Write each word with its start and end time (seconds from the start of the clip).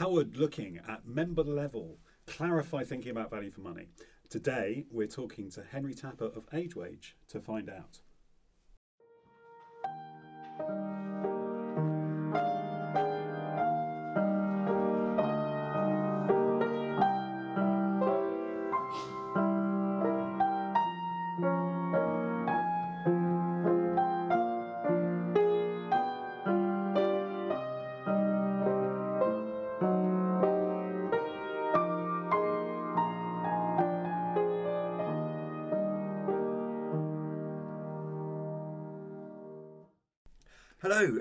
Howard 0.00 0.38
looking 0.38 0.80
at 0.88 1.06
member 1.06 1.44
level, 1.44 1.98
clarify 2.26 2.84
thinking 2.84 3.10
about 3.10 3.28
value 3.28 3.50
for 3.50 3.60
money. 3.60 3.90
Today, 4.30 4.86
we're 4.90 5.06
talking 5.06 5.50
to 5.50 5.62
Henry 5.62 5.92
Tapper 5.92 6.24
of 6.24 6.48
AgeWage 6.54 7.12
to 7.28 7.38
find 7.38 7.68
out. 7.68 7.98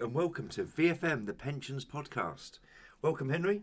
And 0.10 0.16
welcome 0.16 0.48
to 0.48 0.64
VFM, 0.64 1.28
the 1.28 1.36
Pensions 1.36 1.86
Podcast. 1.86 2.58
Welcome, 3.04 3.30
Henry. 3.30 3.62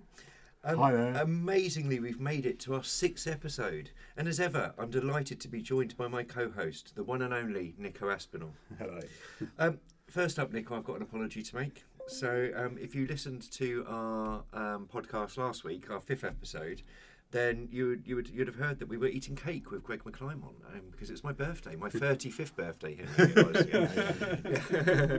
Um, 0.63 0.79
Hi 0.79 0.93
there. 0.93 1.15
Amazingly, 1.15 1.99
we've 1.99 2.21
made 2.21 2.47
it 2.47 2.61
to 2.61 2.75
our 2.75 2.85
sixth 2.85 3.27
episode, 3.27 3.91
and 4.17 4.29
as 4.29 4.39
ever, 4.39 4.73
I'm 4.79 4.89
delighted 4.89 5.41
to 5.41 5.49
be 5.49 5.61
joined 5.61 5.97
by 5.97 6.07
my 6.07 6.23
co-host, 6.23 6.95
the 6.95 7.03
one 7.03 7.23
and 7.23 7.35
only 7.35 7.75
Nico 7.79 8.11
Aspinall. 8.11 8.53
Hello. 8.79 9.01
Um, 9.59 9.81
first 10.07 10.39
up, 10.39 10.53
Nico, 10.53 10.77
I've 10.77 10.85
got 10.85 10.95
an 10.95 11.03
apology 11.03 11.43
to 11.43 11.57
make. 11.57 11.83
So, 12.07 12.53
um, 12.55 12.79
if 12.81 12.95
you 12.95 13.09
listened 13.09 13.51
to 13.51 13.85
our 13.89 14.45
um, 14.53 14.89
podcast 14.93 15.39
last 15.39 15.65
week, 15.65 15.91
our 15.91 15.99
fifth 15.99 16.23
episode, 16.23 16.81
then 17.33 17.69
you 17.71 17.89
would, 17.89 18.03
you 18.07 18.17
would 18.17 18.29
you'd 18.29 18.47
have 18.47 18.57
heard 18.57 18.79
that 18.79 18.89
we 18.89 18.97
were 18.97 19.09
eating 19.09 19.35
cake 19.37 19.71
with 19.71 19.83
Greg 19.83 20.05
McClymont 20.05 20.55
um, 20.73 20.83
because 20.91 21.11
it's 21.11 21.25
my 21.25 21.33
birthday, 21.33 21.77
my 21.77 21.91
thirty 21.91 22.31
fifth 22.31 22.57
birthday. 22.57 22.97
Henry, 22.97 23.33
it 23.37 23.69
yeah. 23.69 25.19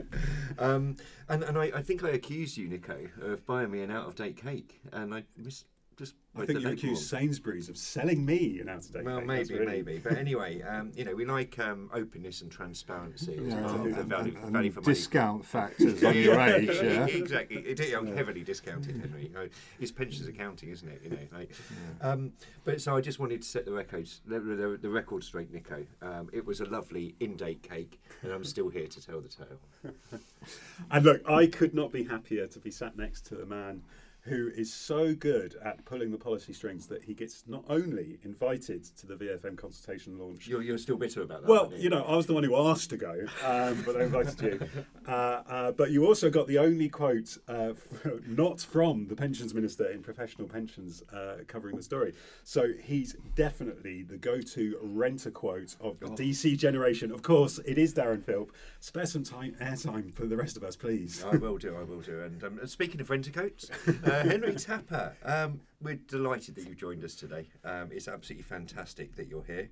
um, 0.58 0.96
and 1.28 1.42
and 1.42 1.58
I, 1.58 1.64
I 1.74 1.82
think 1.82 2.02
I 2.02 2.10
accused 2.10 2.56
you, 2.56 2.68
Nico, 2.68 2.98
of 3.20 3.44
buying 3.46 3.70
me 3.70 3.82
an 3.82 3.90
out 3.90 4.06
of 4.06 4.14
date 4.14 4.36
cake, 4.36 4.80
and 4.92 5.14
I 5.14 5.24
mis- 5.36 5.64
just 5.98 6.14
I 6.36 6.46
think 6.46 6.60
you 6.60 6.66
label 6.66 6.72
accused. 6.72 7.08
Sainsbury's 7.08 7.68
of 7.68 7.76
selling 7.76 8.24
me 8.24 8.60
an 8.60 8.68
out 8.68 8.84
of 8.84 8.92
date. 8.92 9.04
Well, 9.04 9.20
maybe, 9.20 9.58
maybe, 9.58 9.98
but 9.98 10.16
anyway, 10.16 10.62
um, 10.62 10.92
you 10.94 11.04
know, 11.04 11.14
we 11.14 11.24
like 11.24 11.58
um, 11.58 11.90
openness 11.92 12.40
and 12.42 12.50
transparency 12.50 13.40
Yeah, 13.42 13.64
of 13.64 13.84
and, 13.84 14.06
value, 14.08 14.34
and- 14.34 14.44
and 14.44 14.52
value 14.52 14.70
for 14.70 14.80
money. 14.80 14.94
discount 14.94 15.44
factors 15.44 16.02
on 16.04 16.16
your 16.16 16.38
age, 16.40 16.68
yeah. 16.68 17.06
exactly. 17.06 17.56
It, 17.58 17.80
it, 17.80 18.14
heavily 18.16 18.44
discounted, 18.44 19.00
Henry. 19.00 19.50
It's 19.80 19.90
pensions 19.90 20.28
accounting, 20.28 20.68
isn't 20.70 20.88
it? 20.88 21.00
You 21.02 21.10
know. 21.10 21.18
Like, 21.32 21.50
um, 22.00 22.32
but 22.64 22.80
so 22.80 22.96
I 22.96 23.00
just 23.00 23.18
wanted 23.18 23.42
to 23.42 23.48
set 23.48 23.64
the 23.64 23.72
records, 23.72 24.20
the, 24.24 24.38
the, 24.38 24.78
the 24.80 24.90
record 24.90 25.24
straight, 25.24 25.52
Nico. 25.52 25.84
Um, 26.00 26.30
it 26.32 26.46
was 26.46 26.60
a 26.60 26.66
lovely 26.66 27.16
in-date 27.18 27.62
cake, 27.62 28.00
and 28.22 28.32
I'm 28.32 28.44
still 28.44 28.68
here 28.68 28.86
to 28.86 29.04
tell 29.04 29.20
the 29.20 29.28
tale. 29.28 29.92
And 30.90 31.04
look, 31.04 31.28
I 31.28 31.46
could 31.46 31.74
not 31.74 31.92
be 31.92 32.04
happier 32.04 32.46
to 32.46 32.58
be 32.58 32.70
sat 32.70 32.96
next 32.96 33.26
to 33.26 33.42
a 33.42 33.46
man 33.46 33.82
who 34.28 34.48
is 34.56 34.72
so 34.72 35.14
good 35.14 35.56
at 35.64 35.84
pulling 35.84 36.10
the 36.10 36.18
policy 36.18 36.52
strings 36.52 36.86
that 36.86 37.02
he 37.02 37.14
gets 37.14 37.44
not 37.46 37.64
only 37.68 38.18
invited 38.22 38.84
to 38.96 39.06
the 39.06 39.14
VFM 39.14 39.56
consultation 39.56 40.18
launch. 40.18 40.46
You're, 40.46 40.62
you're 40.62 40.78
still 40.78 40.96
bitter 40.96 41.22
about 41.22 41.42
that. 41.42 41.48
Well, 41.48 41.64
aren't 41.64 41.78
you 41.78 41.90
know, 41.90 42.04
I 42.04 42.16
was 42.16 42.26
the 42.26 42.34
one 42.34 42.44
who 42.44 42.56
asked 42.56 42.90
to 42.90 42.96
go, 42.96 43.26
um, 43.44 43.82
but 43.84 43.96
they 43.96 44.04
invited 44.04 44.40
you. 44.40 44.60
Uh, 45.08 45.42
uh, 45.48 45.72
but 45.72 45.90
you 45.90 46.04
also 46.04 46.28
got 46.28 46.46
the 46.48 46.58
only 46.58 46.86
quote, 46.86 47.38
uh, 47.48 47.72
not 48.26 48.60
from 48.60 49.06
the 49.08 49.16
pensions 49.16 49.54
minister 49.54 49.86
in 49.86 50.02
professional 50.02 50.46
pensions, 50.46 51.02
uh, 51.14 51.36
covering 51.46 51.76
the 51.76 51.82
story. 51.82 52.12
So 52.44 52.72
he's 52.78 53.16
definitely 53.34 54.02
the 54.02 54.18
go-to 54.18 54.78
renter 54.82 55.30
quote 55.30 55.76
of 55.80 55.98
the 56.00 56.08
DC 56.08 56.58
generation. 56.58 57.10
Of 57.10 57.22
course, 57.22 57.58
it 57.64 57.78
is 57.78 57.94
Darren 57.94 58.22
Philp. 58.22 58.52
Spare 58.80 59.06
some 59.06 59.24
time, 59.24 59.56
airtime 59.62 60.12
for 60.12 60.26
the 60.26 60.36
rest 60.36 60.58
of 60.58 60.62
us, 60.62 60.76
please. 60.76 61.24
I 61.24 61.36
will 61.36 61.56
do. 61.56 61.74
I 61.74 61.84
will 61.84 62.00
do. 62.00 62.20
And 62.20 62.44
um, 62.44 62.60
speaking 62.66 63.00
of 63.00 63.08
renter 63.08 63.30
coats, 63.30 63.70
Henry 64.22 64.54
Tapper, 64.54 65.16
um, 65.24 65.60
we're 65.80 65.94
delighted 65.94 66.56
that 66.56 66.66
you've 66.66 66.76
joined 66.76 67.04
us 67.04 67.14
today. 67.14 67.46
Um, 67.64 67.90
it's 67.92 68.08
absolutely 68.08 68.42
fantastic 68.42 69.14
that 69.14 69.28
you're 69.28 69.44
here, 69.44 69.68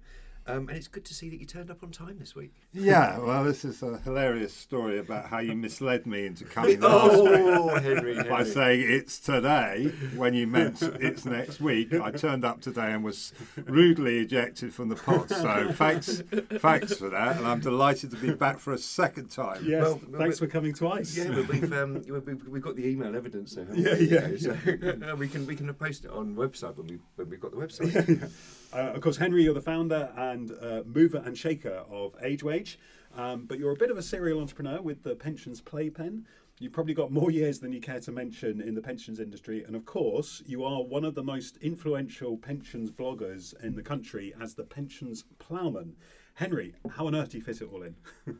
um, 0.46 0.68
and 0.68 0.76
it's 0.76 0.88
good 0.88 1.04
to 1.06 1.14
see 1.14 1.28
that 1.30 1.40
you 1.40 1.46
turned 1.46 1.70
up 1.70 1.82
on 1.82 1.90
time 1.90 2.18
this 2.18 2.34
week. 2.34 2.52
Yeah, 2.72 3.18
well, 3.26 3.44
this 3.44 3.64
is 3.64 3.82
a 3.82 3.98
hilarious 3.98 4.54
story 4.54 4.98
about 4.98 5.26
how 5.26 5.38
you 5.38 5.54
misled 5.54 6.06
me 6.06 6.26
into 6.26 6.44
coming 6.44 6.80
last 6.80 7.14
week 7.22 7.40
Oh, 7.42 7.78
Henry, 7.80 8.14
by 8.14 8.22
Henry. 8.22 8.44
saying 8.44 8.80
it's 8.88 9.18
today 9.18 9.92
when 10.16 10.34
you 10.34 10.46
meant 10.46 10.82
it's 10.82 11.24
next 11.24 11.60
week. 11.60 11.92
I 11.94 12.10
turned 12.10 12.44
up 12.44 12.60
today 12.60 12.92
and 12.92 13.02
was 13.04 13.32
rudely 13.64 14.18
ejected 14.18 14.72
from 14.72 14.88
the 14.88 14.96
pod. 14.96 15.28
So 15.30 15.72
thanks, 15.72 16.22
thanks 16.60 16.96
for 16.96 17.08
that, 17.10 17.36
and 17.38 17.46
I'm 17.46 17.60
delighted 17.60 18.10
to 18.12 18.16
be 18.16 18.32
back 18.32 18.58
for 18.58 18.72
a 18.72 18.78
second 18.78 19.30
time. 19.30 19.64
Yes, 19.66 19.82
Well, 19.82 20.00
thanks 20.18 20.38
for 20.38 20.46
coming 20.46 20.74
twice. 20.74 21.16
Yeah, 21.16 21.30
but 21.32 21.48
we've, 21.48 21.72
um, 21.72 22.02
we've 22.08 22.46
we've 22.48 22.62
got 22.62 22.76
the 22.76 22.86
email 22.86 23.14
evidence 23.16 23.54
there. 23.54 23.66
Yeah, 23.74 23.94
we? 23.94 24.08
yeah, 24.08 24.28
You 24.28 24.30
know, 24.30 24.36
So, 24.36 25.10
uh, 25.12 25.16
we 25.16 25.28
can 25.28 25.46
we 25.46 25.56
can 25.56 25.72
post 25.74 26.04
it 26.04 26.10
on 26.10 26.34
website 26.36 26.76
when 26.76 26.86
we 26.86 26.98
when 27.16 27.30
we've 27.30 27.40
got 27.40 27.50
the 27.52 27.56
website. 27.56 28.30
Uh, 28.76 28.92
of 28.92 29.00
course, 29.00 29.16
Henry, 29.16 29.42
you're 29.42 29.54
the 29.54 29.60
founder 29.60 30.10
and 30.18 30.52
uh, 30.60 30.82
mover 30.84 31.22
and 31.24 31.38
shaker 31.38 31.82
of 31.90 32.12
AgeWage, 32.20 32.76
um, 33.16 33.46
but 33.46 33.58
you're 33.58 33.72
a 33.72 33.76
bit 33.76 33.90
of 33.90 33.96
a 33.96 34.02
serial 34.02 34.38
entrepreneur 34.38 34.82
with 34.82 35.02
the 35.02 35.14
Pensions 35.16 35.62
Playpen. 35.62 36.26
You've 36.58 36.74
probably 36.74 36.92
got 36.92 37.10
more 37.10 37.30
years 37.30 37.58
than 37.58 37.72
you 37.72 37.80
care 37.80 38.00
to 38.00 38.12
mention 38.12 38.60
in 38.60 38.74
the 38.74 38.82
pensions 38.82 39.18
industry, 39.18 39.64
and 39.64 39.74
of 39.74 39.86
course, 39.86 40.42
you 40.44 40.62
are 40.62 40.82
one 40.82 41.06
of 41.06 41.14
the 41.14 41.22
most 41.22 41.56
influential 41.62 42.36
pensions 42.36 42.90
bloggers 42.90 43.58
in 43.64 43.74
the 43.74 43.82
country 43.82 44.34
as 44.38 44.52
the 44.52 44.64
Pensions 44.64 45.24
Ploughman. 45.38 45.94
Henry, 46.34 46.74
how 46.96 47.06
on 47.06 47.14
earth 47.14 47.30
do 47.30 47.38
you 47.38 47.44
fit 47.44 47.62
it 47.62 47.70
all 47.72 47.82
in? 47.82 47.96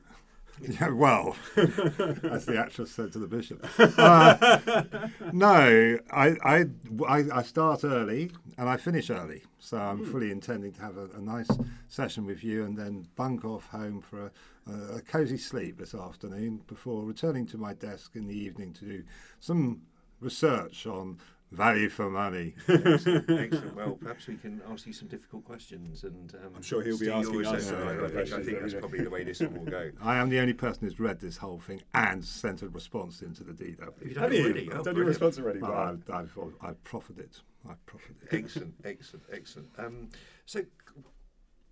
Yeah, 0.80 0.88
well, 0.88 1.36
as 1.56 2.46
the 2.46 2.56
actress 2.58 2.90
said 2.90 3.12
to 3.12 3.18
the 3.18 3.26
bishop. 3.26 3.64
Uh, 3.78 5.08
no, 5.32 5.98
I, 6.10 6.36
I, 6.42 6.64
I, 7.08 7.42
start 7.42 7.84
early 7.84 8.30
and 8.56 8.68
I 8.68 8.76
finish 8.78 9.10
early. 9.10 9.42
So 9.58 9.76
I'm 9.76 10.04
fully 10.04 10.30
intending 10.30 10.72
to 10.72 10.80
have 10.80 10.96
a, 10.96 11.08
a 11.16 11.20
nice 11.20 11.48
session 11.88 12.24
with 12.24 12.42
you 12.42 12.64
and 12.64 12.76
then 12.76 13.06
bunk 13.16 13.44
off 13.44 13.66
home 13.66 14.00
for 14.00 14.26
a, 14.26 14.72
a, 14.72 14.96
a 14.96 15.00
cosy 15.02 15.36
sleep 15.36 15.78
this 15.78 15.94
afternoon 15.94 16.62
before 16.66 17.04
returning 17.04 17.46
to 17.48 17.58
my 17.58 17.74
desk 17.74 18.16
in 18.16 18.26
the 18.26 18.36
evening 18.36 18.72
to 18.74 18.84
do 18.86 19.02
some 19.40 19.82
research 20.20 20.86
on 20.86 21.18
value 21.52 21.88
for 21.88 22.10
money. 22.10 22.54
Excellent, 22.68 23.30
excellent. 23.30 23.76
Well, 23.76 23.92
perhaps 24.00 24.26
we 24.26 24.36
can 24.36 24.60
ask 24.70 24.86
you 24.86 24.92
some 24.92 25.08
difficult 25.08 25.44
questions, 25.44 26.04
and 26.04 26.34
um, 26.34 26.52
I'm 26.56 26.62
sure 26.62 26.82
he'll 26.82 26.98
be 26.98 27.08
asking 27.10 27.34
your 27.34 27.46
us 27.46 27.54
research. 27.54 27.68
some 27.78 28.04
I 28.04 28.08
think- 28.08 28.32
I 28.32 28.42
think 28.42 28.60
that's 28.60 28.74
probably 28.74 29.02
the 29.02 29.10
way 29.10 29.22
this 29.24 29.40
one 29.40 29.54
will 29.54 29.70
go. 29.70 29.90
I 30.02 30.16
am 30.16 30.28
the 30.28 30.40
only 30.40 30.52
person 30.54 30.80
who's 30.84 30.98
read 30.98 31.20
this 31.20 31.36
whole 31.36 31.58
thing 31.60 31.82
and 31.94 32.24
sent 32.24 32.62
a 32.62 32.68
response 32.68 33.22
into 33.22 33.44
the 33.44 33.52
You've 33.64 33.78
DW. 33.78 34.14
done 34.14 34.22
Have 34.24 34.32
you? 34.32 34.44
already? 34.44 34.70
Oh, 34.72 34.82
Done 34.82 34.96
your 34.96 35.04
response 35.04 35.38
already? 35.38 35.60
Well, 35.60 35.70
Wow. 35.72 35.96
I've, 36.08 36.14
I've, 36.14 36.38
I've 36.62 36.84
profited. 36.84 37.30
I've 37.68 37.84
profited. 37.86 38.28
Excellent, 38.32 38.74
excellent, 38.84 39.24
excellent. 39.32 39.68
Um, 39.78 40.08
so, 40.46 40.62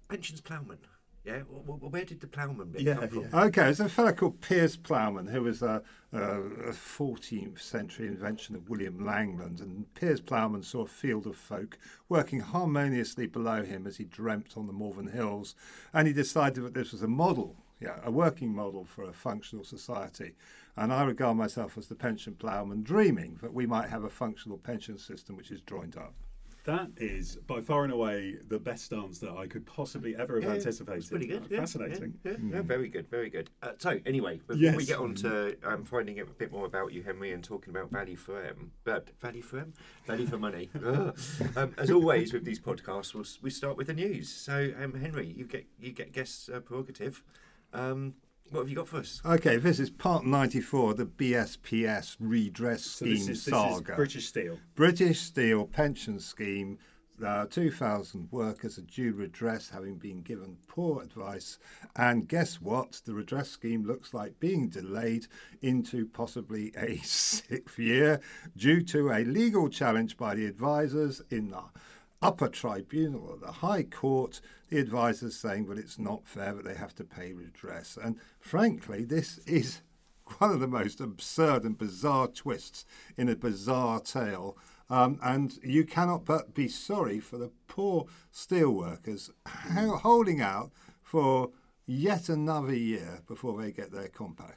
pensions 0.08 0.40
ploughman. 0.40 0.78
Yeah, 1.24 1.40
wh- 1.40 1.90
where 1.92 2.04
did 2.04 2.20
the 2.20 2.26
ploughman 2.26 2.68
bit 2.70 2.82
Yeah, 2.82 2.94
come 2.96 3.08
from? 3.08 3.22
yeah. 3.32 3.44
Okay, 3.44 3.62
there's 3.62 3.80
a 3.80 3.88
fellow 3.88 4.12
called 4.12 4.40
Piers 4.42 4.76
Plowman 4.76 5.28
who 5.28 5.42
was 5.42 5.62
a, 5.62 5.82
a, 6.12 6.18
a 6.18 6.72
14th 6.72 7.60
century 7.60 8.06
invention 8.08 8.54
of 8.54 8.68
William 8.68 8.98
Langland. 9.04 9.60
And 9.60 9.92
Piers 9.94 10.20
Plowman 10.20 10.62
saw 10.62 10.82
a 10.82 10.86
field 10.86 11.26
of 11.26 11.36
folk 11.36 11.78
working 12.10 12.40
harmoniously 12.40 13.26
below 13.26 13.62
him 13.62 13.86
as 13.86 13.96
he 13.96 14.04
dreamt 14.04 14.52
on 14.56 14.66
the 14.66 14.72
Malvern 14.74 15.08
Hills. 15.08 15.54
And 15.94 16.06
he 16.06 16.12
decided 16.12 16.62
that 16.62 16.74
this 16.74 16.92
was 16.92 17.02
a 17.02 17.08
model, 17.08 17.56
yeah, 17.80 18.00
a 18.04 18.10
working 18.10 18.54
model 18.54 18.84
for 18.84 19.04
a 19.04 19.12
functional 19.14 19.64
society. 19.64 20.34
And 20.76 20.92
I 20.92 21.04
regard 21.04 21.36
myself 21.38 21.78
as 21.78 21.86
the 21.86 21.94
pension 21.94 22.34
ploughman, 22.34 22.82
dreaming 22.82 23.38
that 23.40 23.54
we 23.54 23.64
might 23.64 23.88
have 23.88 24.04
a 24.04 24.10
functional 24.10 24.58
pension 24.58 24.98
system 24.98 25.36
which 25.36 25.50
is 25.50 25.60
joined 25.62 25.96
up. 25.96 26.12
That 26.64 26.88
is 26.96 27.36
by 27.46 27.60
far 27.60 27.84
and 27.84 27.92
away 27.92 28.36
the 28.48 28.58
best 28.58 28.94
answer 28.94 29.30
I 29.36 29.46
could 29.46 29.66
possibly 29.66 30.16
ever 30.16 30.36
have 30.36 30.44
Yeah, 30.44 30.50
anticipated. 30.56 31.02
That's 31.02 31.10
pretty 31.10 31.26
good. 31.26 31.46
yeah, 31.50 31.58
Fascinating. 31.60 32.14
Yeah, 32.24 32.32
yeah, 32.42 32.54
yeah, 32.56 32.62
very 32.62 32.88
good, 32.88 33.06
very 33.10 33.28
good. 33.28 33.50
Uh, 33.62 33.72
so, 33.76 34.00
anyway, 34.06 34.38
before 34.38 34.56
Yes. 34.56 34.74
we 34.76 34.86
get 34.86 34.98
on 34.98 35.14
to 35.16 35.56
um, 35.62 35.84
finding 35.84 36.20
out 36.20 36.28
a 36.28 36.30
bit 36.32 36.50
more 36.52 36.64
about 36.64 36.92
you, 36.94 37.02
Henry, 37.02 37.32
and 37.32 37.44
talking 37.44 37.68
about 37.68 37.90
value 37.90 38.16
for 38.16 38.42
M, 38.42 38.70
but 38.84 39.10
value 39.20 39.42
for 39.42 39.58
M, 39.58 39.74
value 40.06 40.26
for 40.26 40.38
money. 40.38 40.70
Um, 41.56 41.74
as 41.78 41.90
always 41.90 42.32
with 42.32 42.44
these 42.44 42.58
podcasts, 42.60 43.14
we'll, 43.14 43.24
we 43.42 43.50
start 43.50 43.76
with 43.76 43.86
the 43.88 43.94
news. 43.94 44.28
So, 44.32 44.72
um, 44.82 44.94
Henry, 44.94 45.26
you 45.36 45.44
get 45.44 45.66
you 45.78 45.92
get 45.92 46.12
guest 46.12 46.48
uh, 46.50 46.60
prerogative. 46.60 47.22
Um, 47.72 48.14
what 48.54 48.60
have 48.60 48.68
you 48.70 48.76
got 48.76 48.86
for 48.86 48.98
us? 48.98 49.20
Okay, 49.24 49.56
this 49.56 49.80
is 49.80 49.90
part 49.90 50.24
94 50.24 50.92
of 50.92 50.96
the 50.96 51.06
BSPS 51.06 52.16
redress 52.20 52.84
So 52.84 53.04
scheme 53.04 53.10
this 53.10 53.20
is, 53.22 53.26
this 53.26 53.38
is 53.38 53.44
saga. 53.44 53.96
British 53.96 54.26
Steel. 54.28 54.58
British 54.76 55.20
Steel 55.20 55.66
Pension 55.66 56.20
Scheme 56.20 56.78
uh, 57.24 57.46
2,000 57.46 58.28
workers 58.30 58.78
are 58.78 58.82
due 58.82 59.12
redress 59.12 59.70
having 59.70 59.96
been 59.96 60.22
given 60.22 60.56
poor 60.68 61.02
advice. 61.02 61.58
And 61.96 62.28
guess 62.28 62.60
what? 62.60 63.00
The 63.04 63.14
redress 63.14 63.50
scheme 63.50 63.84
looks 63.86 64.14
like 64.14 64.38
being 64.40 64.68
delayed 64.68 65.26
into 65.60 66.06
possibly 66.06 66.72
a 66.76 66.96
sixth 67.02 67.78
year 67.78 68.20
due 68.56 68.82
to 68.82 69.10
a 69.10 69.24
legal 69.24 69.68
challenge 69.68 70.16
by 70.16 70.34
the 70.34 70.46
advisors 70.46 71.22
in 71.30 71.50
the 71.50 71.62
upper 72.22 72.48
tribunal 72.48 73.28
or 73.28 73.36
the 73.36 73.52
High 73.52 73.82
Court. 73.82 74.40
The 74.74 74.80
advisors 74.80 75.36
saying 75.36 75.66
that 75.66 75.78
it's 75.78 76.00
not 76.00 76.26
fair 76.26 76.52
that 76.52 76.64
they 76.64 76.74
have 76.74 76.96
to 76.96 77.04
pay 77.04 77.32
redress. 77.32 77.96
And 77.96 78.16
frankly, 78.40 79.04
this 79.04 79.38
is 79.46 79.82
one 80.38 80.50
of 80.50 80.58
the 80.58 80.66
most 80.66 81.00
absurd 81.00 81.62
and 81.62 81.78
bizarre 81.78 82.26
twists 82.26 82.84
in 83.16 83.28
a 83.28 83.36
bizarre 83.36 84.00
tale 84.00 84.58
um, 84.90 85.20
and 85.22 85.56
you 85.62 85.84
cannot 85.84 86.24
but 86.24 86.54
be 86.54 86.66
sorry 86.66 87.20
for 87.20 87.38
the 87.38 87.52
poor 87.68 88.06
steelworkers 88.32 89.30
holding 89.46 90.40
out 90.40 90.72
for 91.02 91.50
yet 91.86 92.28
another 92.28 92.74
year 92.74 93.20
before 93.28 93.62
they 93.62 93.70
get 93.70 93.92
their 93.92 94.08
compo. 94.08 94.50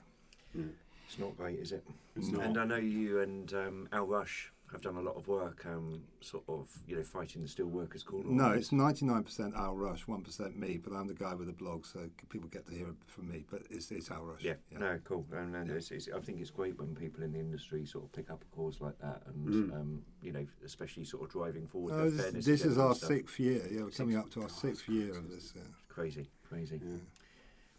It's 0.56 1.20
not 1.20 1.38
great, 1.38 1.60
is 1.60 1.74
it? 1.74 1.84
It's 2.16 2.30
And 2.30 2.56
not. 2.56 2.58
I 2.58 2.66
know 2.66 2.78
you 2.78 3.20
and 3.20 3.54
um, 3.54 3.90
Al 3.92 4.08
Rush 4.08 4.52
have 4.72 4.82
done 4.82 4.98
a 4.98 5.02
lot 5.02 5.16
of 5.16 5.28
work, 5.28 5.66
um, 5.66 6.02
sort 6.22 6.44
of, 6.48 6.68
you 6.88 6.96
know, 6.96 7.04
fighting 7.04 7.42
the 7.42 7.48
steel 7.48 7.68
workers' 7.68 8.04
call. 8.04 8.24
No, 8.26 8.52
it's 8.52 8.70
99% 8.72 9.56
Al 9.58 9.76
Rush, 9.76 10.06
1% 10.06 10.56
me, 10.56 10.78
but 10.78 10.94
I'm 10.94 11.08
the 11.08 11.14
guy 11.14 11.34
with 11.34 11.48
the 11.48 11.54
blog, 11.54 11.86
so 11.86 12.10
people 12.30 12.50
get 12.50 12.66
to 12.68 12.74
hear 12.74 12.88
it 12.88 12.96
from 13.06 13.30
me. 13.30 13.46
But 13.50 13.64
it's, 13.70 13.92
it's 13.92 14.12
Al 14.12 14.24
Rush. 14.24 14.44
Yeah, 14.44 14.56
no, 14.78 15.00
cool. 15.06 15.26
And, 15.32 15.56
and 15.56 15.72
it's, 15.72 15.92
it's, 15.92 16.10
I 16.14 16.20
think 16.20 16.42
it's 16.42 16.50
great 16.50 16.78
when 16.78 16.96
people 16.96 17.24
in 17.24 17.32
the 17.32 17.40
industry 17.40 17.86
sort 17.86 18.06
of 18.06 18.12
pick 18.12 18.30
up 18.30 18.42
a 18.42 18.56
cause 18.56 18.82
like 18.82 19.00
that, 19.00 19.24
and 19.28 19.72
um, 19.74 20.02
you 20.22 20.32
know, 20.32 20.46
especially 20.66 21.06
sort 21.06 21.24
of 21.24 21.30
driving 21.32 21.68
forward. 21.68 21.94
Oh, 21.96 22.06
the 22.06 22.10
this 22.10 22.22
fairness 22.22 22.46
this 22.46 22.66
is 22.66 22.78
our 22.78 22.94
stuff. 22.94 23.10
sixth 23.10 23.40
year. 23.40 23.62
Yeah, 23.72 23.84
we're 23.84 23.90
coming 23.92 24.18
up 24.18 24.30
to 24.32 24.42
our 24.42 24.48
God, 24.48 24.56
sixth 24.56 24.90
year 24.90 25.18
of 25.18 25.30
this. 25.30 25.54
Yeah. 25.56 25.62
Crazy, 25.88 26.30
crazy. 26.48 26.80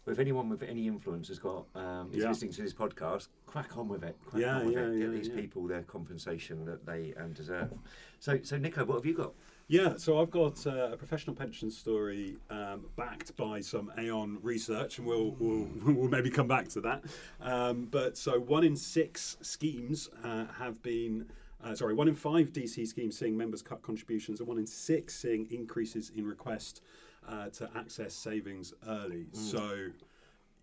Well, 0.09 0.15
if 0.15 0.19
anyone 0.19 0.49
with 0.49 0.63
any 0.63 0.87
influence 0.87 1.27
has 1.27 1.37
got 1.37 1.67
um, 1.75 2.09
is 2.11 2.23
Yeah. 2.23 2.29
listening 2.29 2.51
to 2.53 2.63
this 2.63 2.73
podcast, 2.73 3.27
crack 3.45 3.77
on 3.77 3.87
with 3.87 4.03
it. 4.03 4.17
Crack 4.25 4.41
Yeah, 4.41 4.57
on 4.57 4.65
with 4.65 4.73
yeah, 4.73 4.79
it. 4.87 4.99
Get 5.01 5.11
these 5.11 5.29
people 5.29 5.67
their 5.67 5.83
compensation 5.83 6.65
that 6.65 6.83
they 6.83 7.13
um, 7.13 7.31
deserve. 7.33 7.71
So, 8.19 8.39
so 8.41 8.57
Nico, 8.57 8.85
what 8.85 8.95
have 8.95 9.05
you 9.05 9.13
got? 9.13 9.33
Yeah, 9.67 9.97
so 9.97 10.19
I've 10.19 10.31
got 10.31 10.65
uh, 10.65 10.89
a 10.93 10.97
professional 10.97 11.35
pension 11.35 11.69
story 11.69 12.37
um, 12.49 12.87
backed 12.95 13.37
by 13.37 13.61
some 13.61 13.91
Aon 13.99 14.39
research, 14.41 14.97
and 14.97 15.05
we'll, 15.05 15.35
we'll, 15.37 15.67
we'll 15.85 16.09
maybe 16.09 16.31
come 16.31 16.47
back 16.47 16.69
to 16.69 16.81
that. 16.81 17.03
Um, 17.39 17.87
but 17.91 18.17
so 18.17 18.39
one 18.39 18.63
in 18.63 18.75
six 18.75 19.37
schemes 19.41 20.09
uh, 20.23 20.45
have 20.57 20.81
been, 20.81 21.27
uh, 21.63 21.75
sorry, 21.75 21.93
one 21.93 22.07
in 22.07 22.15
five 22.15 22.53
DC 22.53 22.87
schemes 22.87 23.17
seeing 23.17 23.35
members 23.35 23.61
cut 23.61 23.81
contributions, 23.81 24.39
and 24.39 24.47
one 24.47 24.57
in 24.57 24.67
six 24.67 25.15
seeing 25.15 25.47
increases 25.51 26.11
in 26.15 26.25
request 26.25 26.81
uh, 27.27 27.49
to 27.49 27.69
access 27.75 28.13
savings 28.13 28.73
early. 28.87 29.27
So, 29.33 29.87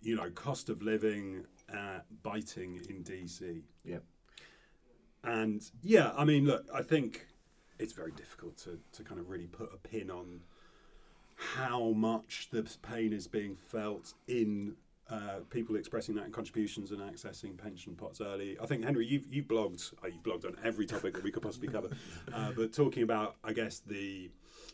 you 0.03 0.17
know, 0.17 0.31
cost 0.31 0.69
of 0.69 0.83
living 0.83 1.45
uh, 1.73 2.01
biting 2.23 2.81
in 2.89 3.03
DC. 3.05 3.63
Yeah. 3.85 3.99
And 5.23 5.69
yeah, 5.83 6.13
I 6.17 6.25
mean, 6.25 6.47
look, 6.47 6.67
I 6.73 6.83
think 6.83 7.27
it's 7.79 7.93
very 7.93 8.13
difficult 8.13 8.57
to, 8.59 8.79
to 8.93 9.03
kind 9.03 9.21
of 9.21 9.29
really 9.29 9.47
put 9.47 9.71
a 9.75 9.77
pin 9.77 10.11
on 10.11 10.41
how 11.35 11.91
much 11.91 12.49
the 12.51 12.63
pain 12.81 13.13
is 13.13 13.27
being 13.27 13.57
felt 13.57 14.15
in 14.27 14.75
uh, 15.11 15.39
people 15.51 15.77
expressing 15.77 16.15
that 16.17 16.25
in 16.25 16.33
contributions 16.33 16.91
and 16.91 17.01
accessing 17.01 17.57
pension 17.57 17.95
pots 17.95 18.21
early. 18.21 18.57
I 18.61 18.67
think 18.67 18.85
Henry, 18.85 19.07
you've 19.07 19.27
you've 19.33 19.47
blogged, 19.47 19.93
uh, 20.03 20.09
you've 20.09 20.23
blogged 20.23 20.45
on 20.45 20.57
every 20.65 20.87
topic 20.87 21.15
that 21.15 21.23
we 21.23 21.31
could 21.31 21.43
possibly 21.43 21.69
cover, 21.69 21.91
uh, 22.35 22.53
but 22.53 22.73
talking 22.73 23.03
about, 23.03 23.37
I 23.45 23.53
guess 23.53 23.81
the 23.87 24.31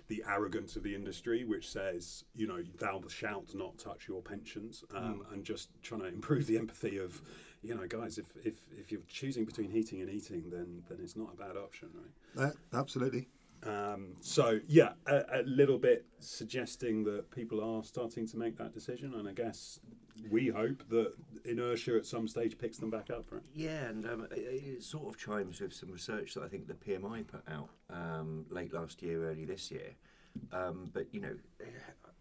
the 0.08 0.24
arrogance 0.28 0.76
of 0.76 0.82
the 0.82 0.94
industry, 0.94 1.44
which 1.44 1.70
says, 1.70 2.24
you 2.34 2.46
know, 2.46 2.62
thou 2.78 3.02
shalt 3.08 3.54
not 3.54 3.78
touch 3.78 4.08
your 4.08 4.22
pensions, 4.22 4.84
um, 4.94 5.24
and 5.32 5.44
just 5.44 5.70
trying 5.82 6.00
to 6.00 6.08
improve 6.08 6.46
the 6.46 6.58
empathy 6.58 6.98
of, 6.98 7.20
you 7.62 7.74
know, 7.74 7.86
guys, 7.86 8.18
if, 8.18 8.26
if, 8.44 8.54
if 8.76 8.90
you're 8.90 9.00
choosing 9.08 9.44
between 9.44 9.70
heating 9.70 10.00
and 10.00 10.10
eating, 10.10 10.50
then 10.50 10.82
then 10.88 10.98
it's 11.02 11.16
not 11.16 11.30
a 11.32 11.36
bad 11.36 11.56
option, 11.56 11.88
right? 12.36 12.46
Uh, 12.48 12.78
absolutely. 12.78 13.28
Um, 13.64 14.16
so 14.20 14.58
yeah, 14.66 14.92
a, 15.06 15.40
a 15.40 15.42
little 15.42 15.78
bit 15.78 16.04
suggesting 16.18 17.04
that 17.04 17.30
people 17.30 17.62
are 17.62 17.84
starting 17.84 18.26
to 18.28 18.36
make 18.36 18.56
that 18.58 18.72
decision, 18.72 19.14
and 19.14 19.28
I 19.28 19.32
guess 19.32 19.78
we 20.30 20.48
hope 20.48 20.82
that 20.90 21.12
inertia 21.44 21.96
at 21.96 22.06
some 22.06 22.28
stage 22.28 22.58
picks 22.58 22.78
them 22.78 22.90
back 22.90 23.10
up. 23.10 23.24
Right? 23.30 23.42
Yeah, 23.54 23.84
and 23.86 24.04
um, 24.06 24.26
it, 24.32 24.38
it 24.38 24.82
sort 24.82 25.08
of 25.08 25.18
chimes 25.18 25.60
with 25.60 25.72
some 25.72 25.90
research 25.90 26.34
that 26.34 26.42
I 26.42 26.48
think 26.48 26.66
the 26.66 26.74
PMI 26.74 27.26
put 27.26 27.42
out 27.48 27.68
um, 27.90 28.46
late 28.50 28.72
last 28.72 29.02
year, 29.02 29.30
early 29.30 29.44
this 29.44 29.70
year. 29.70 29.94
Um, 30.52 30.90
but 30.92 31.06
you 31.12 31.20
know, 31.20 31.36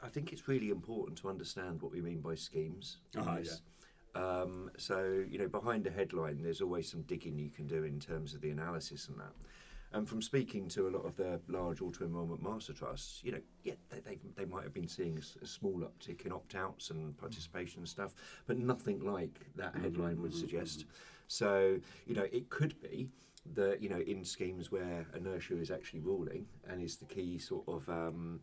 I 0.04 0.10
think 0.10 0.32
it's 0.34 0.48
really 0.48 0.70
important 0.70 1.18
to 1.20 1.30
understand 1.30 1.82
what 1.82 1.92
we 1.92 2.02
mean 2.02 2.22
by 2.22 2.36
schemes. 2.36 2.98
in 3.16 3.22
Ah, 3.22 3.36
this. 3.36 3.62
Um, 4.14 4.70
so 4.78 5.24
you 5.30 5.40
know, 5.40 5.48
behind 5.48 5.88
a 5.88 5.92
headline, 5.92 6.42
there's 6.44 6.62
always 6.62 6.90
some 6.90 7.02
digging 7.04 7.40
you 7.40 7.50
can 7.50 7.68
do 7.68 7.84
in 7.84 8.00
terms 8.00 8.34
of 8.34 8.42
the 8.42 8.50
analysis 8.50 9.08
and 9.08 9.20
that. 9.20 9.34
And 9.94 10.08
from 10.08 10.22
speaking 10.22 10.70
to 10.70 10.88
a 10.88 10.92
lot 10.92 11.06
of 11.06 11.18
the 11.18 11.42
large 11.50 11.82
auto 11.82 12.06
enrolment 12.06 12.42
master 12.42 12.72
trusts, 12.72 13.22
you 13.24 13.34
know, 13.34 13.42
yeah, 13.64 13.74
they, 13.90 14.00
they, 14.00 14.20
they 14.38 14.46
might 14.46 14.64
have 14.64 14.74
been 14.74 14.88
seeing 14.88 15.22
a 15.42 15.46
small 15.46 15.82
uptick 15.82 16.26
in 16.26 16.32
opt 16.32 16.56
outs 16.56 16.92
and 16.92 17.18
participation 17.18 17.80
and 17.80 17.90
stuff, 17.90 18.16
but 18.48 18.58
nothing 18.58 19.04
like 19.04 19.40
that 19.58 19.76
headline 19.76 20.22
would 20.22 20.34
suggest. 20.34 20.86
So, 21.28 21.78
you 22.08 22.16
know, 22.16 22.28
it 22.32 22.50
could 22.50 22.82
be 22.82 23.10
that, 23.54 23.82
you 23.82 23.90
know, 23.90 24.00
in 24.00 24.24
schemes 24.24 24.72
where 24.72 25.06
inertia 25.16 25.60
is 25.60 25.72
actually 25.72 26.00
ruling 26.00 26.46
and 26.70 26.82
is 26.82 26.96
the 26.96 27.06
key 27.06 27.38
sort 27.38 27.68
of 27.68 27.90
um, 27.90 28.40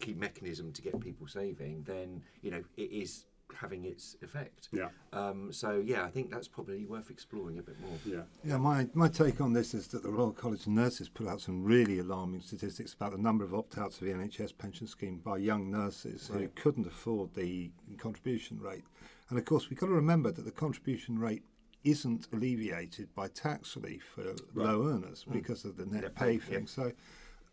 key 0.00 0.14
mechanism 0.14 0.72
to 0.72 0.82
get 0.82 0.98
people 1.00 1.28
saving, 1.28 1.84
then, 1.84 2.22
you 2.42 2.50
know, 2.50 2.64
it 2.76 2.90
is 2.90 3.26
having 3.54 3.84
its 3.84 4.16
effect. 4.22 4.68
Yeah, 4.72 4.88
Um, 5.12 5.52
so, 5.52 5.82
yeah, 5.84 6.04
I 6.04 6.10
think 6.10 6.30
that's 6.30 6.48
probably 6.48 6.84
worth 6.84 7.10
exploring 7.10 7.58
a 7.58 7.62
bit 7.62 7.80
more. 7.80 7.98
yeah, 8.04 8.22
Yeah, 8.44 8.58
my, 8.58 8.88
my 8.94 9.08
take 9.08 9.40
on 9.40 9.52
this 9.52 9.74
is 9.74 9.86
that 9.88 10.02
the 10.02 10.10
Royal 10.10 10.32
College 10.32 10.62
of 10.62 10.68
Nurses 10.68 11.08
put 11.08 11.26
out 11.26 11.40
some 11.40 11.64
really 11.64 11.98
alarming 11.98 12.40
statistics 12.42 12.92
about 12.94 13.12
the 13.12 13.18
number 13.18 13.44
of 13.44 13.54
opt 13.54 13.78
outs 13.78 14.00
of 14.00 14.06
the 14.06 14.12
NHS 14.12 14.56
pension 14.58 14.86
scheme 14.86 15.18
by 15.24 15.38
young 15.38 15.70
nurses 15.70 16.30
who 16.32 16.48
couldn't 16.54 16.86
afford 16.86 17.34
the 17.34 17.70
contribution 17.98 18.60
rate. 18.60 18.84
And 19.30 19.38
of 19.38 19.44
course, 19.44 19.70
we've 19.70 19.78
got 19.78 19.86
to 19.86 19.92
remember 19.92 20.30
that 20.30 20.44
the 20.44 20.50
contribution 20.50 21.18
rate 21.18 21.42
isn't 21.84 22.26
alleviated 22.32 23.14
by 23.14 23.28
tax 23.28 23.76
relief 23.76 24.04
for 24.14 24.34
low 24.54 24.86
earners 24.88 25.24
because 25.32 25.64
of 25.64 25.76
the 25.76 25.86
net 25.86 26.02
Net 26.02 26.14
pay 26.14 26.24
pay, 26.24 26.32
yeah. 26.32 26.38
thing. 26.58 26.66
So 26.66 26.92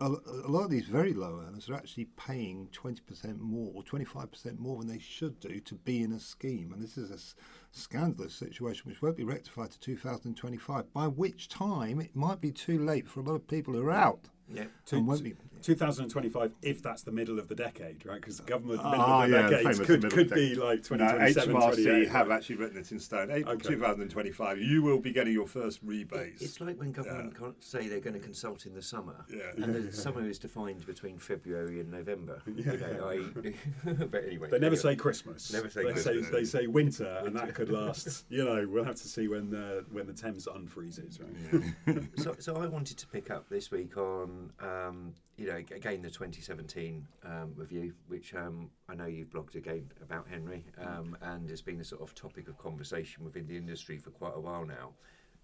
a, 0.07 0.49
lot 0.49 0.63
of 0.63 0.69
these 0.69 0.85
very 0.85 1.13
low 1.13 1.43
earners 1.47 1.69
are 1.69 1.75
actually 1.75 2.05
paying 2.17 2.67
20% 2.71 3.39
more 3.39 3.71
or 3.73 3.83
25% 3.83 4.59
more 4.59 4.79
than 4.79 4.87
they 4.87 4.99
should 4.99 5.39
do 5.39 5.59
to 5.59 5.75
be 5.75 6.01
in 6.01 6.11
a 6.11 6.19
scheme. 6.19 6.71
And 6.73 6.81
this 6.81 6.97
is 6.97 7.11
a 7.11 7.15
s- 7.15 7.35
scandalous 7.71 8.33
situation 8.33 8.83
which 8.85 9.01
won't 9.01 9.17
be 9.17 9.23
rectified 9.23 9.71
to 9.71 9.79
2025, 9.79 10.93
by 10.93 11.07
which 11.07 11.47
time 11.47 11.99
it 12.01 12.15
might 12.15 12.41
be 12.41 12.51
too 12.51 12.79
late 12.79 13.07
for 13.07 13.19
a 13.19 13.23
lot 13.23 13.35
of 13.35 13.47
people 13.47 13.73
who 13.73 13.81
are 13.83 13.91
out. 13.91 14.29
Yeah. 14.53 14.63
and 14.91 15.07
won't 15.07 15.23
be, 15.23 15.33
2025, 15.61 16.51
if 16.61 16.83
that's 16.83 17.03
the 17.03 17.11
middle 17.11 17.39
of 17.39 17.47
the 17.47 17.55
decade, 17.55 18.05
right? 18.05 18.19
Because 18.19 18.37
the 18.37 18.43
government 18.43 18.83
middle 18.83 19.01
Ah, 19.01 19.23
of 19.23 19.29
the 19.29 19.35
yeah, 19.37 19.43
the 19.43 19.49
decades 19.49 19.79
could, 19.79 20.03
middle 20.03 20.09
could 20.09 20.19
of 20.25 20.29
the 20.29 20.35
be 20.35 20.55
like 20.55 20.83
2027, 20.83 21.53
no, 21.53 21.59
HMRC 21.59 22.07
have 22.09 22.27
right? 22.27 22.35
actually 22.35 22.55
written 22.57 22.77
it 22.77 22.91
in 22.91 22.99
stone. 22.99 23.31
April 23.31 23.55
Okay. 23.55 23.69
2025, 23.69 24.59
you 24.59 24.83
will 24.83 24.99
be 24.99 25.11
getting 25.13 25.31
your 25.33 25.47
first 25.47 25.79
rebates. 25.83 26.41
It's 26.41 26.59
like 26.59 26.77
when 26.79 26.91
government 26.91 27.37
can't 27.39 27.63
say 27.63 27.87
they're 27.87 28.01
going 28.01 28.13
to 28.15 28.19
consult 28.19 28.65
in 28.65 28.73
the 28.73 28.81
summer, 28.81 29.25
Yeah. 29.29 29.51
and 29.63 29.73
the 29.73 29.93
summer 29.93 30.27
is 30.27 30.37
defined 30.37 30.85
between 30.85 31.17
February 31.17 31.79
and 31.79 31.89
November. 31.89 32.41
You 32.45 32.65
know, 32.65 33.07
I, 33.09 33.19
but 34.11 34.23
anyway, 34.25 34.49
They 34.49 34.59
never 34.59 34.75
anyway. 34.75 34.75
say 34.75 34.95
Christmas. 34.97 35.51
Never 35.53 35.69
say 35.69 35.83
they 35.85 35.91
Christmas. 35.93 36.25
Say, 36.25 36.31
they 36.31 36.43
say 36.45 36.67
winter, 36.67 37.23
and 37.25 37.35
that 37.37 37.53
could 37.55 37.69
last. 37.71 38.25
You 38.29 38.43
know, 38.43 38.67
we'll 38.69 38.83
have 38.83 38.95
to 38.95 39.07
see 39.07 39.27
when 39.29 39.49
the 39.49 39.85
when 39.91 40.07
the 40.07 40.13
Thames 40.13 40.45
unfreezes, 40.47 41.19
right? 41.21 42.03
so, 42.17 42.35
so 42.39 42.57
I 42.57 42.65
wanted 42.67 42.97
to 42.97 43.07
pick 43.07 43.31
up 43.31 43.47
this 43.49 43.71
week 43.71 43.95
on, 43.97 44.42
um, 44.59 45.13
you 45.37 45.47
know, 45.47 45.55
again 45.55 46.01
the 46.01 46.09
2017 46.09 47.07
um, 47.25 47.53
review, 47.55 47.93
which 48.07 48.33
um, 48.35 48.69
I 48.89 48.95
know 48.95 49.05
you've 49.05 49.29
blogged 49.29 49.55
again 49.55 49.89
about 50.01 50.27
Henry, 50.29 50.65
um, 50.79 51.17
and 51.21 51.49
has 51.49 51.61
been 51.61 51.79
a 51.81 51.83
sort 51.83 52.01
of 52.01 52.13
topic 52.15 52.47
of 52.47 52.57
conversation 52.57 53.23
within 53.23 53.47
the 53.47 53.57
industry 53.57 53.97
for 53.97 54.11
quite 54.11 54.33
a 54.35 54.39
while 54.39 54.65
now. 54.65 54.91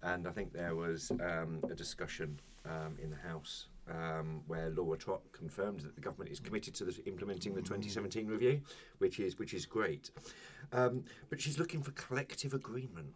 And 0.02 0.26
I 0.26 0.30
think 0.30 0.52
there 0.52 0.74
was 0.74 1.10
um, 1.20 1.62
a 1.70 1.74
discussion 1.74 2.40
um, 2.64 2.96
in 3.02 3.10
the 3.10 3.16
House 3.16 3.66
where 4.46 4.70
Laura 4.70 4.96
Trott 4.96 5.20
confirmed 5.32 5.80
that 5.80 5.96
the 5.96 6.00
government 6.00 6.30
is 6.30 6.38
committed 6.38 6.74
to 6.76 6.84
the, 6.84 7.04
implementing 7.06 7.54
the 7.54 7.60
2017 7.60 8.28
review, 8.28 8.60
which 8.98 9.18
is 9.18 9.36
which 9.38 9.52
is 9.52 9.66
great. 9.66 10.10
But 10.70 11.40
she's 11.40 11.58
looking 11.58 11.82
for 11.82 11.90
collective 11.92 12.54
agreement. 12.54 13.14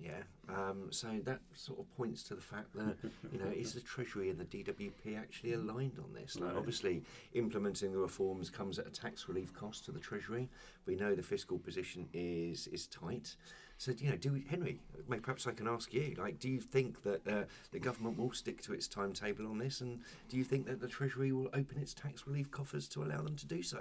Yeah, 0.00 0.22
um, 0.48 0.88
so 0.90 1.20
that 1.24 1.40
sort 1.54 1.78
of 1.78 1.96
points 1.96 2.22
to 2.24 2.34
the 2.34 2.40
fact 2.40 2.74
that 2.74 2.96
you 3.32 3.38
know 3.38 3.50
is 3.54 3.74
the 3.74 3.80
Treasury 3.80 4.30
and 4.30 4.38
the 4.38 4.44
DWP 4.44 5.16
actually 5.16 5.52
aligned 5.52 5.98
on 5.98 6.12
this? 6.12 6.36
Like, 6.36 6.50
Right. 6.50 6.58
obviously, 6.58 7.02
implementing 7.34 7.92
the 7.92 7.98
reforms 7.98 8.50
comes 8.50 8.78
at 8.78 8.86
a 8.86 8.90
tax 8.90 9.28
relief 9.28 9.52
cost 9.54 9.84
to 9.84 9.92
the 9.92 10.00
Treasury. 10.00 10.48
We 10.86 10.96
know 10.96 11.14
the 11.14 11.22
fiscal 11.22 11.58
position 11.58 12.08
is 12.12 12.66
is 12.68 12.88
tight, 12.88 13.36
said, 13.78 14.00
you 14.00 14.10
know, 14.10 14.16
do 14.16 14.32
we, 14.32 14.44
Henry, 14.48 14.80
perhaps 15.20 15.46
I 15.46 15.52
can 15.52 15.68
ask 15.68 15.92
you, 15.92 16.14
like, 16.18 16.38
do 16.40 16.48
you 16.48 16.60
think 16.60 17.02
that 17.04 17.26
uh, 17.28 17.44
the 17.70 17.78
government 17.78 18.18
will 18.18 18.32
stick 18.32 18.60
to 18.62 18.72
its 18.72 18.88
timetable 18.88 19.46
on 19.46 19.58
this, 19.58 19.80
and 19.82 20.00
do 20.28 20.36
you 20.36 20.44
think 20.44 20.66
that 20.66 20.80
the 20.80 20.88
Treasury 20.88 21.32
will 21.32 21.48
open 21.52 21.78
its 21.80 21.94
tax 21.94 22.26
relief 22.26 22.50
coffers 22.50 22.88
to 22.88 23.04
allow 23.04 23.20
them 23.20 23.36
to 23.36 23.46
do 23.46 23.62
so? 23.62 23.80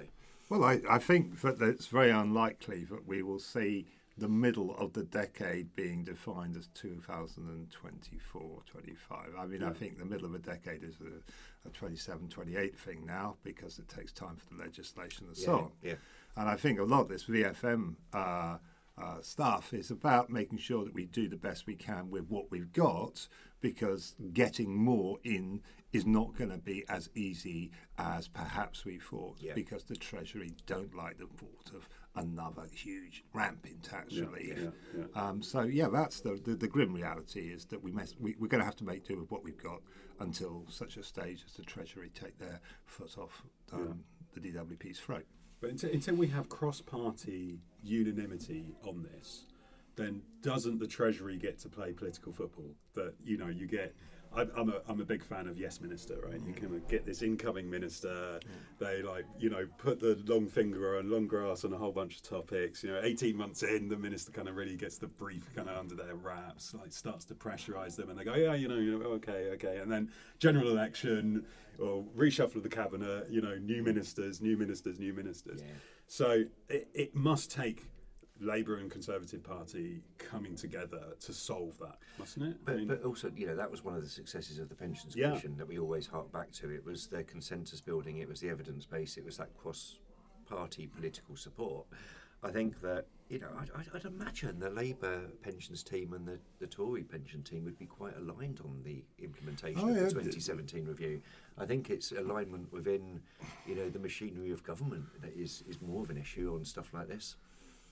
Well, 0.50 0.66
I, 0.66 0.82
I 0.90 1.00
think 1.00 1.40
that 1.42 1.62
it's 1.62 1.88
very 1.88 2.12
unlikely 2.12 2.84
that 2.86 3.08
we 3.08 3.24
will 3.24 3.40
see 3.40 3.86
the 4.18 4.28
middle 4.28 4.76
of 4.78 4.94
the 4.94 5.04
decade 5.04 5.74
being 5.76 6.04
defined 6.04 6.56
as 6.58 6.68
2024, 7.66 8.62
25. 8.66 9.18
I 9.38 9.46
mean, 9.46 9.64
I 9.64 9.72
think 9.72 9.98
the 9.98 10.06
middle 10.06 10.26
of 10.26 10.36
a 10.36 10.40
decade 10.40 10.84
is 10.84 10.96
a, 11.02 11.68
a 11.68 11.72
27, 11.72 12.28
28 12.30 12.78
thing 12.78 13.06
now 13.06 13.36
because 13.44 13.80
it 13.80 13.88
takes 13.88 14.12
time 14.12 14.36
for 14.36 14.54
the 14.54 14.62
legislation 14.62 15.28
and 15.28 15.38
so 15.38 15.52
Yeah, 15.52 15.58
on. 15.58 15.72
yeah. 15.84 15.96
And 16.38 16.50
I 16.50 16.56
think 16.56 16.80
a 16.80 16.84
lot 16.84 17.02
of 17.02 17.10
this 17.10 17.26
VFM 17.26 17.96
uh, 18.14 18.58
uh, 18.98 19.22
stuff 19.22 19.74
is 19.74 19.92
about 19.92 20.30
making 20.30 20.58
sure 20.60 20.84
that 20.84 20.94
we 20.94 21.06
do 21.06 21.28
the 21.28 21.38
best 21.38 21.66
we 21.68 21.76
can 21.76 22.10
with 22.10 22.30
what 22.30 22.52
we've 22.52 22.72
got 22.74 23.28
because 23.62 24.16
getting 24.34 24.76
more 24.76 25.18
in 25.24 25.62
is 25.94 26.06
not 26.06 26.34
going 26.38 26.50
to 26.50 26.58
be 26.58 26.86
as 26.88 27.10
easy 27.16 27.70
as 27.98 28.28
perhaps 28.28 28.86
we 28.86 28.98
thought 28.98 29.36
Yeah. 29.40 29.54
because 29.54 29.84
the 29.84 29.96
Treasury 29.96 30.54
don't 30.66 30.96
like 30.96 31.18
the 31.18 31.28
thought 31.28 31.72
of 31.76 31.88
another 32.16 32.64
huge 32.74 33.24
ramp 33.34 33.66
in 33.66 33.78
tax 33.80 34.14
Yeah, 34.14 34.26
relief. 34.26 34.58
yeah, 34.58 34.70
yeah. 34.98 35.22
Um, 35.22 35.42
so 35.42 35.62
yeah, 35.62 35.88
that's 35.92 36.22
the, 36.22 36.40
the 36.44 36.56
the 36.56 36.68
grim 36.68 36.94
reality 36.94 37.52
is 37.54 37.66
that 37.66 37.82
we 37.82 37.92
mess, 37.92 38.14
we, 38.20 38.36
we're 38.40 38.48
going 38.48 38.60
to 38.62 38.66
have 38.66 38.76
to 38.78 38.84
make 38.86 39.06
do 39.08 39.18
with 39.20 39.32
what 39.32 39.44
we've 39.44 39.62
got 39.62 39.82
until 40.20 40.66
such 40.70 40.98
a 40.98 41.04
stage 41.04 41.44
as 41.46 41.54
the 41.54 41.64
Treasury 41.64 42.12
take 42.14 42.38
their 42.38 42.60
foot 42.86 43.18
off 43.18 43.44
um, 43.74 44.04
the 44.34 44.40
DWP's 44.40 45.00
throat. 45.00 45.26
But 45.62 45.72
until, 45.72 45.92
until 45.92 46.16
we 46.16 46.28
have 46.28 46.50
cross-party 46.50 47.60
unanimity 47.84 48.76
on 48.88 49.04
this, 49.14 49.46
then 49.96 50.22
doesn't 50.42 50.80
the 50.80 50.88
Treasury 50.88 51.38
get 51.38 51.60
to 51.60 51.70
play 51.70 51.94
political 51.94 52.34
football? 52.34 52.76
That 52.96 53.14
you 53.24 53.38
know, 53.38 53.48
you 53.48 53.68
get. 53.68 53.96
I'm, 54.36 54.52
I'm 54.56 54.70
a 54.70 54.82
I'm 54.88 55.02
a 55.02 55.06
big 55.06 55.24
fan 55.24 55.48
of 55.48 55.58
Yes 55.58 55.82
Minister, 55.82 56.18
right? 56.24 56.40
You 56.46 56.54
kind 56.54 56.74
of 56.74 56.88
get 56.88 57.06
this 57.06 57.22
incoming 57.22 57.70
minister. 57.70 58.40
They 58.80 59.02
like 59.02 59.26
you 59.40 59.50
know 59.50 59.68
put 59.78 60.00
the 60.00 60.22
long 60.26 60.48
finger 60.48 60.98
on 60.98 61.10
long 61.10 61.28
grass 61.28 61.66
on 61.66 61.74
a 61.74 61.78
whole 61.78 61.92
bunch 61.92 62.18
of 62.18 62.24
topics. 62.24 62.84
You 62.84 62.92
know, 62.92 63.02
18 63.04 63.36
months 63.36 63.64
in, 63.64 63.90
the 63.90 63.98
minister 63.98 64.32
kind 64.32 64.48
of 64.48 64.56
really 64.56 64.76
gets 64.78 64.98
the 64.98 65.08
brief 65.08 65.54
kind 65.56 65.70
of 65.70 65.78
under 65.78 65.96
their 65.96 66.16
wraps, 66.16 66.74
like 66.74 66.94
starts 66.94 67.26
to 67.26 67.36
pressurise 67.36 67.96
them, 67.96 68.10
and 68.10 68.18
they 68.18 68.24
go, 68.24 68.36
yeah, 68.36 68.54
you 68.54 68.68
know, 68.68 68.78
you 68.78 68.98
know, 68.98 69.06
okay, 69.06 69.50
okay, 69.54 69.78
and 69.78 69.92
then 69.92 70.10
general 70.40 70.70
election 70.70 71.46
or 71.80 72.04
reshuffle 72.18 72.58
of 72.58 72.64
the 72.64 72.70
cabinet. 72.70 73.28
You 73.30 73.42
know, 73.42 73.58
new 73.58 73.84
ministers, 73.84 74.42
new 74.42 74.56
ministers, 74.58 75.00
new 75.00 75.14
ministers. 75.14 75.62
Yeah. 75.62 75.74
So 76.08 76.44
it, 76.70 76.88
it 76.94 77.16
must 77.16 77.52
take 77.52 77.86
Labour 78.42 78.78
and 78.78 78.90
Conservative 78.90 79.44
Party 79.44 80.02
coming 80.18 80.56
together 80.56 81.02
to 81.20 81.34
solve 81.34 81.78
that, 81.80 81.98
mustn't 82.18 82.46
it? 82.46 82.56
I 82.56 82.66
But, 82.66 82.76
mean, 82.78 82.88
but 82.88 83.04
also, 83.04 83.32
you 83.36 83.46
know, 83.48 83.56
that 83.56 83.70
was 83.70 83.84
one 83.84 83.96
of 83.96 84.02
the 84.02 84.10
successes 84.10 84.58
of 84.60 84.68
the 84.70 84.76
Pensions 84.76 85.16
Yeah. 85.16 85.28
Commission 85.30 85.56
that 85.58 85.68
we 85.68 85.78
always 85.80 86.08
hark 86.08 86.32
back 86.32 86.52
to. 86.54 86.70
It 86.72 86.84
was 86.86 87.08
their 87.08 87.24
consensus 87.24 87.82
building, 87.82 88.18
it 88.18 88.28
was 88.28 88.40
the 88.40 88.50
evidence 88.50 88.86
base, 88.86 89.18
it 89.18 89.24
was 89.26 89.38
that 89.38 89.56
cross 89.58 90.00
party 90.48 90.88
political 90.88 91.36
support. 91.36 91.86
I 92.44 92.50
think 92.50 92.82
that, 92.82 93.06
you 93.30 93.38
know, 93.38 93.50
I'd, 93.60 93.70
I'd, 93.78 93.88
I'd 93.94 94.06
imagine 94.06 94.60
the 94.60 94.72
Labour 94.72 95.22
pensions 95.44 95.84
team 95.84 96.14
and 96.14 96.28
the, 96.28 96.40
the 96.60 96.66
Tory 96.66 97.04
pension 97.04 97.44
team 97.44 97.66
would 97.66 97.78
be 97.78 97.86
quite 97.86 98.18
aligned 98.18 98.60
on 98.66 98.82
the 98.84 99.04
implementation 99.20 99.80
Oh, 99.84 99.90
of 99.90 99.96
yeah. 99.96 100.02
the 100.06 100.10
2017 100.10 100.86
review. 100.88 101.22
I 101.60 101.66
think 101.68 101.92
it's 101.92 102.12
alignment 102.14 102.74
within, 102.74 103.22
you 103.68 103.76
know, 103.76 103.90
the 103.90 104.00
machinery 104.00 104.50
of 104.50 104.64
government 104.64 105.06
that 105.22 105.38
is, 105.38 105.64
is 105.70 105.80
more 105.84 106.02
of 106.02 106.10
an 106.10 106.18
issue 106.18 106.52
on 106.56 106.66
stuff 106.66 106.92
like 106.96 107.08
this. 107.08 107.36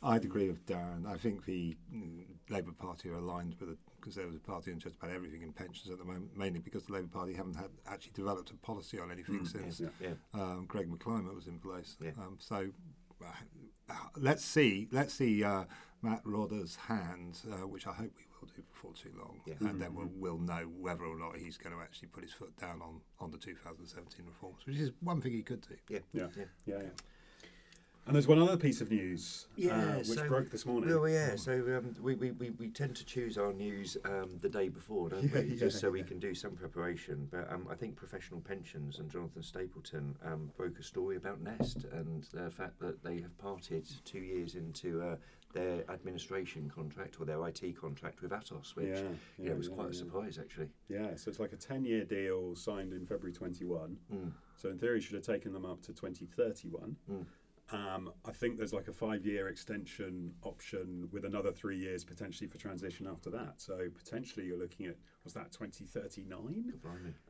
I'd 0.01 0.23
agree 0.23 0.47
with 0.47 0.65
Darren. 0.65 1.05
I 1.05 1.17
think 1.17 1.45
the 1.45 1.75
mm, 1.93 2.23
Labour 2.49 2.71
Party 2.71 3.09
are 3.09 3.15
aligned 3.15 3.55
with 3.59 3.69
the 3.69 3.77
Conservative 4.01 4.43
Party 4.45 4.71
on 4.71 4.79
just 4.79 4.95
about 4.95 5.11
everything 5.11 5.41
in 5.41 5.51
pensions 5.51 5.91
at 5.91 5.97
the 5.97 6.05
moment, 6.05 6.37
mainly 6.37 6.59
because 6.59 6.85
the 6.85 6.93
Labour 6.93 7.09
Party 7.09 7.33
haven't 7.33 7.55
had 7.55 7.69
actually 7.87 8.13
developed 8.15 8.49
a 8.51 8.53
policy 8.55 8.97
on 8.97 9.11
anything 9.11 9.45
since 9.45 9.79
yeah. 9.81 9.89
Yeah. 10.01 10.13
um, 10.33 10.65
Greg 10.67 10.89
McClymont 10.89 11.35
was 11.35 11.47
in 11.47 11.59
place. 11.59 11.97
Yeah. 12.01 12.11
Um, 12.17 12.37
so 12.39 12.69
uh, 13.89 13.93
let's 14.15 14.45
see, 14.45 14.87
let's 14.91 15.13
see 15.13 15.43
uh, 15.43 15.65
Matt 16.01 16.21
Rodda's 16.23 16.75
hand, 16.77 17.39
uh, 17.51 17.67
which 17.67 17.85
I 17.87 17.91
hope 17.91 18.11
we 18.17 18.23
will 18.39 18.47
do 18.55 18.61
before 18.71 18.93
too 18.93 19.11
long, 19.19 19.41
Yeah. 19.45 19.55
and 19.69 19.81
then 19.81 19.93
we'll, 19.93 20.09
we'll 20.15 20.37
know 20.39 20.69
whether 20.79 21.03
or 21.03 21.17
not 21.17 21.35
he's 21.35 21.57
going 21.57 21.75
to 21.75 21.81
actually 21.81 22.07
put 22.09 22.23
his 22.23 22.31
foot 22.31 22.55
down 22.57 22.81
on, 22.81 23.01
on 23.19 23.31
the 23.31 23.37
2017 23.37 24.25
reforms, 24.25 24.59
which 24.65 24.77
is 24.77 24.91
one 25.01 25.19
thing 25.21 25.33
he 25.33 25.41
could 25.41 25.61
do. 25.67 25.75
Yeah. 25.89 25.99
yeah, 26.13 26.27
yeah. 26.37 26.43
yeah, 26.65 26.75
yeah. 26.83 26.89
And 28.09 28.15
there's 28.15 28.25
one 28.27 28.39
other 28.39 28.57
piece 28.57 28.81
of 28.81 28.89
news 28.89 29.45
Yeah, 29.55 29.77
uh, 29.79 29.97
which 29.99 30.07
so- 30.07 30.27
broke 30.27 30.49
this 30.49 30.65
morning. 30.65 30.89
Well, 30.89 31.07
yeah. 31.07 31.35
So 31.35 31.53
um, 31.77 31.95
we, 32.01 32.15
we, 32.15 32.31
we, 32.31 32.49
we 32.49 32.69
tend 32.69 32.95
to 32.95 33.05
choose 33.05 33.37
our 33.37 33.53
news 33.53 33.97
um, 34.03 34.31
the 34.41 34.49
day 34.49 34.67
before, 34.67 35.09
don't 35.09 35.21
Yeah, 35.31 35.41
we? 35.41 35.47
yeah, 35.49 35.59
Just 35.59 35.79
so 35.79 35.91
we 35.91 36.01
can 36.01 36.17
do 36.17 36.33
some 36.33 36.53
preparation. 36.53 37.27
But 37.29 37.53
um, 37.53 37.67
I 37.69 37.75
think 37.75 37.95
Professional 37.95 38.41
Pensions 38.41 38.97
and 38.97 39.11
Jonathan 39.11 39.43
Stapleton 39.43 40.15
um, 40.25 40.49
broke 40.57 40.79
a 40.79 40.83
story 40.83 41.17
about 41.17 41.39
Nest 41.39 41.85
and 41.93 42.23
the 42.33 42.49
fact 42.49 42.79
that 42.79 43.03
they 43.03 43.21
have 43.21 43.37
parted 43.37 43.85
two 44.05 44.21
years 44.21 44.55
into 44.55 45.03
uh, 45.03 45.15
their 45.53 45.83
administration 45.91 46.71
contract 46.73 47.17
or 47.19 47.25
their 47.25 47.47
IT 47.47 47.79
contract 47.79 48.23
with 48.23 48.31
Atos, 48.31 48.75
which 48.75 48.87
Yeah, 48.87 49.01
yeah, 49.37 49.53
was 49.53 49.67
yeah, 49.67 49.75
quite 49.75 49.89
a 49.91 49.93
surprise 49.93 50.39
actually. 50.39 50.69
Yeah, 50.87 51.15
so 51.15 51.29
it's 51.29 51.39
like 51.39 51.53
a 51.53 51.57
10 51.57 51.85
year 51.85 52.05
deal 52.05 52.55
signed 52.55 52.91
in 52.91 53.05
February 53.05 53.33
21. 53.33 53.97
Mm. 54.11 54.31
So 54.55 54.69
in 54.69 54.79
theory, 54.79 54.99
should 54.99 55.13
have 55.15 55.23
taken 55.23 55.53
them 55.53 55.65
up 55.65 55.81
to 55.83 55.93
2031. 55.93 56.95
Mm. 57.11 57.25
Um, 57.71 58.11
I 58.25 58.31
think 58.31 58.57
there's 58.57 58.73
like 58.73 58.87
a 58.87 58.93
five 58.93 59.25
year 59.25 59.47
extension 59.47 60.33
option 60.43 61.07
with 61.11 61.25
another 61.25 61.51
three 61.51 61.77
years 61.77 62.03
potentially 62.03 62.47
for 62.47 62.57
transition 62.57 63.07
after 63.07 63.29
that. 63.31 63.53
So 63.57 63.87
potentially 63.95 64.45
you're 64.47 64.57
looking 64.57 64.87
at, 64.87 64.95
was 65.23 65.33
that 65.33 65.51
2039? 65.51 66.73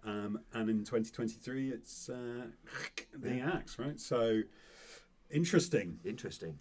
Um, 0.05 0.39
and 0.53 0.69
in 0.69 0.79
2023, 0.79 1.69
it's 1.71 2.09
uh, 2.09 2.47
the 3.13 3.41
axe, 3.41 3.77
right? 3.79 3.99
So 3.99 4.41
interesting. 5.29 5.99
Interesting. 6.05 6.57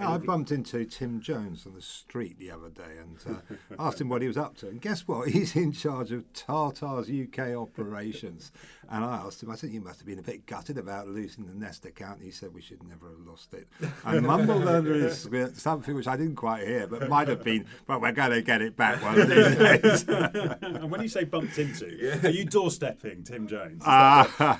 I 0.00 0.18
bumped 0.18 0.52
into 0.52 0.84
Tim 0.84 1.20
Jones 1.20 1.66
on 1.66 1.74
the 1.74 1.82
street 1.82 2.38
the 2.38 2.50
other 2.50 2.68
day 2.68 2.98
and 3.00 3.18
uh, 3.28 3.54
asked 3.78 4.00
him 4.00 4.08
what 4.08 4.22
he 4.22 4.28
was 4.28 4.36
up 4.36 4.56
to. 4.58 4.68
And 4.68 4.80
guess 4.80 5.06
what? 5.08 5.28
He's 5.38 5.56
in 5.56 5.72
charge 5.72 6.12
of 6.12 6.30
Tata's 6.32 7.10
UK 7.10 7.56
operations. 7.56 8.52
And 8.90 9.04
I 9.04 9.16
asked 9.16 9.42
him, 9.42 9.50
I 9.50 9.54
said, 9.56 9.70
You 9.70 9.80
must 9.80 9.98
have 9.98 10.06
been 10.06 10.18
a 10.18 10.22
bit 10.22 10.46
gutted 10.46 10.78
about 10.78 11.08
losing 11.08 11.46
the 11.46 11.54
Nest 11.54 11.84
account. 11.84 12.22
He 12.22 12.30
said, 12.30 12.54
We 12.54 12.62
should 12.62 12.82
never 12.84 13.10
have 13.10 13.26
lost 13.26 13.52
it. 13.52 13.68
And 14.04 14.26
mumbled 14.26 14.66
under 14.66 14.94
his 14.94 15.26
breath 15.26 15.58
something 15.58 15.94
which 15.94 16.06
I 16.06 16.16
didn't 16.16 16.36
quite 16.36 16.66
hear, 16.66 16.86
but 16.86 17.08
might 17.08 17.28
have 17.28 17.44
been, 17.44 17.66
But 17.86 18.00
we're 18.00 18.12
going 18.12 18.30
to 18.30 18.40
get 18.42 18.62
it 18.62 18.76
back 18.76 19.02
one 19.02 19.20
of 19.20 19.28
these 19.28 19.56
days. 19.56 20.04
and 20.08 20.90
when 20.90 21.02
you 21.02 21.08
say 21.08 21.24
bumped 21.24 21.58
into, 21.58 21.86
are 22.26 22.30
you 22.30 22.46
doorstepping 22.46 23.26
Tim 23.26 23.46
Jones? 23.46 23.82
Ah, 23.84 24.58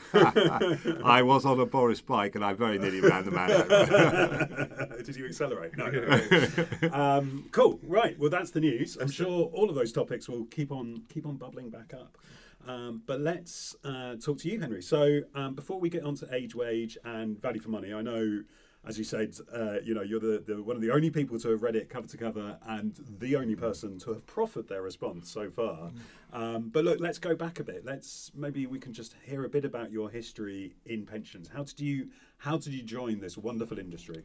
I 1.05 1.23
was 1.23 1.47
on 1.47 1.59
a 1.61 1.67
Boris 1.67 2.01
bike 2.03 2.35
and 2.35 2.45
I 2.45 2.53
very 2.53 2.79
nearly 2.79 3.01
ran 3.01 3.25
the 3.25 3.31
man 3.31 3.51
over. 3.51 5.03
Did 5.05 5.17
you 5.17 5.28
accelerate? 5.29 5.77
No. 5.77 5.91
no. 5.91 6.93
um, 6.93 7.49
cool. 7.53 7.79
Right. 7.83 8.19
Well, 8.19 8.31
that's 8.31 8.51
the 8.51 8.61
news. 8.61 8.97
I'm 9.01 9.11
sure 9.11 9.51
all 9.53 9.69
of 9.69 9.75
those 9.75 9.93
topics 9.93 10.29
will 10.29 10.47
keep 10.47 10.73
on 10.73 11.03
keep 11.09 11.27
on 11.27 11.37
bubbling 11.37 11.71
back 11.71 11.95
up. 11.95 12.19
Um, 12.67 13.03
but 13.07 13.21
let's 13.21 13.77
uh, 13.85 14.17
talk 14.17 14.39
to 14.39 14.49
you, 14.49 14.61
Henry. 14.61 14.83
So 14.83 15.21
um, 15.35 15.55
before 15.55 15.81
we 15.81 15.89
get 15.89 16.03
on 16.05 16.15
to 16.17 16.27
AgeWage 16.27 16.97
and 17.05 17.41
value 17.41 17.61
for 17.61 17.71
money, 17.71 17.95
I 17.95 18.03
know, 18.03 18.43
as 18.87 18.99
you 18.99 19.05
said, 19.05 19.37
uh, 19.55 19.77
you 19.83 19.95
know 19.95 20.03
you're 20.03 20.21
the, 20.21 20.43
the 20.47 20.63
one 20.63 20.77
of 20.77 20.83
the 20.83 20.91
only 20.91 21.11
people 21.11 21.39
to 21.39 21.51
have 21.51 21.63
read 21.63 21.77
it 21.77 21.89
cover 21.89 22.07
to 22.07 22.17
cover 22.17 22.59
and 22.67 22.99
the 23.19 23.37
only 23.37 23.55
person 23.55 23.99
to 24.01 24.11
have 24.11 24.27
proffered 24.27 24.69
their 24.69 24.83
response 24.83 25.31
so 25.31 25.51
far. 25.51 25.91
Um, 26.33 26.69
but 26.69 26.85
look, 26.85 27.01
let's 27.01 27.19
go 27.19 27.35
back 27.35 27.61
a 27.61 27.65
bit. 27.65 27.85
Let's 27.85 28.31
maybe 28.35 28.67
we 28.67 28.79
can 28.79 28.93
just 28.93 29.15
hear 29.25 29.45
a 29.45 29.49
bit 29.49 29.65
about 29.65 29.91
your 29.91 30.11
history 30.11 30.75
in 30.85 31.07
pensions. 31.07 31.49
How 31.49 31.63
did 31.63 31.81
you 31.81 32.09
how 32.39 32.59
did 32.59 32.73
you 32.73 32.83
join 32.83 33.21
this 33.21 33.39
wonderful 33.39 33.79
industry? 33.79 34.25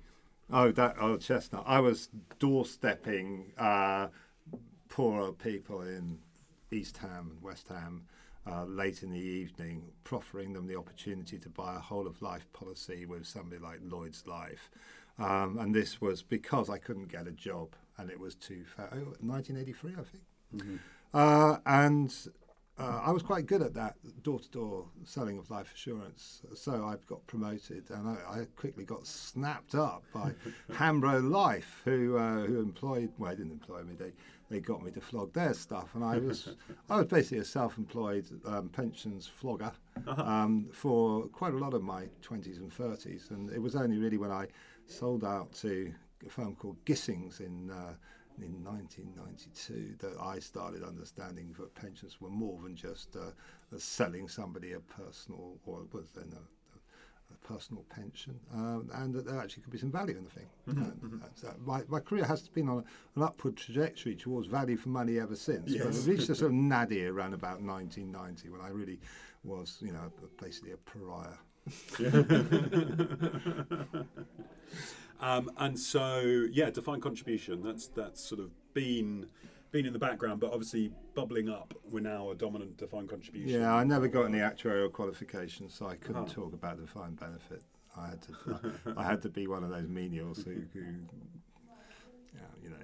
Oh, 0.52 0.72
that 0.72 0.96
old 1.00 1.22
chestnut. 1.22 1.64
I 1.66 1.80
was 1.80 2.10
doorstepping 2.40 3.46
uh, 3.58 4.08
poorer 4.90 5.32
people 5.32 5.82
in 5.82 6.20
East 6.72 6.98
Ham 6.98 7.30
and 7.32 7.42
West 7.42 7.68
Ham 7.70 8.04
uh, 8.46 8.66
late 8.66 9.04
in 9.04 9.12
the 9.12 9.20
evening, 9.20 9.92
proffering 10.04 10.54
them 10.54 10.68
the 10.68 10.76
opportunity 10.76 11.38
to 11.40 11.50
buy 11.50 11.76
a 11.76 11.80
whole 11.80 12.08
of 12.08 12.22
life 12.22 12.52
policy 12.54 13.06
with 13.06 13.26
somebody 13.26 13.62
like 13.62 13.80
Lloyd's 13.84 14.28
Life. 14.28 14.70
Um, 15.18 15.58
and 15.60 15.74
this 15.74 16.02
was 16.02 16.22
because 16.22 16.70
I 16.70 16.78
couldn't 16.78 17.12
get 17.12 17.28
a 17.28 17.32
job, 17.32 17.70
and 17.98 18.10
it 18.10 18.20
was 18.20 18.36
two, 18.36 18.66
oh, 18.78 19.16
1983, 19.22 19.92
I 19.92 19.96
think. 19.96 20.24
Uh, 21.14 21.58
and 21.66 22.14
uh, 22.84 23.02
I 23.06 23.12
was 23.12 23.24
quite 23.24 23.46
good 23.46 23.62
at 23.62 23.74
that 23.76 23.96
door-to-door 24.24 24.86
selling 25.06 25.38
of 25.38 25.50
life 25.50 25.74
assurance. 25.74 26.42
So 26.54 26.86
I 26.86 26.96
got 27.08 27.26
promoted, 27.28 27.90
and 27.90 28.08
I, 28.08 28.42
I 28.42 28.46
quickly 28.58 28.84
got 28.84 29.08
snapped 29.08 29.76
up 29.76 30.04
by 30.14 30.34
Hambro 30.72 31.30
Life, 31.30 31.82
who 31.86 32.18
uh, 32.18 32.42
who 32.46 32.60
employed. 32.60 33.12
Well, 33.18 33.30
they 33.30 33.38
didn't 33.38 33.54
employ 33.54 33.84
me. 33.84 33.96
They 33.96 34.12
they 34.50 34.60
got 34.60 34.84
me 34.84 34.92
to 34.92 35.02
flog 35.02 35.34
their 35.34 35.54
stuff, 35.54 35.96
and 35.96 36.04
I 36.04 36.18
was 36.18 36.50
I 36.90 36.98
was 36.98 37.08
basically 37.08 37.40
a 37.40 37.46
self-employed 37.46 38.26
um, 38.46 38.70
pensions 38.70 39.28
flogger 39.28 39.72
um, 40.08 40.70
for 40.74 41.28
quite 41.28 41.54
a 41.54 41.58
lot 41.58 41.74
of 41.74 41.84
my 41.84 42.08
twenties 42.22 42.58
and 42.58 42.72
thirties. 42.72 43.28
And 43.30 43.50
it 43.50 43.62
was 43.62 43.76
only 43.76 43.98
really 43.98 44.18
when 44.18 44.32
I 44.32 44.48
sold 44.88 45.24
out 45.24 45.54
to 45.62 45.94
a 46.26 46.30
firm 46.30 46.56
called 46.56 46.84
Gissings 46.86 47.40
in. 47.40 47.72
Uh, 47.72 47.94
in 48.42 48.64
1992 48.64 49.96
that 50.00 50.18
I 50.20 50.40
started 50.40 50.84
understanding 50.84 51.54
that 51.60 51.74
pensions 51.76 52.20
were 52.20 52.30
more 52.30 52.60
than 52.64 52.76
just 52.76 53.16
uh, 53.16 53.32
selling 53.78 54.28
somebody 54.28 54.74
a 54.74 54.80
personal, 54.80 55.58
or 55.66 55.84
was 55.92 56.12
then 56.12 56.34
a, 56.34 57.34
a 57.34 57.38
personal 57.48 57.84
pension, 57.90 58.40
um, 58.54 58.90
and 58.96 59.14
that 59.14 59.26
there 59.26 59.40
actually 59.40 59.64
could 59.64 59.72
be 59.72 59.78
some 59.78 59.92
value 59.92 60.18
in 60.18 60.24
the 60.24 60.30
thing. 60.30 60.48
And, 60.68 61.22
uh, 61.24 61.28
so 61.36 61.54
my, 61.66 61.82
my 61.88 62.00
career 62.00 62.26
has 62.26 62.48
been 62.50 62.70
on 62.70 62.84
an 63.16 63.24
upward 63.24 63.58
trajectory 63.58 64.16
towards 64.16 64.48
value 64.48 64.78
for 64.78 64.90
money 64.90 65.20
ever 65.20 65.36
since. 65.36 65.74
But 65.74 65.86
Yes. 65.86 66.06
it 66.06 66.10
reached 66.10 66.30
a 66.30 66.36
sort 66.36 66.52
of 66.52 66.58
nadir 66.58 67.14
around 67.14 67.34
about 67.34 67.62
1990 67.62 68.50
when 68.50 68.62
I 68.62 68.70
really 68.70 69.00
was, 69.44 69.78
you 69.82 69.92
know, 69.94 70.12
basically 70.42 70.72
a 70.72 70.78
pariah. 70.78 71.38
Um, 75.24 75.50
and 75.58 75.80
so, 75.80 76.48
yeah, 76.52 76.70
defined 76.70 77.02
contribution. 77.02 77.64
That's 77.64 77.88
that's 77.88 78.22
sort 78.22 78.42
of 78.42 78.52
been 78.74 79.28
been 79.72 79.86
in 79.86 79.94
the 79.94 80.00
background, 80.00 80.42
but 80.42 80.52
obviously 80.52 80.92
bubbling 81.16 81.50
up. 81.50 81.74
We're 81.90 82.02
now 82.02 82.32
a 82.32 82.36
dominant 82.36 82.76
defined 82.78 83.08
contribution. 83.10 83.62
Yeah, 83.62 83.74
I 83.74 83.86
never 83.86 84.08
got 84.10 84.24
any 84.26 84.40
actuarial 84.40 84.92
qualifications, 84.92 85.74
so 85.74 85.88
I 85.88 85.96
couldn't 85.96 86.24
Uh-huh. 86.24 86.34
talk 86.42 86.54
about 86.54 86.78
defined 86.80 87.20
benefit. 87.20 87.64
I 87.96 88.08
had 88.10 88.22
to, 88.24 88.74
I, 88.98 89.04
had 89.04 89.22
to 89.22 89.30
be 89.30 89.48
one 89.48 89.64
of 89.64 89.70
those 89.70 89.88
menials 89.88 90.44
who, 90.44 90.56
who 90.74 90.80
you 92.62 92.70
know. 92.70 92.76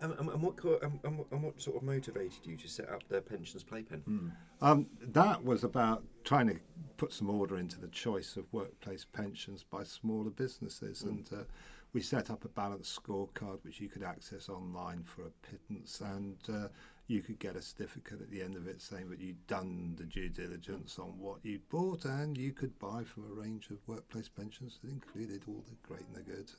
Um, 0.00 0.12
and, 0.18 0.28
and 0.30 0.42
what 0.42 0.56
co- 0.56 0.78
um, 0.82 1.00
and, 1.04 1.24
and 1.32 1.42
what 1.42 1.60
sort 1.60 1.76
of 1.76 1.82
motivated 1.82 2.46
you 2.46 2.56
to 2.56 2.68
set 2.68 2.88
up 2.88 3.02
the 3.08 3.20
pensions 3.20 3.62
playpen? 3.64 4.32
Um, 4.60 4.86
that 5.00 5.44
was 5.44 5.64
about 5.64 6.04
trying 6.24 6.48
to 6.48 6.56
put 6.96 7.12
some 7.12 7.28
order 7.30 7.58
into 7.58 7.80
the 7.80 7.88
choice 7.88 8.36
of 8.36 8.44
workplace 8.52 9.04
pensions 9.04 9.64
by 9.64 9.82
smaller 9.84 10.30
businesses, 10.30 11.02
and 11.02 11.28
uh, 11.32 11.44
we 11.92 12.00
set 12.00 12.30
up 12.30 12.44
a 12.44 12.48
balanced 12.48 13.00
scorecard 13.02 13.58
which 13.64 13.80
you 13.80 13.88
could 13.88 14.02
access 14.02 14.48
online 14.48 15.02
for 15.04 15.22
a 15.22 15.30
pittance, 15.50 16.00
and 16.00 16.36
uh, 16.48 16.68
you 17.08 17.22
could 17.22 17.38
get 17.38 17.56
a 17.56 17.62
certificate 17.62 18.20
at 18.20 18.30
the 18.30 18.42
end 18.42 18.54
of 18.54 18.68
it 18.68 18.80
saying 18.82 19.08
that 19.08 19.18
you'd 19.20 19.46
done 19.46 19.94
the 19.96 20.04
due 20.04 20.28
diligence 20.28 20.98
on 20.98 21.18
what 21.18 21.38
you'd 21.42 21.66
bought, 21.70 22.04
and 22.04 22.36
you 22.36 22.52
could 22.52 22.78
buy 22.78 23.02
from 23.02 23.24
a 23.24 23.40
range 23.40 23.70
of 23.70 23.78
workplace 23.86 24.28
pensions 24.28 24.78
that 24.82 24.90
included 24.90 25.42
all 25.48 25.64
the 25.68 25.76
great 25.88 26.06
and 26.06 26.16
the 26.16 26.30
good. 26.30 26.50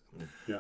Yeah. 0.48 0.60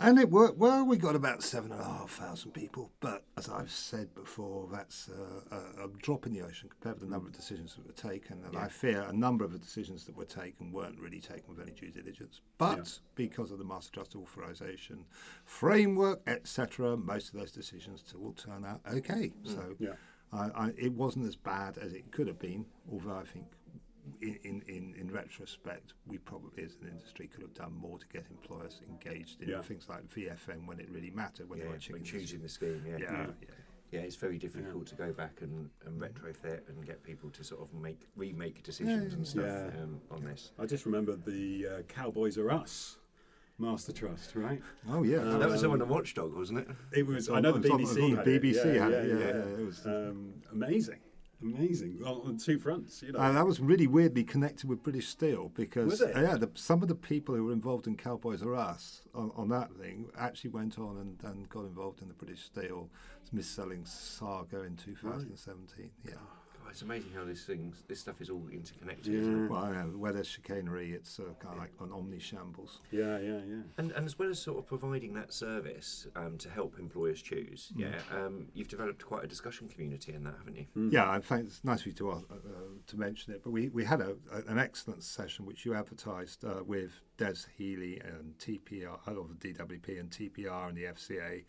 And 0.00 0.16
it 0.16 0.30
worked 0.30 0.58
well. 0.58 0.84
We 0.86 0.96
got 0.96 1.16
about 1.16 1.42
seven 1.42 1.72
and 1.72 1.80
a 1.80 1.84
half 1.84 2.10
thousand 2.10 2.52
people, 2.52 2.92
but 3.00 3.24
as 3.36 3.48
I've 3.48 3.70
said 3.70 4.14
before, 4.14 4.68
that's 4.70 5.08
uh, 5.08 5.56
a, 5.80 5.86
a 5.86 5.88
drop 6.00 6.24
in 6.24 6.32
the 6.32 6.42
ocean 6.42 6.68
compared 6.68 7.00
with 7.00 7.08
the 7.08 7.12
number 7.12 7.28
of 7.28 7.34
decisions 7.34 7.74
that 7.74 7.84
were 7.84 7.92
taken. 8.10 8.38
And 8.46 8.56
I 8.56 8.68
fear 8.68 9.02
a 9.02 9.12
number 9.12 9.44
of 9.44 9.52
the 9.52 9.58
decisions 9.58 10.04
that 10.04 10.16
were 10.16 10.24
taken 10.24 10.70
weren't 10.70 11.00
really 11.00 11.18
taken 11.20 11.48
with 11.48 11.60
any 11.60 11.72
due 11.72 11.90
diligence. 11.90 12.40
But 12.58 12.78
Yeah. 12.78 12.84
because 13.16 13.50
of 13.50 13.58
the 13.58 13.64
master 13.64 13.90
trust 13.92 14.14
authorization 14.14 15.04
framework, 15.44 16.20
etc., 16.28 16.96
most 16.96 17.34
of 17.34 17.40
those 17.40 17.50
decisions 17.50 18.04
will 18.16 18.34
turn 18.34 18.64
out 18.64 18.80
okay. 18.92 19.32
So 19.42 19.74
Yeah. 19.80 19.94
I, 20.32 20.50
I, 20.54 20.72
it 20.76 20.92
wasn't 20.92 21.26
as 21.26 21.34
bad 21.34 21.76
as 21.78 21.92
it 21.92 22.12
could 22.12 22.28
have 22.28 22.38
been, 22.38 22.66
although 22.92 23.16
I 23.16 23.24
think 23.24 23.46
in, 24.20 24.38
in, 24.44 24.62
in, 24.68 24.94
in 24.98 25.10
retrospect, 25.12 25.94
we 26.06 26.18
probably 26.18 26.64
as 26.64 26.76
an 26.82 26.88
industry 26.88 27.26
could 27.28 27.42
have 27.42 27.54
done 27.54 27.72
more 27.74 27.98
to 27.98 28.06
get 28.12 28.26
employers 28.30 28.80
engaged 28.88 29.42
in 29.42 29.48
Yeah. 29.48 29.62
things 29.62 29.88
like 29.88 30.08
VFM 30.08 30.66
when 30.66 30.80
it 30.80 30.88
really 30.90 31.10
mattered, 31.10 31.48
when 31.48 31.58
Yeah, 31.58 31.64
they 31.64 31.68
were 31.70 31.74
when 31.90 32.02
choosing. 32.02 32.20
choosing 32.20 32.42
the 32.42 32.48
scheme, 32.48 32.82
yeah. 32.86 32.96
yeah, 32.98 33.26
yeah. 33.40 33.48
Yeah, 33.90 34.00
it's 34.00 34.16
very 34.16 34.36
difficult 34.36 34.86
to 34.88 34.94
go 34.96 35.12
back 35.14 35.38
and, 35.40 35.70
and 35.86 35.98
retrofit 35.98 36.68
and 36.68 36.84
get 36.84 37.02
people 37.02 37.30
to 37.30 37.42
sort 37.42 37.62
of 37.62 37.72
make 37.72 38.06
remake 38.16 38.62
decisions 38.62 39.14
and 39.14 39.26
stuff 39.26 39.46
Yeah. 39.46 39.80
um, 39.82 40.00
on 40.10 40.24
this. 40.24 40.52
I 40.58 40.66
just 40.66 40.84
remember 40.84 41.16
the 41.16 41.66
uh, 41.66 41.82
Cowboys 41.88 42.36
Are 42.36 42.50
Us 42.50 42.98
Master 43.58 43.92
Trust, 43.92 44.34
right? 44.36 44.60
Oh 44.90 45.04
yeah, 45.04 45.18
Um, 45.20 45.38
that 45.40 45.48
was 45.48 45.64
on 45.64 45.78
the 45.78 45.84
on 45.86 45.90
Watchdog, 45.90 46.34
wasn't 46.36 46.58
it? 46.60 46.68
It 46.92 47.06
was. 47.06 47.30
I 47.30 47.40
know 47.40 47.52
the 47.52 47.66
it 47.66 47.80
was 47.80 47.96
on- 47.96 48.12
it 48.12 48.18
BBC. 48.18 48.24
the. 48.24 48.38
BBC 48.48 48.78
had 48.78 48.92
it, 48.92 49.08
yeah, 49.08 49.14
yeah. 49.14 49.24
yeah, 49.24 49.58
it 49.58 49.64
was- 49.66 49.86
um, 49.86 50.34
amazing, 50.52 51.00
amazing 51.42 52.00
on, 52.04 52.20
on 52.26 52.36
two 52.36 52.58
fronts. 52.58 53.02
You 53.02 53.12
know. 53.12 53.18
Uh, 53.18 53.32
that 53.32 53.46
was 53.46 53.60
really 53.60 53.86
weirdly 53.86 54.24
connected 54.24 54.68
with 54.68 54.82
British 54.82 55.08
Steel 55.08 55.50
because 55.54 56.00
uh, 56.00 56.12
yeah, 56.14 56.36
the, 56.36 56.50
some 56.54 56.82
of 56.82 56.88
the 56.88 56.94
people 56.94 57.34
who 57.34 57.44
were 57.44 57.52
involved 57.52 57.86
in 57.86 57.96
Cowboys 57.96 58.42
Are 58.42 58.54
Us 58.54 59.02
on, 59.14 59.30
on 59.36 59.48
that 59.48 59.72
thing 59.74 60.10
actually 60.18 60.50
went 60.50 60.78
on 60.78 60.96
and, 60.98 61.30
and 61.30 61.48
got 61.48 61.64
involved 61.64 62.02
in 62.02 62.08
the 62.08 62.14
British 62.14 62.44
Steel 62.44 62.90
mis-selling 63.32 63.84
saga 63.84 64.62
in 64.62 64.76
2017. 64.76 65.90
Yeah. 66.04 66.12
God, 66.68 66.72
it's 66.72 66.82
amazing 66.82 67.10
how 67.16 67.24
this 67.24 67.44
things, 67.44 67.82
this 67.88 68.00
stuff 68.00 68.20
is 68.20 68.28
all 68.28 68.46
interconnected. 68.52 69.14
Yeah. 69.14 69.46
Well, 69.48 69.64
I 69.64 69.72
know, 69.72 69.84
where 69.96 70.12
there's 70.12 70.26
chicanery, 70.28 70.92
it's 70.92 71.18
uh, 71.18 71.22
kind 71.40 71.54
of 71.54 71.60
like 71.60 71.70
an 71.80 71.92
omni 71.92 72.18
shambles. 72.18 72.80
yeah, 72.90 73.18
yeah, 73.18 73.38
yeah. 73.48 73.62
And, 73.78 73.90
and 73.92 74.04
as 74.04 74.18
well 74.18 74.28
as 74.28 74.38
sort 74.38 74.58
of 74.58 74.66
providing 74.66 75.14
that 75.14 75.32
service 75.32 76.06
um, 76.14 76.36
to 76.38 76.50
help 76.50 76.78
employers 76.78 77.22
choose, 77.22 77.72
Mm. 77.74 77.80
yeah, 77.80 77.98
um, 78.16 78.46
you've 78.54 78.68
developed 78.68 79.04
quite 79.04 79.24
a 79.24 79.26
discussion 79.26 79.68
community 79.68 80.12
in 80.12 80.22
that, 80.24 80.34
haven't 80.38 80.56
you? 80.56 80.66
Yeah, 80.90 81.14
in 81.16 81.22
fact, 81.22 81.44
it's 81.46 81.64
nice 81.64 81.80
of 81.80 81.86
you 81.86 81.92
to, 81.94 82.10
uh, 82.10 82.14
uh, 82.16 82.38
to 82.86 82.96
mention 82.98 83.32
it, 83.32 83.42
but 83.42 83.50
we, 83.50 83.68
we 83.70 83.84
had 83.84 84.00
a, 84.00 84.16
a, 84.32 84.50
an 84.50 84.58
excellent 84.58 85.02
session 85.02 85.46
which 85.46 85.64
you 85.64 85.74
advertised 85.74 86.44
uh, 86.44 86.62
with 86.66 87.00
Des 87.16 87.34
Healy 87.56 88.00
and 88.04 88.36
TPR, 88.38 88.98
of 89.06 89.40
the 89.40 89.54
DWP 89.54 90.00
and 90.00 90.10
TPR 90.10 90.68
and 90.68 90.76
the 90.76 90.84
FCA 90.84 91.44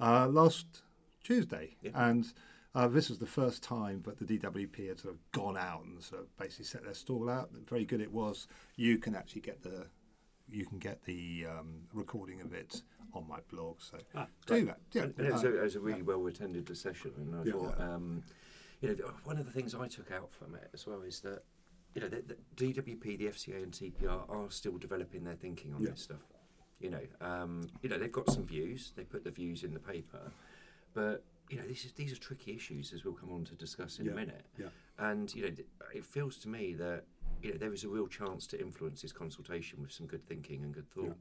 uh, 0.00 0.28
last 0.28 0.82
Tuesday. 1.24 1.76
Yeah. 1.82 1.90
And 1.94 2.32
uh, 2.74 2.88
this 2.88 3.08
was 3.08 3.18
the 3.18 3.26
first 3.26 3.62
time 3.62 4.02
that 4.06 4.18
the 4.18 4.38
DWP 4.38 4.88
had 4.88 4.98
sort 5.00 5.14
of 5.14 5.20
gone 5.32 5.56
out 5.56 5.84
and 5.84 6.02
sort 6.02 6.22
of 6.22 6.36
basically 6.36 6.64
set 6.66 6.84
their 6.84 6.94
stall 6.94 7.28
out. 7.28 7.50
Very 7.68 7.84
good 7.84 8.00
it 8.00 8.12
was. 8.12 8.46
You 8.76 8.98
can 8.98 9.14
actually 9.14 9.42
get 9.42 9.62
the 9.62 9.86
you 10.52 10.66
can 10.66 10.78
get 10.78 11.00
the 11.04 11.46
um, 11.48 11.82
recording 11.92 12.40
of 12.40 12.52
it 12.52 12.82
on 13.14 13.24
my 13.28 13.38
blog. 13.52 13.76
So 13.80 13.98
Ah, 14.16 14.26
do 14.46 14.64
that. 14.64 14.78
Yeah, 14.92 15.02
And, 15.02 15.14
and 15.18 15.26
it, 15.28 15.32
was 15.32 15.44
a, 15.44 15.58
it 15.58 15.62
was 15.62 15.76
a 15.76 15.80
really 15.80 16.02
well 16.02 16.26
attended 16.26 16.76
session, 16.76 17.12
and 17.16 17.34
I 17.36 17.44
Yeah. 17.44 17.52
thought, 17.52 17.80
um, 17.80 18.24
you 18.80 18.88
know, 18.96 19.12
one 19.22 19.38
of 19.38 19.46
the 19.46 19.52
things 19.52 19.76
I 19.76 19.86
took 19.86 20.10
out 20.10 20.32
from 20.32 20.56
it 20.56 20.68
as 20.74 20.88
well 20.88 21.02
is 21.02 21.20
that, 21.20 21.44
you 21.94 22.00
know, 22.00 22.08
the, 22.08 22.22
the 22.56 22.72
DWP, 22.72 23.18
the 23.18 23.26
FCA, 23.26 23.62
and 23.62 23.70
TPR 23.72 24.28
are 24.28 24.50
still 24.50 24.76
developing 24.76 25.22
their 25.22 25.36
thinking 25.36 25.72
on 25.72 25.82
Yeah. 25.82 25.90
this 25.90 26.02
stuff. 26.02 26.26
You 26.80 26.90
know, 26.90 27.02
um, 27.20 27.68
you 27.82 27.88
know, 27.88 27.98
they've 27.98 28.10
got 28.10 28.28
some 28.28 28.44
views. 28.44 28.92
They 28.96 29.04
put 29.04 29.22
the 29.22 29.30
views 29.30 29.62
in 29.62 29.72
the 29.72 29.78
paper, 29.80 30.32
but 30.94 31.22
you 31.50 31.58
know, 31.58 31.66
this 31.66 31.84
is 31.84 31.92
these 31.92 32.12
are 32.12 32.16
tricky 32.16 32.54
issues 32.54 32.92
as 32.92 33.04
we'll 33.04 33.14
come 33.14 33.32
on 33.32 33.44
to 33.44 33.54
discuss 33.54 33.98
in 33.98 34.06
Yeah. 34.06 34.12
a 34.12 34.14
minute. 34.14 34.46
Yeah. 34.58 34.68
And 34.98 35.34
you 35.34 35.42
know, 35.42 35.50
th- 35.50 35.68
it 35.94 36.04
feels 36.04 36.38
to 36.38 36.48
me 36.48 36.74
that 36.74 37.04
you 37.42 37.52
know 37.52 37.58
there 37.58 37.72
is 37.72 37.84
a 37.84 37.88
real 37.88 38.06
chance 38.06 38.46
to 38.48 38.60
influence 38.60 39.02
this 39.02 39.12
consultation 39.12 39.82
with 39.82 39.92
some 39.92 40.06
good 40.06 40.24
thinking 40.26 40.62
and 40.62 40.72
good 40.72 40.88
thought. 40.90 41.16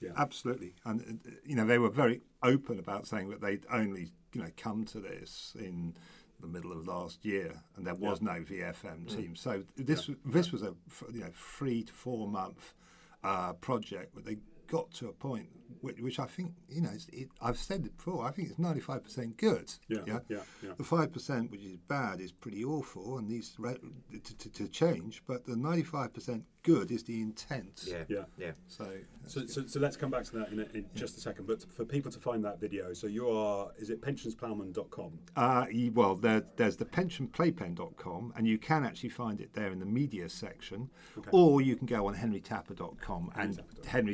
Yeah. 0.00 0.10
Absolutely, 0.16 0.74
and 0.84 1.20
uh, 1.26 1.30
you 1.44 1.56
know 1.56 1.66
they 1.66 1.78
were 1.78 1.90
very 1.90 2.20
open 2.42 2.78
about 2.78 3.06
saying 3.06 3.28
that 3.30 3.40
they'd 3.40 3.66
only 3.70 4.12
you 4.32 4.42
know 4.42 4.48
come 4.56 4.84
to 4.86 5.00
this 5.00 5.54
in 5.58 5.94
the 6.40 6.46
middle 6.46 6.72
of 6.72 6.86
last 6.86 7.24
year, 7.24 7.52
and 7.76 7.86
there 7.86 7.94
was 7.94 8.22
no 8.22 8.32
VFM 8.42 9.14
team. 9.14 9.36
So 9.36 9.62
this 9.76 10.08
this 10.24 10.52
was 10.52 10.62
a 10.62 10.74
you 11.12 11.20
know 11.20 11.30
three 11.34 11.82
to 11.84 11.92
four 11.92 12.26
month 12.28 12.74
uh, 13.22 13.52
project, 13.54 14.14
but 14.14 14.24
they 14.24 14.38
got 14.70 14.90
to 14.92 15.08
a 15.08 15.12
point 15.12 15.48
which, 15.80 15.98
which 16.00 16.18
I 16.18 16.26
think 16.26 16.52
you 16.68 16.80
know 16.82 16.90
it's, 16.92 17.08
it, 17.12 17.28
I've 17.40 17.56
said 17.56 17.84
it 17.86 17.96
before. 17.96 18.26
I 18.26 18.30
think 18.30 18.48
it's 18.48 18.58
ninety 18.58 18.80
five 18.80 19.02
percent 19.02 19.36
good. 19.36 19.72
Yeah, 19.88 20.00
yeah, 20.06 20.18
yeah. 20.62 20.70
The 20.76 20.84
five 20.84 21.12
percent, 21.12 21.50
which 21.50 21.62
is 21.62 21.76
bad, 21.88 22.20
is 22.20 22.32
pretty 22.32 22.64
awful 22.64 23.18
and 23.18 23.28
needs 23.28 23.50
to, 23.50 23.62
re- 23.62 24.20
to, 24.24 24.36
to, 24.36 24.50
to 24.50 24.68
change. 24.68 25.22
But 25.26 25.46
the 25.46 25.56
ninety-five 25.56 26.12
percent 26.12 26.44
good 26.62 26.90
is 26.90 27.02
the 27.04 27.20
intent. 27.20 27.84
Yeah, 27.86 28.04
Yeah. 28.08 28.24
yeah. 28.38 28.52
So, 28.66 28.86
So, 29.26 29.46
so, 29.46 29.66
so 29.66 29.80
let's 29.80 29.96
come 29.96 30.10
back 30.10 30.24
to 30.24 30.32
that 30.38 30.50
in, 30.52 30.60
a, 30.60 30.64
in 30.74 30.84
just 30.94 31.16
a 31.16 31.20
second. 31.20 31.46
But 31.46 31.64
for 31.72 31.84
people 31.84 32.10
to 32.12 32.18
find 32.18 32.44
that 32.44 32.60
video, 32.60 32.92
so 32.92 33.06
you 33.06 33.28
are, 33.30 33.70
is 33.78 33.90
it 33.90 34.00
pensionsploughman.com? 34.02 35.18
Uh, 35.36 35.66
y- 35.72 35.90
well, 35.94 36.14
there, 36.16 36.42
there's 36.56 36.76
the 36.76 36.84
pensionplaypen.com, 36.84 38.32
and 38.36 38.46
you 38.46 38.58
can 38.58 38.84
actually 38.84 39.08
find 39.10 39.40
it 39.40 39.52
there 39.52 39.70
in 39.72 39.78
the 39.78 39.86
media 39.86 40.28
section, 40.28 40.90
Okay. 41.18 41.30
or 41.32 41.60
you 41.60 41.76
can 41.76 41.86
go 41.86 42.06
on 42.06 42.14
henrytapper.com, 42.14 43.30
and 43.36 43.58
henrytapper.com, 43.84 44.06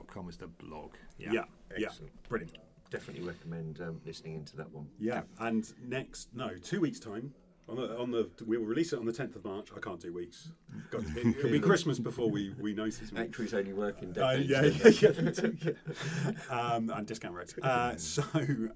henrytapper.com 0.00 0.28
is 0.28 0.36
the 0.36 0.46
blog. 0.48 0.92
Yeah, 1.18 1.32
yeah, 1.32 1.44
Excellent. 1.86 2.28
brilliant. 2.28 2.58
Definitely 2.90 3.26
recommend 3.26 3.80
um, 3.80 4.00
listening 4.06 4.34
into 4.34 4.56
that 4.56 4.70
one. 4.70 4.86
Yeah, 5.00 5.22
and 5.40 5.70
next, 5.82 6.28
no, 6.34 6.50
two 6.62 6.80
weeks' 6.80 7.00
time. 7.00 7.34
On 7.68 7.74
the, 7.74 7.98
on 7.98 8.10
the, 8.12 8.30
we 8.46 8.56
will 8.58 8.64
release 8.64 8.92
it 8.92 8.98
on 9.00 9.06
the 9.06 9.12
10th 9.12 9.34
of 9.34 9.44
March. 9.44 9.70
I 9.76 9.80
can't 9.80 10.00
do 10.00 10.12
weeks. 10.12 10.50
God, 10.90 11.04
it, 11.16 11.36
it'll 11.38 11.50
be 11.50 11.58
Christmas 11.70 11.98
before 11.98 12.30
we, 12.30 12.54
we 12.60 12.72
notice. 12.74 13.10
Actuaries 13.16 13.54
only 13.54 13.72
work 13.72 14.02
in 14.02 14.10
Uh, 14.10 14.36
decades. 14.36 15.02
yeah, 15.02 15.10
yeah, 15.10 15.50
yeah, 15.64 15.72
um, 16.50 16.90
and 16.90 17.04
discount 17.08 17.34
rates. 17.34 17.54
Uh, 17.60 17.94
so 17.96 18.22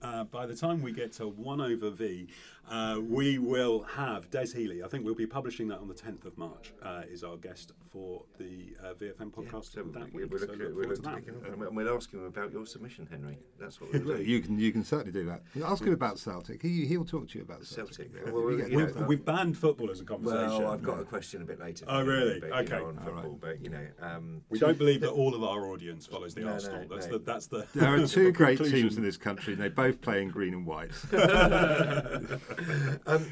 uh, 0.03 0.25
by 0.25 0.45
the 0.45 0.57
time 0.57 0.83
we 0.83 0.91
get 0.91 1.13
to 1.13 1.29
one 1.29 1.61
over 1.61 1.91
V, 1.91 2.27
uh, 2.71 3.01
we 3.03 3.39
will 3.39 3.83
have 3.83 4.31
Des 4.31 4.47
Healy. 4.55 4.83
I 4.85 4.89
think 4.89 5.05
we'll 5.05 5.15
be 5.15 5.27
publishing 5.27 5.67
that 5.69 5.79
on 5.79 5.89
the 5.89 5.95
10th 5.95 6.25
of 6.25 6.39
March. 6.39 6.73
Uh, 6.83 7.03
is 7.11 7.25
our 7.25 7.37
guest 7.37 7.73
for 7.91 8.23
the 8.39 8.75
uh, 8.83 8.95
VFM 8.95 9.33
podcast 9.33 9.73
So 9.73 9.83
that 9.83 10.13
we- 10.15 10.23
week. 10.23 10.31
we're 10.33 10.39
So 10.39 10.47
looking, 10.47 10.59
look 10.67 10.77
we're 10.77 10.83
forward 10.83 10.97
to 10.97 11.03
looking 11.03 11.03
to 11.03 11.11
that. 11.11 11.17
pick 11.17 11.29
it 11.29 11.53
up. 11.61 11.67
And 11.69 11.77
we'll 11.77 11.95
ask 11.97 12.13
him 12.13 12.25
about 12.25 12.53
your 12.53 12.65
submission, 12.67 13.09
Henry. 13.11 13.39
That's 13.59 13.81
what 13.81 13.93
we'll 13.93 14.17
do. 14.19 14.23
You 14.23 14.41
can 14.41 14.59
you 14.59 14.71
can 14.71 14.85
certainly 14.85 15.11
do 15.13 15.27
that. 15.27 15.43
Ask 15.65 15.83
him 15.85 15.93
about 15.93 16.19
Celtic. 16.21 16.63
He 16.63 16.87
he'll 16.87 17.05
talk 17.05 17.29
to 17.31 17.39
you 17.39 17.45
about 17.45 17.65
Celtic. 17.65 17.95
Celtic. 17.97 18.13
Yeah. 18.25 18.31
Well, 18.31 18.51
You 18.53 18.57
get- 18.59 18.71
you 18.71 18.77
We've, 18.79 18.97
know, 18.97 19.03
we've 19.07 19.25
banned 19.25 19.59
football 19.59 19.91
as 19.91 20.01
a 20.01 20.05
conversation. 20.05 20.63
Well, 20.63 20.71
I've 20.73 20.83
got 20.83 21.01
a 21.01 21.05
question 21.05 21.43
a 21.43 21.45
bit 21.45 21.59
later. 21.61 21.85
Oh, 21.89 22.05
for 22.05 22.05
you, 22.05 22.11
really? 22.19 22.41
but, 22.41 22.47
you 22.49 22.55
Okay. 22.55 22.77
know, 22.77 22.87
on 22.87 22.97
football, 22.99 23.15
right. 23.33 23.41
but 23.41 23.61
you 23.65 23.71
know, 23.71 23.87
um, 24.01 24.43
we 24.49 24.59
don't 24.61 24.79
believe 24.79 25.01
that 25.01 25.11
all 25.11 25.35
of 25.35 25.43
our 25.43 25.67
audience 25.67 26.07
follows 26.07 26.35
the 26.35 26.43
No, 26.43 26.47
no, 26.49 26.53
Arsenal. 26.55 26.87
that's 26.89 27.07
no. 27.07 27.13
the 27.19 27.25
that's 27.25 27.47
the. 27.49 27.67
There 27.75 27.95
are 27.95 28.07
two 28.07 28.31
great 28.33 28.59
conclusion. 28.59 28.89
teams 28.89 28.97
in 28.97 29.03
this 29.03 29.17
country, 29.17 29.55
and 29.55 29.61
they 29.63 29.69
both 29.69 30.01
play 30.01 30.23
in 30.23 30.29
green 30.31 30.55
and 30.55 30.65
white. 30.67 30.93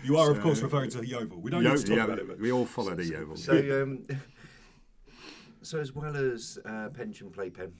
You 0.05 0.17
are, 0.17 0.31
of 0.31 0.41
course, 0.41 0.61
referring 0.61 0.91
to 0.91 0.99
the 0.99 1.07
Yeovil. 1.07 1.41
We 1.41 1.51
don't 1.51 1.63
Yo- 1.63 1.71
need 1.71 1.81
to 1.81 1.87
talk 1.87 1.97
yeah, 1.97 2.05
about 2.05 2.19
it. 2.19 2.29
But 2.29 2.39
we 2.39 2.53
all 2.53 2.67
follow 2.67 2.95
the 2.95 3.05
Yeovil. 3.05 3.37
So, 3.37 3.83
um, 3.83 4.07
so 5.63 5.79
as 5.79 5.95
well 5.95 6.17
as 6.17 6.59
uh, 6.65 6.89
Pension 6.91 7.31
Playpen 7.31 7.73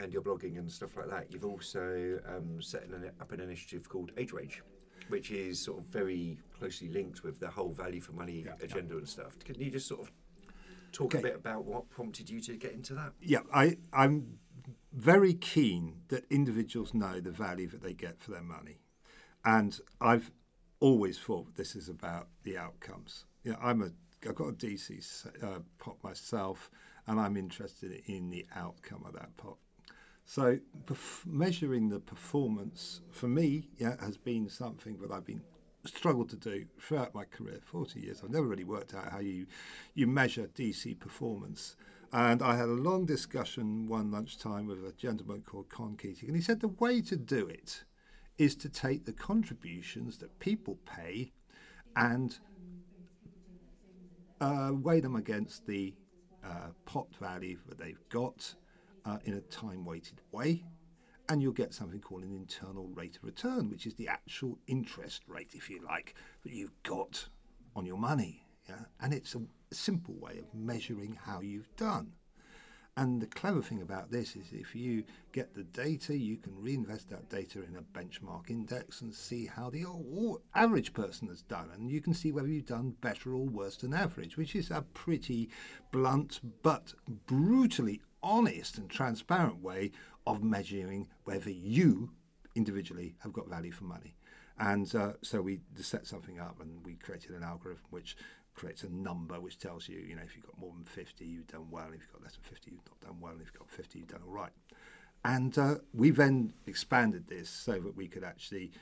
and 0.00 0.12
your 0.12 0.22
blogging 0.22 0.58
and 0.58 0.70
stuff 0.70 0.96
like 0.96 1.10
that, 1.10 1.32
you've 1.32 1.44
also 1.44 2.18
um, 2.28 2.60
set 2.60 2.84
an, 2.84 3.10
up 3.20 3.32
an 3.32 3.40
initiative 3.40 3.88
called 3.88 4.14
AgeWage, 4.16 4.60
which 5.08 5.30
is 5.30 5.60
sort 5.60 5.78
of 5.78 5.84
very 5.86 6.38
closely 6.58 6.88
linked 6.88 7.22
with 7.22 7.38
the 7.40 7.48
whole 7.48 7.72
value 7.72 8.00
for 8.00 8.12
money 8.12 8.44
Yeah. 8.46 8.52
agenda 8.62 8.96
and 8.96 9.08
stuff. 9.08 9.38
Can 9.44 9.56
you 9.56 9.70
just 9.70 9.88
sort 9.88 10.00
of 10.02 10.10
talk 10.92 11.14
a 11.14 11.18
bit 11.18 11.34
about 11.34 11.64
what 11.64 11.88
prompted 11.90 12.30
you 12.30 12.40
to 12.42 12.56
get 12.56 12.72
into 12.72 12.94
that? 12.94 13.12
Yeah, 13.20 13.40
I, 13.52 13.76
I'm 13.92 14.38
very 14.92 15.34
keen 15.34 16.00
that 16.08 16.24
individuals 16.30 16.94
know 16.94 17.20
the 17.20 17.30
value 17.30 17.68
that 17.68 17.82
they 17.82 17.92
get 17.92 18.18
for 18.20 18.30
their 18.30 18.42
money. 18.42 18.78
And 19.44 19.78
I've 20.00 20.30
always 20.80 21.18
thought 21.18 21.56
this 21.56 21.74
is 21.74 21.88
about 21.88 22.28
the 22.44 22.56
outcomes. 22.56 23.24
You 23.44 23.52
know, 23.52 23.58
I'm 23.62 23.82
a, 23.82 23.90
I've 24.28 24.34
got 24.34 24.48
a 24.48 24.52
DC 24.52 25.26
uh, 25.42 25.60
pot 25.78 25.96
myself, 26.02 26.70
and 27.06 27.20
I'm 27.20 27.36
interested 27.36 28.02
in 28.06 28.30
the 28.30 28.46
outcome 28.54 29.04
of 29.06 29.14
that 29.14 29.36
pot. 29.36 29.56
So 30.24 30.58
perf- 30.84 31.26
measuring 31.26 31.88
the 31.88 32.00
performance 32.00 33.00
for 33.10 33.28
me, 33.28 33.68
yeah, 33.78 33.96
has 34.00 34.16
been 34.16 34.48
something 34.48 34.98
that 35.00 35.10
I've 35.10 35.24
been 35.24 35.40
struggled 35.86 36.28
to 36.30 36.36
do 36.36 36.66
throughout 36.80 37.14
my 37.14 37.24
career, 37.24 37.60
40 37.64 38.00
years. 38.00 38.20
I've 38.22 38.30
never 38.30 38.46
really 38.46 38.64
worked 38.64 38.94
out 38.94 39.10
how 39.10 39.20
you 39.20 39.46
you 39.94 40.06
measure 40.06 40.48
DC 40.54 40.98
performance. 40.98 41.76
And 42.12 42.42
I 42.42 42.56
had 42.56 42.68
a 42.68 42.72
long 42.72 43.04
discussion 43.04 43.86
one 43.86 44.10
lunchtime 44.10 44.66
with 44.66 44.78
a 44.78 44.92
gentleman 44.92 45.42
called 45.42 45.68
Con 45.68 45.96
Keating, 45.96 46.28
and 46.28 46.36
he 46.36 46.42
said 46.42 46.60
the 46.60 46.68
way 46.68 47.00
to 47.02 47.16
do 47.16 47.46
it 47.46 47.84
is 48.38 48.54
to 48.54 48.68
take 48.68 49.04
the 49.04 49.12
contributions 49.12 50.18
that 50.18 50.38
people 50.38 50.78
pay 50.86 51.32
and 51.96 52.38
uh, 54.40 54.70
weigh 54.72 55.00
them 55.00 55.16
against 55.16 55.66
the 55.66 55.94
uh, 56.44 56.68
pot 56.84 57.08
value 57.16 57.58
that 57.68 57.78
they've 57.78 58.08
got 58.08 58.54
uh, 59.04 59.18
in 59.24 59.34
a 59.34 59.40
time 59.42 59.84
weighted 59.84 60.20
way. 60.32 60.64
And 61.28 61.42
you'll 61.42 61.52
get 61.52 61.74
something 61.74 62.00
called 62.00 62.22
an 62.22 62.32
internal 62.32 62.88
rate 62.94 63.16
of 63.16 63.24
return, 63.24 63.68
which 63.68 63.86
is 63.86 63.94
the 63.94 64.08
actual 64.08 64.58
interest 64.66 65.22
rate, 65.28 65.50
if 65.54 65.68
you 65.68 65.84
like, 65.84 66.14
that 66.42 66.52
you've 66.52 66.82
got 66.84 67.28
on 67.76 67.84
your 67.84 67.98
money. 67.98 68.46
Yeah? 68.68 68.76
And 69.00 69.12
it's 69.12 69.34
a 69.34 69.42
simple 69.74 70.14
way 70.14 70.38
of 70.38 70.54
measuring 70.54 71.18
how 71.22 71.40
you've 71.40 71.74
done. 71.76 72.12
And 72.98 73.22
the 73.22 73.26
clever 73.26 73.62
thing 73.62 73.80
about 73.80 74.10
this 74.10 74.34
is 74.34 74.48
if 74.50 74.74
you 74.74 75.04
get 75.30 75.54
the 75.54 75.62
data, 75.62 76.18
you 76.18 76.36
can 76.36 76.60
reinvest 76.60 77.08
that 77.10 77.28
data 77.28 77.60
in 77.62 77.76
a 77.76 77.96
benchmark 77.96 78.50
index 78.50 79.02
and 79.02 79.14
see 79.14 79.46
how 79.46 79.70
the 79.70 79.84
average 80.56 80.92
person 80.92 81.28
has 81.28 81.42
done. 81.42 81.70
And 81.72 81.92
you 81.92 82.00
can 82.00 82.12
see 82.12 82.32
whether 82.32 82.48
you've 82.48 82.66
done 82.66 82.96
better 83.00 83.34
or 83.34 83.46
worse 83.46 83.76
than 83.76 83.94
average, 83.94 84.36
which 84.36 84.56
is 84.56 84.72
a 84.72 84.84
pretty 84.94 85.48
blunt 85.92 86.40
but 86.64 86.92
brutally 87.26 88.02
honest 88.20 88.78
and 88.78 88.90
transparent 88.90 89.62
way 89.62 89.92
of 90.26 90.42
measuring 90.42 91.06
whether 91.22 91.50
you 91.50 92.10
individually 92.56 93.14
have 93.20 93.32
got 93.32 93.48
value 93.48 93.70
for 93.70 93.84
money. 93.84 94.16
And 94.58 94.92
uh, 94.92 95.12
so 95.22 95.40
we 95.40 95.60
set 95.76 96.04
something 96.04 96.40
up 96.40 96.60
and 96.60 96.84
we 96.84 96.94
created 96.96 97.30
an 97.30 97.44
algorithm 97.44 97.84
which 97.90 98.16
creates 98.58 98.82
a 98.82 98.88
number 98.88 99.40
which 99.40 99.58
tells 99.58 99.88
you, 99.88 100.00
you 100.00 100.16
know, 100.16 100.22
if 100.24 100.34
you've 100.34 100.44
got 100.44 100.58
more 100.58 100.72
than 100.74 100.84
50, 100.84 101.24
you've 101.24 101.46
done 101.46 101.68
well. 101.70 101.86
If 101.86 102.00
you've 102.00 102.12
got 102.12 102.22
less 102.22 102.34
than 102.34 102.42
50, 102.42 102.72
you've 102.72 102.80
not 102.86 103.00
done 103.00 103.20
well. 103.20 103.34
If 103.34 103.46
you've 103.46 103.58
got 103.58 103.70
50, 103.70 103.98
you've 104.00 104.08
done 104.08 104.22
all 104.26 104.34
right. 104.34 104.50
And 105.24 105.56
uh, 105.56 105.76
we 105.94 106.10
then 106.10 106.52
expanded 106.66 107.28
this 107.28 107.48
so 107.48 107.78
that 107.78 107.96
we 107.96 108.08
could 108.08 108.24
actually 108.24 108.72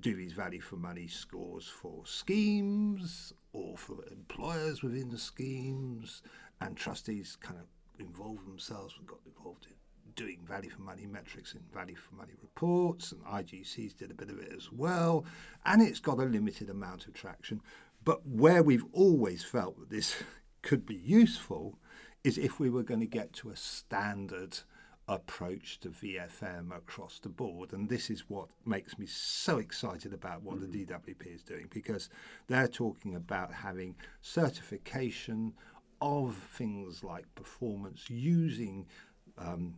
do 0.00 0.14
these 0.14 0.32
value 0.32 0.60
for 0.60 0.76
money 0.76 1.08
scores 1.08 1.66
for 1.66 2.02
schemes 2.04 3.32
or 3.52 3.76
for 3.76 4.04
employers 4.10 4.82
within 4.82 5.10
the 5.10 5.18
schemes. 5.18 6.22
And 6.60 6.76
trustees 6.76 7.36
kind 7.40 7.58
of 7.58 7.66
involved 7.98 8.46
themselves 8.46 8.94
and 8.98 9.06
got 9.06 9.18
involved 9.26 9.66
in 9.66 9.74
doing 10.14 10.38
value 10.46 10.70
for 10.70 10.82
money 10.82 11.06
metrics 11.06 11.54
and 11.54 11.62
value 11.72 11.96
for 11.96 12.14
money 12.14 12.34
reports, 12.40 13.12
and 13.12 13.24
IGCs 13.24 13.96
did 13.96 14.12
a 14.12 14.14
bit 14.14 14.30
of 14.30 14.38
it 14.38 14.52
as 14.56 14.70
well. 14.70 15.24
And 15.66 15.82
it's 15.82 16.00
got 16.00 16.18
a 16.18 16.24
limited 16.24 16.70
amount 16.70 17.06
of 17.06 17.14
traction. 17.14 17.60
But 18.04 18.26
where 18.26 18.62
we've 18.62 18.84
always 18.92 19.44
felt 19.44 19.78
that 19.78 19.90
this 19.90 20.16
could 20.62 20.86
be 20.86 20.96
useful 20.96 21.78
is 22.22 22.38
if 22.38 22.58
we 22.58 22.70
were 22.70 22.82
going 22.82 23.00
to 23.00 23.06
get 23.06 23.32
to 23.34 23.50
a 23.50 23.56
standard 23.56 24.58
approach 25.08 25.78
to 25.80 25.90
VFM 25.90 26.74
across 26.74 27.18
the 27.18 27.28
board. 27.28 27.72
And 27.72 27.88
this 27.88 28.08
is 28.08 28.24
what 28.28 28.48
makes 28.64 28.98
me 28.98 29.06
so 29.06 29.58
excited 29.58 30.14
about 30.14 30.42
what 30.42 30.60
the 30.60 30.66
DWP 30.66 31.34
is 31.34 31.42
doing 31.42 31.68
because 31.70 32.08
they're 32.46 32.68
talking 32.68 33.14
about 33.14 33.52
having 33.52 33.96
certification 34.22 35.52
of 36.00 36.34
things 36.34 37.04
like 37.04 37.34
performance 37.34 38.08
using 38.08 38.86
um, 39.38 39.74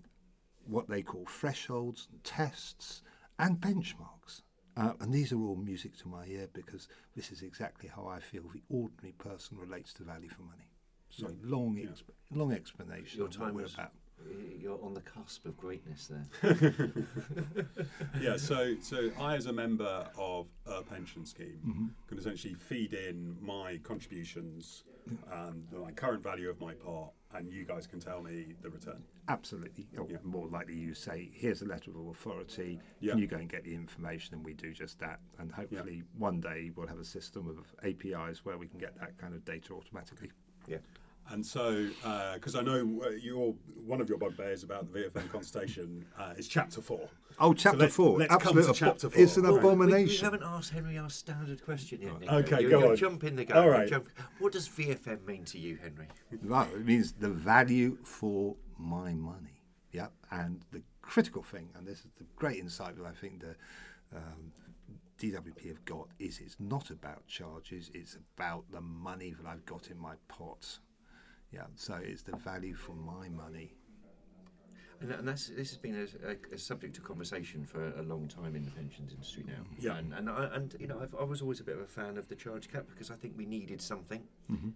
what 0.67 0.89
they 0.89 1.03
call 1.03 1.25
thresholds 1.27 2.09
and 2.11 2.23
tests 2.23 3.03
and 3.39 3.61
benchmarks. 3.61 4.43
Uh, 4.77 4.93
and 5.01 5.13
these 5.13 5.33
are 5.33 5.41
all 5.41 5.57
music 5.57 5.97
to 5.97 6.09
my 6.09 6.27
ear 6.27 6.49
because 6.53 6.87
this 7.15 7.33
is 7.33 7.43
exactly 7.43 7.89
how 7.95 8.07
I 8.07 8.21
feel 8.21 8.43
the 8.53 8.63
ordinary 8.69 9.13
person 9.13 9.57
relates 9.59 9.93
to 9.95 10.03
value 10.03 10.29
for 10.29 10.43
money. 10.43 10.69
So 11.09 11.29
long, 11.43 11.77
Yeah. 11.79 11.87
exp- 11.87 12.11
long 12.31 12.53
explanation 12.53 13.19
Your 13.19 13.29
time 13.29 13.55
we're 13.55 13.63
was- 13.63 13.75
about. 13.75 13.93
You're 14.59 14.83
on 14.83 14.95
the 14.95 15.03
cusp 15.03 15.45
of 15.45 15.57
greatness 15.59 16.09
there. 16.09 16.27
yeah, 18.21 18.37
so 18.39 18.75
so 18.81 19.11
I, 19.21 19.37
as 19.37 19.47
a 19.47 19.53
member 19.53 20.09
of 20.17 20.47
a 20.67 20.83
pension 20.83 21.25
scheme, 21.27 21.61
Mm-hmm. 21.67 21.87
can 22.09 22.19
essentially 22.19 22.55
feed 22.55 22.95
in 22.95 23.37
my 23.43 23.79
contributions 23.85 24.85
and 25.33 25.71
my 25.73 25.93
current 25.93 26.23
value 26.23 26.49
of 26.51 26.61
my 26.61 26.73
pot, 26.75 27.13
and 27.35 27.53
you 27.53 27.65
guys 27.65 27.87
can 27.87 28.01
tell 28.01 28.23
me 28.23 28.55
the 28.63 28.71
return. 28.71 29.03
Absolutely. 29.29 29.87
Or 29.99 30.07
Yeah. 30.09 30.19
more 30.23 30.47
likely, 30.49 30.77
you 30.77 30.95
say, 30.95 31.31
here's 31.33 31.63
a 31.63 31.67
letter 31.67 31.91
of 31.91 32.07
authority. 32.09 32.81
Yeah. 33.01 33.13
Can 33.13 33.21
you 33.21 33.27
go 33.27 33.37
and 33.37 33.49
get 33.49 33.65
the 33.65 33.75
information? 33.75 34.35
And 34.35 34.45
we 34.45 34.55
do 34.55 34.73
just 34.73 34.99
that. 35.01 35.21
And 35.39 35.51
hopefully, 35.53 36.03
one 36.17 36.41
day 36.41 36.71
we'll 36.75 36.87
have 36.87 36.99
a 37.01 37.05
system 37.05 37.49
of 37.49 37.75
APIs 37.83 38.45
where 38.45 38.57
we 38.59 38.69
can 38.69 38.79
get 38.79 38.99
that 39.01 39.19
kind 39.19 39.35
of 39.35 39.45
data 39.45 39.75
automatically. 39.75 40.31
Yeah. 40.67 40.79
And 41.31 41.45
so, 41.45 41.89
because 42.35 42.55
I 42.55 42.63
know 42.63 43.01
uh, 43.05 43.11
your 43.11 43.55
one 43.85 44.01
of 44.01 44.09
your 44.09 44.19
bugbears 44.19 44.63
about 44.63 44.93
the 44.93 45.01
VFM 45.01 45.31
consultation 45.31 46.05
uh, 46.19 46.35
is 46.37 46.47
chapter 46.49 46.81
four. 46.81 47.09
Oh, 47.39 47.53
chapter 47.53 47.79
let- 47.81 47.93
four. 47.93 48.19
let's 48.19 48.35
come 48.37 48.55
to 48.55 48.61
abo- 48.61 48.75
chapter 48.75 49.11
four. 49.11 49.23
It's 49.23 49.37
an 49.37 49.47
abomination. 49.47 50.07
We- 50.07 50.13
We, 50.13 50.17
haven't 50.19 50.43
asked 50.45 50.71
Henry 50.71 50.99
our 50.99 51.11
standard 51.11 51.65
question 51.65 52.01
yet. 52.01 52.21
Nico. 52.21 52.37
Okay, 52.39 52.61
you're, 52.63 52.71
go 52.71 52.79
you're 52.81 52.91
on. 52.91 52.97
jumping 52.97 53.37
the 53.37 53.45
gun. 53.45 53.57
All 53.69 53.87
jump- 53.87 54.09
What 54.39 54.53
does 54.53 54.69
VFM 54.69 55.25
mean 55.27 55.45
to 55.47 55.59
you, 55.59 55.77
Henry? 55.77 56.09
Right, 56.43 56.69
it 56.73 56.85
means 56.85 57.13
the 57.13 57.29
value 57.29 57.99
for 58.05 58.57
my 58.79 59.13
money. 59.15 59.63
Yep. 59.93 60.13
And 60.31 60.61
the 60.73 60.83
critical 61.03 61.43
thing, 61.43 61.69
and 61.77 61.87
this 61.87 61.99
is 62.01 62.07
the 62.19 62.25
great 62.37 62.59
insight 62.59 62.97
that 62.97 63.07
I 63.07 63.13
think 63.13 63.41
the 63.41 63.55
um, 64.17 64.53
DWP 65.21 65.69
have 65.69 65.85
got, 65.85 66.09
is 66.19 66.41
it's 66.41 66.57
not 66.59 66.91
about 66.91 67.27
charges, 67.27 67.91
it's 67.95 68.17
about 68.37 68.65
the 68.71 68.81
money 68.81 69.35
that 69.41 69.49
I've 69.49 69.65
got 69.67 69.91
in 69.91 69.99
my 69.99 70.15
pot. 70.29 70.79
Yeah, 71.51 71.65
so 71.75 71.95
it's 72.03 72.23
the 72.23 72.37
value 72.37 72.75
for 72.75 72.93
my 72.93 73.29
money. 73.29 73.75
And, 75.01 75.11
and 75.13 75.29
that's 75.29 75.49
this 75.49 75.69
has 75.71 75.79
been 75.79 75.95
a, 75.95 76.31
a, 76.31 76.55
a 76.55 76.59
subject 76.59 76.97
of 76.97 77.05
conversation 77.05 77.65
for 77.65 77.93
a 77.99 78.03
long 78.03 78.29
time 78.29 78.57
in 78.57 78.65
the 78.65 78.71
pensions 78.71 79.13
industry 79.13 79.45
now. 79.47 79.63
Yeah. 79.79 79.99
And 79.99 80.15
and, 80.15 80.31
I, 80.31 80.49
and 80.55 80.75
you 80.81 80.87
know 80.87 80.99
I've, 81.01 81.15
I 81.21 81.25
was 81.25 81.43
always 81.43 81.61
a 81.61 81.65
bit 81.65 81.77
of 81.77 81.83
a 81.83 81.87
fan 81.87 82.17
of 82.17 82.29
the 82.29 82.35
charge 82.35 82.71
cap 82.71 82.87
because 82.89 83.11
I 83.11 83.15
think 83.15 83.35
we 83.37 83.45
needed 83.47 83.81
something. 83.83 84.23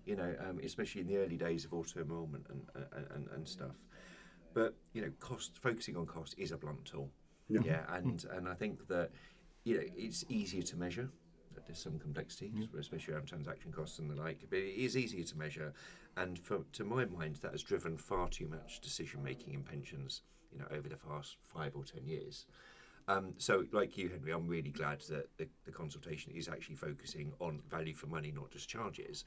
You 0.05 0.17
know, 0.17 0.35
um, 0.47 0.61
especially 0.63 1.01
in 1.03 1.07
the 1.07 1.17
early 1.17 1.37
days 1.37 1.65
of 1.65 1.73
auto 1.73 2.01
enrolment 2.01 2.47
and, 2.51 2.63
and, 2.93 3.07
and 3.15 3.29
and 3.35 3.49
stuff. 3.49 3.77
But 4.53 4.75
you 4.93 5.03
know, 5.03 5.11
cost 5.21 5.59
focusing 5.59 5.97
on 5.97 6.07
cost 6.07 6.35
is 6.37 6.53
a 6.53 6.57
blunt 6.59 6.85
tool. 6.85 7.11
Yeah. 7.49 7.83
and 7.89 8.25
and 8.33 8.49
I 8.49 8.55
think 8.55 8.87
that 8.89 9.11
you 9.65 9.79
know 9.79 9.85
it's 9.97 10.25
easier 10.29 10.63
to 10.63 10.77
measure. 10.77 11.09
That 11.71 11.77
There's 11.77 11.83
some 11.85 11.99
complexity, 12.01 12.53
especially 12.79 13.15
around 13.15 13.27
transaction 13.27 13.71
costs 13.71 14.01
and 14.01 14.11
the 14.11 14.21
like, 14.21 14.45
but 14.51 14.59
it 14.59 14.75
is 14.75 14.97
easier 14.97 15.23
to 15.23 15.39
measure. 15.39 15.73
And 16.17 16.37
for, 16.37 16.65
to 16.73 16.85
my 16.85 17.05
mind, 17.05 17.37
that 17.43 17.53
has 17.53 17.63
driven 17.63 17.97
far 17.97 18.29
too 18.29 18.49
much 18.49 18.81
decision 18.81 19.23
making 19.23 19.55
in 19.55 19.63
pensions, 19.63 20.23
you 20.53 20.59
know, 20.59 20.65
over 20.73 20.89
the 20.89 20.97
past 20.97 21.37
five 21.45 21.77
or 21.77 21.85
ten 21.85 22.05
years. 22.09 22.47
Um, 23.07 23.35
so, 23.39 23.65
like 23.73 23.97
you, 23.97 24.09
Henry, 24.09 24.33
I'm 24.33 24.49
really 24.49 24.71
glad 24.73 25.01
that 25.11 25.29
the, 25.37 25.47
the 25.65 25.71
consultation 25.71 26.33
is 26.35 26.49
actually 26.49 26.75
focusing 26.75 27.33
on 27.39 27.61
value 27.71 27.95
for 27.95 28.09
money, 28.09 28.33
not 28.35 28.51
just 28.51 28.69
charges. 28.69 29.25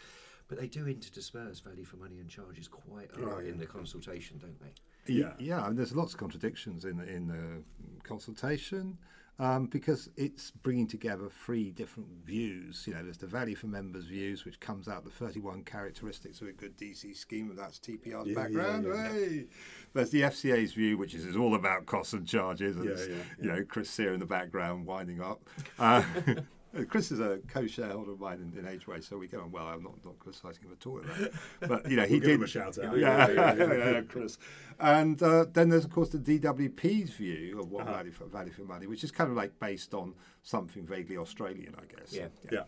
But 0.50 0.60
they 0.60 0.68
do 0.68 0.84
interdisperse 0.84 1.64
value 1.64 1.86
for 1.86 1.96
money 1.96 2.20
and 2.20 2.30
charges 2.30 2.68
quite 2.68 3.10
a 3.16 3.22
lot 3.22 3.36
Oh, 3.36 3.40
yeah. 3.40 3.52
in 3.52 3.58
the 3.58 3.66
consultation, 3.66 4.38
don't 4.38 4.60
they? 4.60 5.14
Yeah. 5.14 5.32
yeah. 5.40 5.66
And 5.66 5.78
there's 5.78 5.96
lots 5.96 6.12
of 6.14 6.20
contradictions 6.20 6.84
in 6.84 6.98
the, 6.98 7.08
in 7.08 7.28
the 7.28 7.64
consultation 8.04 8.98
um, 9.40 9.66
because 9.66 10.10
it's 10.16 10.52
bringing 10.52 10.88
together 10.88 11.30
three 11.30 11.72
different 11.72 12.08
views. 12.26 12.84
You 12.88 12.94
know, 12.94 13.04
there's 13.04 13.18
the 13.18 13.28
value 13.28 13.56
for 13.56 13.68
members 13.68 14.06
views, 14.06 14.46
which 14.46 14.60
comes 14.60 14.88
out 14.88 15.04
the 15.04 15.10
31 15.10 15.64
characteristics 15.64 16.40
of 16.42 16.48
a 16.48 16.52
good 16.52 16.78
DC 16.78 17.16
scheme, 17.18 17.50
and 17.50 17.58
that's 17.58 17.80
TPR's 17.80 18.28
Yeah, 18.28 18.36
background. 18.36 18.86
yeah, 18.88 18.94
yeah. 18.94 19.12
Hey! 19.12 19.46
There's 19.94 20.10
the 20.12 20.22
FCA's 20.22 20.74
view, 20.74 20.98
which 20.98 21.14
is, 21.14 21.26
is 21.26 21.36
all 21.36 21.56
about 21.56 21.86
costs 21.86 22.14
and 22.14 22.28
charges, 22.28 22.76
and 22.78 22.86
Yeah, 22.86 22.92
it's, 22.92 23.08
yeah, 23.08 23.16
you 23.42 23.50
know 23.50 23.64
Chris 23.68 23.90
Sier 23.90 24.14
in 24.14 24.20
the 24.20 24.26
background 24.26 24.86
winding 24.86 25.22
up. 25.22 25.42
Uh, 25.80 26.04
Chris 26.90 27.12
is 27.12 27.20
a 27.20 27.40
co-shareholder 27.48 28.12
of 28.14 28.20
mine 28.20 28.52
in, 28.56 28.58
in 28.58 28.66
AgeWage, 28.66 29.04
so 29.08 29.18
we 29.18 29.28
get 29.28 29.40
on 29.40 29.52
well. 29.52 29.66
I'm 29.68 29.84
not, 29.84 29.94
not 30.04 30.18
criticising 30.20 30.64
him 30.64 30.72
at 30.80 30.86
all. 30.88 31.00
in 31.00 31.08
that. 31.08 31.32
But 31.68 31.90
you 31.90 31.96
know, 31.96 32.04
he 32.04 32.14
We'll 32.14 32.22
give 32.22 32.30
did 32.30 32.36
him 32.36 32.44
a 32.44 32.48
shout 32.48 32.78
out. 32.80 32.98
yeah, 32.98 33.28
Yeah, 33.28 33.54
yeah, 33.54 33.54
yeah, 33.68 33.90
yeah. 33.92 34.02
Chris. 34.02 34.38
And 34.80 35.22
uh, 35.22 35.46
then 35.54 35.70
there's 35.70 35.86
of 35.86 35.92
course 35.92 36.10
the 36.10 36.18
DWP's 36.18 37.12
view 37.12 37.60
of 37.60 37.70
what 37.72 37.84
Uh-huh. 37.84 37.94
value 37.94 38.12
for 38.12 38.26
value 38.26 38.52
for 38.52 38.64
money, 38.64 38.88
which 38.88 39.04
is 39.04 39.12
kind 39.12 39.30
of 39.30 39.36
like 39.36 39.58
based 39.60 39.94
on 39.94 40.14
something 40.42 40.86
vaguely 40.86 41.18
Australian, 41.18 41.76
I 41.78 41.86
guess. 41.96 42.12
Yeah. 42.14 42.28
Yeah. 42.52 42.64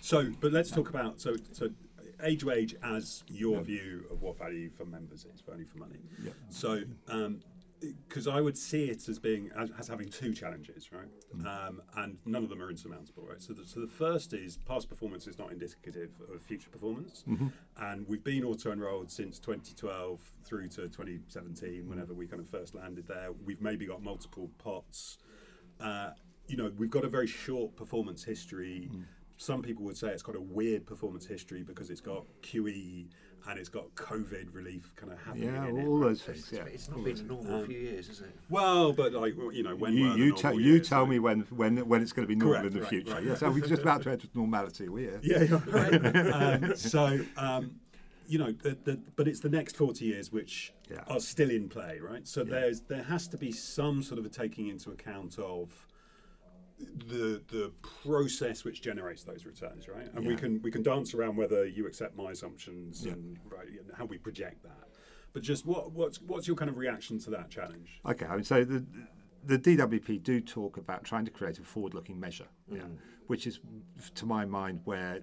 So, 0.00 0.30
but 0.40 0.52
let's 0.52 0.70
talk 0.70 0.88
about 0.88 1.20
so 1.20 1.36
so 1.52 1.68
AgeWage 2.22 2.74
as 2.82 3.24
your 3.28 3.60
view 3.60 4.04
of 4.10 4.22
what 4.22 4.38
value 4.38 4.70
for 4.70 4.84
members 4.86 5.26
is, 5.26 5.40
value 5.42 5.66
for 5.66 5.78
money. 5.78 5.98
Yeah. 6.22 6.30
So, 6.48 6.80
because 8.08 8.26
I 8.26 8.40
would 8.40 8.56
see 8.56 8.84
it 8.84 9.08
as 9.08 9.18
being 9.18 9.50
as, 9.56 9.70
as 9.78 9.88
having 9.88 10.08
two 10.08 10.32
challenges, 10.32 10.90
right? 10.92 11.08
Mm. 11.36 11.46
Um, 11.68 11.82
and 11.96 12.18
none 12.26 12.42
of 12.42 12.48
them 12.48 12.62
are 12.62 12.70
insurmountable, 12.70 13.24
right? 13.28 13.40
So, 13.40 13.52
the, 13.52 13.66
so 13.66 13.80
the 13.80 13.86
first 13.88 14.32
is 14.32 14.56
past 14.58 14.88
performance 14.88 15.26
is 15.26 15.38
not 15.38 15.52
indicative 15.52 16.10
of 16.32 16.42
future 16.42 16.70
performance, 16.70 17.24
Mm-hmm. 17.28 17.48
and 17.82 18.06
we've 18.08 18.24
been 18.24 18.44
auto 18.44 18.72
enrolled 18.72 19.10
since 19.10 19.38
2012 19.38 20.20
through 20.44 20.68
to 20.68 20.88
2017, 20.88 21.82
Mm. 21.84 21.88
whenever 21.88 22.14
we 22.14 22.26
kind 22.26 22.40
of 22.40 22.48
first 22.48 22.74
landed 22.74 23.06
there. 23.06 23.28
We've 23.44 23.60
maybe 23.60 23.86
got 23.86 24.02
multiple 24.02 24.50
pots. 24.58 25.18
Uh, 25.80 26.10
you 26.46 26.56
know, 26.56 26.70
we've 26.76 26.90
got 26.90 27.04
a 27.04 27.08
very 27.08 27.26
short 27.26 27.74
performance 27.76 28.22
history. 28.22 28.88
Mm. 28.92 29.04
Some 29.36 29.62
people 29.62 29.84
would 29.84 29.96
say 29.96 30.08
it's 30.08 30.22
got 30.22 30.36
a 30.36 30.40
weird 30.40 30.86
performance 30.86 31.26
history 31.26 31.62
because 31.64 31.90
it's 31.90 32.00
got 32.00 32.24
QE 32.42 33.08
and 33.48 33.58
it's 33.58 33.68
got 33.68 33.94
COVID 33.94 34.54
relief 34.54 34.90
kind 34.96 35.12
of 35.12 35.18
happening 35.18 35.52
Yeah, 35.54 35.66
in 35.68 35.78
it. 35.78 35.86
all 35.86 35.98
right? 35.98 36.08
those 36.08 36.22
things. 36.22 36.48
Yeah. 36.52 36.64
It's 36.64 36.88
not 36.88 37.04
been 37.04 37.18
a 37.18 37.22
normal 37.22 37.54
Um, 37.60 37.66
few 37.66 37.78
years, 37.78 38.08
is 38.08 38.20
it? 38.20 38.34
Well, 38.48 38.92
but 38.92 39.12
like 39.12 39.34
you 39.52 39.62
know, 39.62 39.76
when 39.76 39.92
you 39.92 40.04
were 40.04 40.10
the 40.12 40.18
you, 40.18 40.24
normal 40.26 40.40
tell 40.40 40.54
you 40.60 40.72
years, 40.74 40.88
tell 40.88 41.00
right? 41.02 41.10
me 41.10 41.18
when 41.18 41.40
when 41.50 41.88
when 41.88 42.02
it's 42.02 42.12
going 42.12 42.26
to 42.26 42.28
be 42.28 42.36
normal 42.38 42.60
Correct, 42.60 42.66
in 42.68 42.72
the 42.74 42.80
right, 42.80 42.88
future. 42.90 43.14
right. 43.14 43.24
Yes, 43.24 43.42
are 43.42 43.50
we 43.50 43.60
just 43.60 43.82
about 43.82 44.02
to 44.02 44.10
enter 44.10 44.28
normality? 44.34 44.88
We 44.88 45.06
are. 45.06 45.20
Yeah, 45.22 45.42
you're 45.42 45.58
right. 45.58 46.16
um, 46.64 46.76
so, 46.76 47.20
um, 47.36 47.80
you 48.26 48.38
know, 48.38 48.52
the, 48.52 48.76
the, 48.84 48.98
but 49.16 49.28
it's 49.28 49.40
the 49.40 49.50
next 49.50 49.76
40 49.76 50.04
years 50.04 50.32
which 50.32 50.72
Yeah. 50.90 51.00
are 51.08 51.20
still 51.20 51.50
in 51.50 51.68
play, 51.68 51.98
right? 52.00 52.26
So 52.26 52.44
there's 52.44 52.80
there 52.82 53.02
has 53.02 53.28
to 53.28 53.36
be 53.36 53.52
some 53.52 54.02
sort 54.02 54.18
of 54.18 54.24
a 54.24 54.30
taking 54.30 54.68
into 54.68 54.90
account 54.90 55.38
of 55.38 55.86
the 57.08 57.42
the 57.48 57.72
process 58.02 58.64
which 58.64 58.82
generates 58.82 59.24
those 59.24 59.44
returns, 59.44 59.88
right? 59.88 60.08
And 60.14 60.26
we 60.26 60.36
can 60.36 60.60
we 60.62 60.70
can 60.70 60.82
dance 60.82 61.14
around 61.14 61.36
whether 61.36 61.66
you 61.66 61.86
accept 61.86 62.16
my 62.16 62.30
assumptions 62.32 63.04
Yeah. 63.04 63.12
and 63.12 63.38
right 63.48 63.68
and 63.68 63.90
how 63.96 64.04
we 64.04 64.18
project 64.18 64.62
that. 64.62 64.88
But 65.32 65.42
just 65.42 65.66
what 65.66 65.92
what's 65.92 66.20
what's 66.20 66.46
your 66.46 66.56
kind 66.56 66.70
of 66.70 66.76
reaction 66.78 67.18
to 67.20 67.30
that 67.30 67.50
challenge? 67.50 68.00
Okay, 68.06 68.26
I 68.26 68.36
mean, 68.36 68.44
so 68.44 68.64
the 68.64 68.84
the 69.44 69.58
DWP 69.58 70.22
do 70.22 70.40
talk 70.40 70.76
about 70.76 71.04
trying 71.04 71.24
to 71.26 71.30
create 71.30 71.58
a 71.58 71.62
forward-looking 71.62 72.18
measure, 72.18 72.46
mm. 72.70 72.76
yeah, 72.76 72.84
which 73.26 73.46
is, 73.46 73.60
to 74.14 74.24
my 74.26 74.44
mind, 74.44 74.80
where 74.84 75.20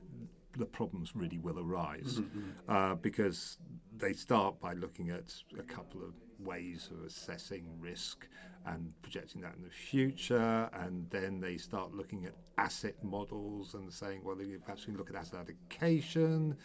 the 0.58 0.66
problems 0.66 1.16
really 1.16 1.38
will 1.40 1.60
arise, 1.60 2.22
uh, 2.68 2.96
because 2.96 3.58
they 3.98 4.14
start 4.14 4.60
by 4.60 4.74
looking 4.74 5.10
at 5.10 5.34
a 5.60 5.64
couple 5.64 6.02
of 6.02 6.14
ways 6.40 6.90
of 6.92 7.06
assessing 7.06 7.66
risk 7.80 8.28
and 8.66 8.94
projecting 9.02 9.42
that 9.42 9.56
in 9.56 9.64
the 9.64 9.70
future, 9.70 10.70
and 10.74 11.10
then 11.10 11.40
they 11.40 11.58
start 11.58 11.94
looking 11.94 12.26
at 12.26 12.34
asset 12.58 12.96
models 13.04 13.74
and 13.74 13.92
saying, 13.92 14.22
well, 14.24 14.36
perhaps 14.64 14.86
we 14.86 14.92
can 14.94 14.98
look 14.98 15.10
at 15.10 15.16
asset 15.16 15.40
allocation. 15.40 16.56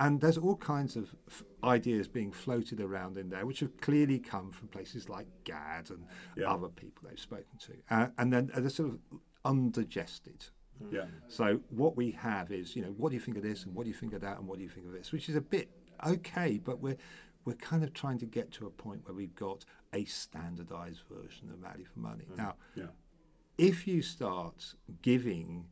And 0.00 0.20
there's 0.20 0.38
all 0.38 0.54
kinds 0.56 0.94
of 0.94 1.12
f- 1.28 1.42
ideas 1.64 2.06
being 2.06 2.30
floated 2.30 2.80
around 2.80 3.16
in 3.18 3.30
there, 3.30 3.44
which 3.46 3.58
have 3.60 3.76
clearly 3.80 4.20
come 4.20 4.52
from 4.52 4.68
places 4.68 5.08
like 5.08 5.26
GAD 5.42 5.90
and 5.90 6.06
Yeah. 6.36 6.52
other 6.52 6.68
people 6.68 7.08
they've 7.08 7.18
spoken 7.18 7.58
to. 7.60 7.72
Uh, 7.90 8.08
and 8.16 8.32
then 8.32 8.50
they're 8.54 8.68
sort 8.70 8.90
of 8.90 9.00
undigested. 9.44 10.44
Yeah. 10.90 11.06
So 11.28 11.60
what 11.70 11.96
we 11.96 12.10
have 12.12 12.50
is, 12.52 12.74
you 12.76 12.82
know, 12.82 12.94
what 12.96 13.10
do 13.10 13.14
you 13.16 13.20
think 13.20 13.36
of 13.36 13.42
this, 13.42 13.64
and 13.64 13.74
what 13.74 13.84
do 13.84 13.88
you 13.90 13.94
think 13.96 14.12
of 14.12 14.20
that, 14.22 14.38
and 14.38 14.46
what 14.46 14.58
do 14.58 14.64
you 14.64 14.70
think 14.70 14.86
of 14.86 14.92
this, 14.92 15.12
which 15.12 15.28
is 15.28 15.36
a 15.36 15.40
bit 15.40 15.68
okay, 16.06 16.58
but 16.58 16.80
we're 16.80 16.96
we're 17.44 17.54
kind 17.54 17.82
of 17.82 17.94
trying 17.94 18.18
to 18.18 18.26
get 18.26 18.50
to 18.52 18.66
a 18.66 18.70
point 18.70 19.00
where 19.06 19.14
we've 19.14 19.34
got 19.34 19.64
a 19.94 20.04
standardized 20.04 21.00
version 21.10 21.50
of 21.50 21.58
value 21.58 21.84
for 21.92 21.98
money. 22.00 22.24
Now, 22.36 22.56
Yeah. 22.74 22.86
if 23.56 23.86
you 23.88 24.02
start 24.02 24.74
giving 25.02 25.64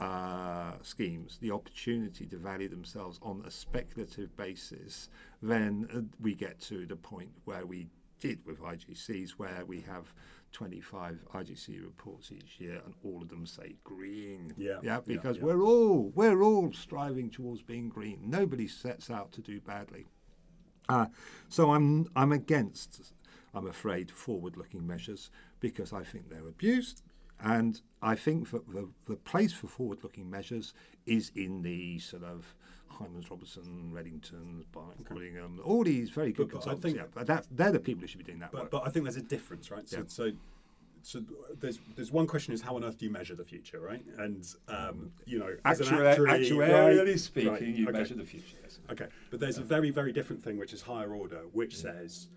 uh, 0.00 0.72
schemes 0.82 1.38
the 1.40 1.50
opportunity 1.52 2.26
to 2.26 2.36
value 2.36 2.68
themselves 2.68 3.18
on 3.22 3.42
a 3.46 3.50
speculative 3.50 4.34
basis, 4.36 5.08
then 5.42 5.86
uh, 5.94 6.00
we 6.20 6.34
get 6.34 6.58
to 6.62 6.86
the 6.86 6.96
point 6.96 7.30
where 7.44 7.66
we 7.66 7.86
did 8.18 8.44
with 8.46 8.60
IGCs, 8.60 9.32
where 9.32 9.64
we 9.66 9.80
have 9.82 10.12
25 10.52 11.18
IGC 11.34 11.82
reports 11.82 12.32
each 12.32 12.60
year, 12.60 12.80
and 12.84 12.94
all 13.04 13.22
of 13.22 13.28
them 13.28 13.46
say 13.46 13.76
green. 13.84 14.52
Yeah, 14.56 14.74
yeah, 14.74 14.78
yeah, 14.82 15.00
because 15.06 15.36
yeah. 15.36 15.44
we're 15.44 15.62
all 15.62 16.12
we're 16.14 16.42
all 16.42 16.72
striving 16.72 17.30
towards 17.30 17.62
being 17.62 17.88
green. 17.88 18.18
Nobody 18.24 18.66
sets 18.66 19.10
out 19.10 19.32
to 19.32 19.40
do 19.40 19.60
badly. 19.60 20.06
Uh, 20.88 21.06
so 21.48 21.72
I'm 21.72 22.08
I'm 22.16 22.32
against, 22.32 23.12
I'm 23.54 23.66
afraid, 23.66 24.10
forward-looking 24.10 24.86
measures 24.86 25.30
because 25.60 25.92
I 25.92 26.02
think 26.02 26.28
they're 26.28 26.48
abused, 26.48 27.02
and 27.38 27.80
I 28.02 28.16
think 28.16 28.50
that 28.50 28.66
the, 28.72 28.88
the 29.06 29.16
place 29.16 29.52
for 29.52 29.68
forward-looking 29.68 30.28
measures 30.28 30.74
is 31.06 31.30
in 31.36 31.62
the 31.62 31.98
sort 32.00 32.24
of 32.24 32.54
Hymans 32.98 33.30
Robertson, 33.30 33.90
Reddingtons, 33.94 34.64
Willingham, 35.10 35.60
all 35.64 35.84
these 35.84 36.10
very 36.10 36.32
good 36.32 36.50
But- 36.50 36.64
but 36.64 36.72
I 36.72 36.74
think- 36.76 36.96
yeah, 36.96 37.24
that, 37.24 37.46
they're 37.50 37.72
the 37.72 37.80
people 37.80 38.02
who 38.02 38.06
should 38.06 38.18
be 38.18 38.24
doing 38.24 38.40
that 38.40 38.52
But, 38.52 38.62
work. 38.62 38.70
but 38.70 38.86
I 38.86 38.90
think 38.90 39.04
there's 39.04 39.16
a 39.16 39.22
difference, 39.22 39.70
right? 39.70 39.88
So, 39.88 39.98
Yeah. 39.98 40.04
so, 40.06 40.32
so 41.02 41.24
there's 41.58 41.78
there's 41.96 42.12
one 42.12 42.26
question 42.26 42.52
is 42.52 42.60
how 42.60 42.76
on 42.76 42.84
earth 42.84 42.98
do 42.98 43.06
you 43.06 43.10
measure 43.10 43.34
the 43.34 43.44
future, 43.44 43.80
right? 43.80 44.04
And 44.18 44.46
um, 44.68 45.10
you 45.24 45.38
know, 45.38 45.56
as 45.64 45.80
an 45.80 45.94
actuary, 45.94 46.28
actuarially 46.30 47.06
right, 47.06 47.18
speaking, 47.18 47.50
right, 47.52 47.62
you 47.62 47.88
okay. 47.88 47.98
measure 47.98 48.14
the 48.14 48.24
future. 48.24 48.56
Yes. 48.62 48.80
Okay, 48.90 49.06
but 49.30 49.40
there's 49.40 49.56
a 49.58 49.62
very 49.64 49.90
very 49.90 50.12
different 50.12 50.42
thing 50.42 50.58
which 50.58 50.72
is 50.74 50.82
higher 50.82 51.14
order, 51.14 51.42
which 51.52 51.76
says. 51.76 52.28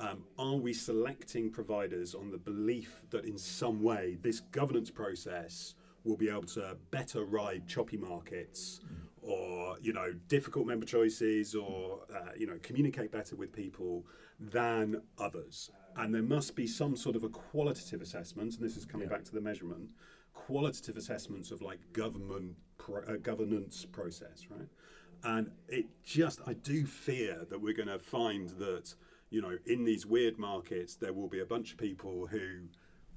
Um, 0.00 0.24
are 0.36 0.56
we 0.56 0.72
selecting 0.72 1.48
providers 1.50 2.12
on 2.14 2.30
the 2.32 2.38
belief 2.38 3.02
that 3.10 3.24
in 3.24 3.38
some 3.38 3.82
way 3.84 4.16
this 4.20 4.40
governance 4.40 4.90
process 4.90 5.74
will 6.02 6.16
be 6.16 6.28
able 6.28 6.42
to 6.44 6.76
better 6.90 7.24
ride 7.24 7.68
choppy 7.68 7.98
markets 7.98 8.80
or 9.22 9.76
you 9.80 9.92
know 9.92 10.12
difficult 10.28 10.66
member 10.66 10.84
choices 10.84 11.54
or 11.54 12.00
uh, 12.14 12.30
you 12.36 12.46
know 12.46 12.58
communicate 12.62 13.10
better 13.10 13.36
with 13.36 13.52
people 13.52 14.04
than 14.38 15.00
others. 15.18 15.70
And 15.96 16.14
there 16.14 16.22
must 16.22 16.56
be 16.56 16.66
some 16.66 16.96
sort 16.96 17.16
of 17.16 17.22
a 17.22 17.28
qualitative 17.28 18.00
assessment 18.02 18.54
and 18.54 18.64
this 18.64 18.76
is 18.76 18.84
coming 18.84 19.08
back 19.08 19.24
to 19.24 19.32
the 19.32 19.40
measurement 19.40 19.90
qualitative 20.34 20.96
assessments 20.96 21.50
of 21.50 21.60
like 21.62 21.78
government 21.92 22.56
pro- 22.78 23.04
uh, 23.04 23.16
governance 23.22 23.84
process 23.84 24.46
right? 24.50 24.68
And 25.24 25.50
it 25.68 25.86
just 26.02 26.40
i 26.46 26.54
do 26.54 26.86
fear 26.86 27.46
that 27.48 27.60
we're 27.60 27.74
going 27.74 27.88
to 27.88 27.98
find 27.98 28.48
that 28.50 28.94
you 29.30 29.42
know 29.42 29.56
in 29.66 29.84
these 29.84 30.06
weird 30.06 30.38
markets 30.38 30.96
there 30.96 31.12
will 31.12 31.28
be 31.28 31.40
a 31.40 31.44
bunch 31.44 31.72
of 31.72 31.78
people 31.78 32.26
who 32.26 32.62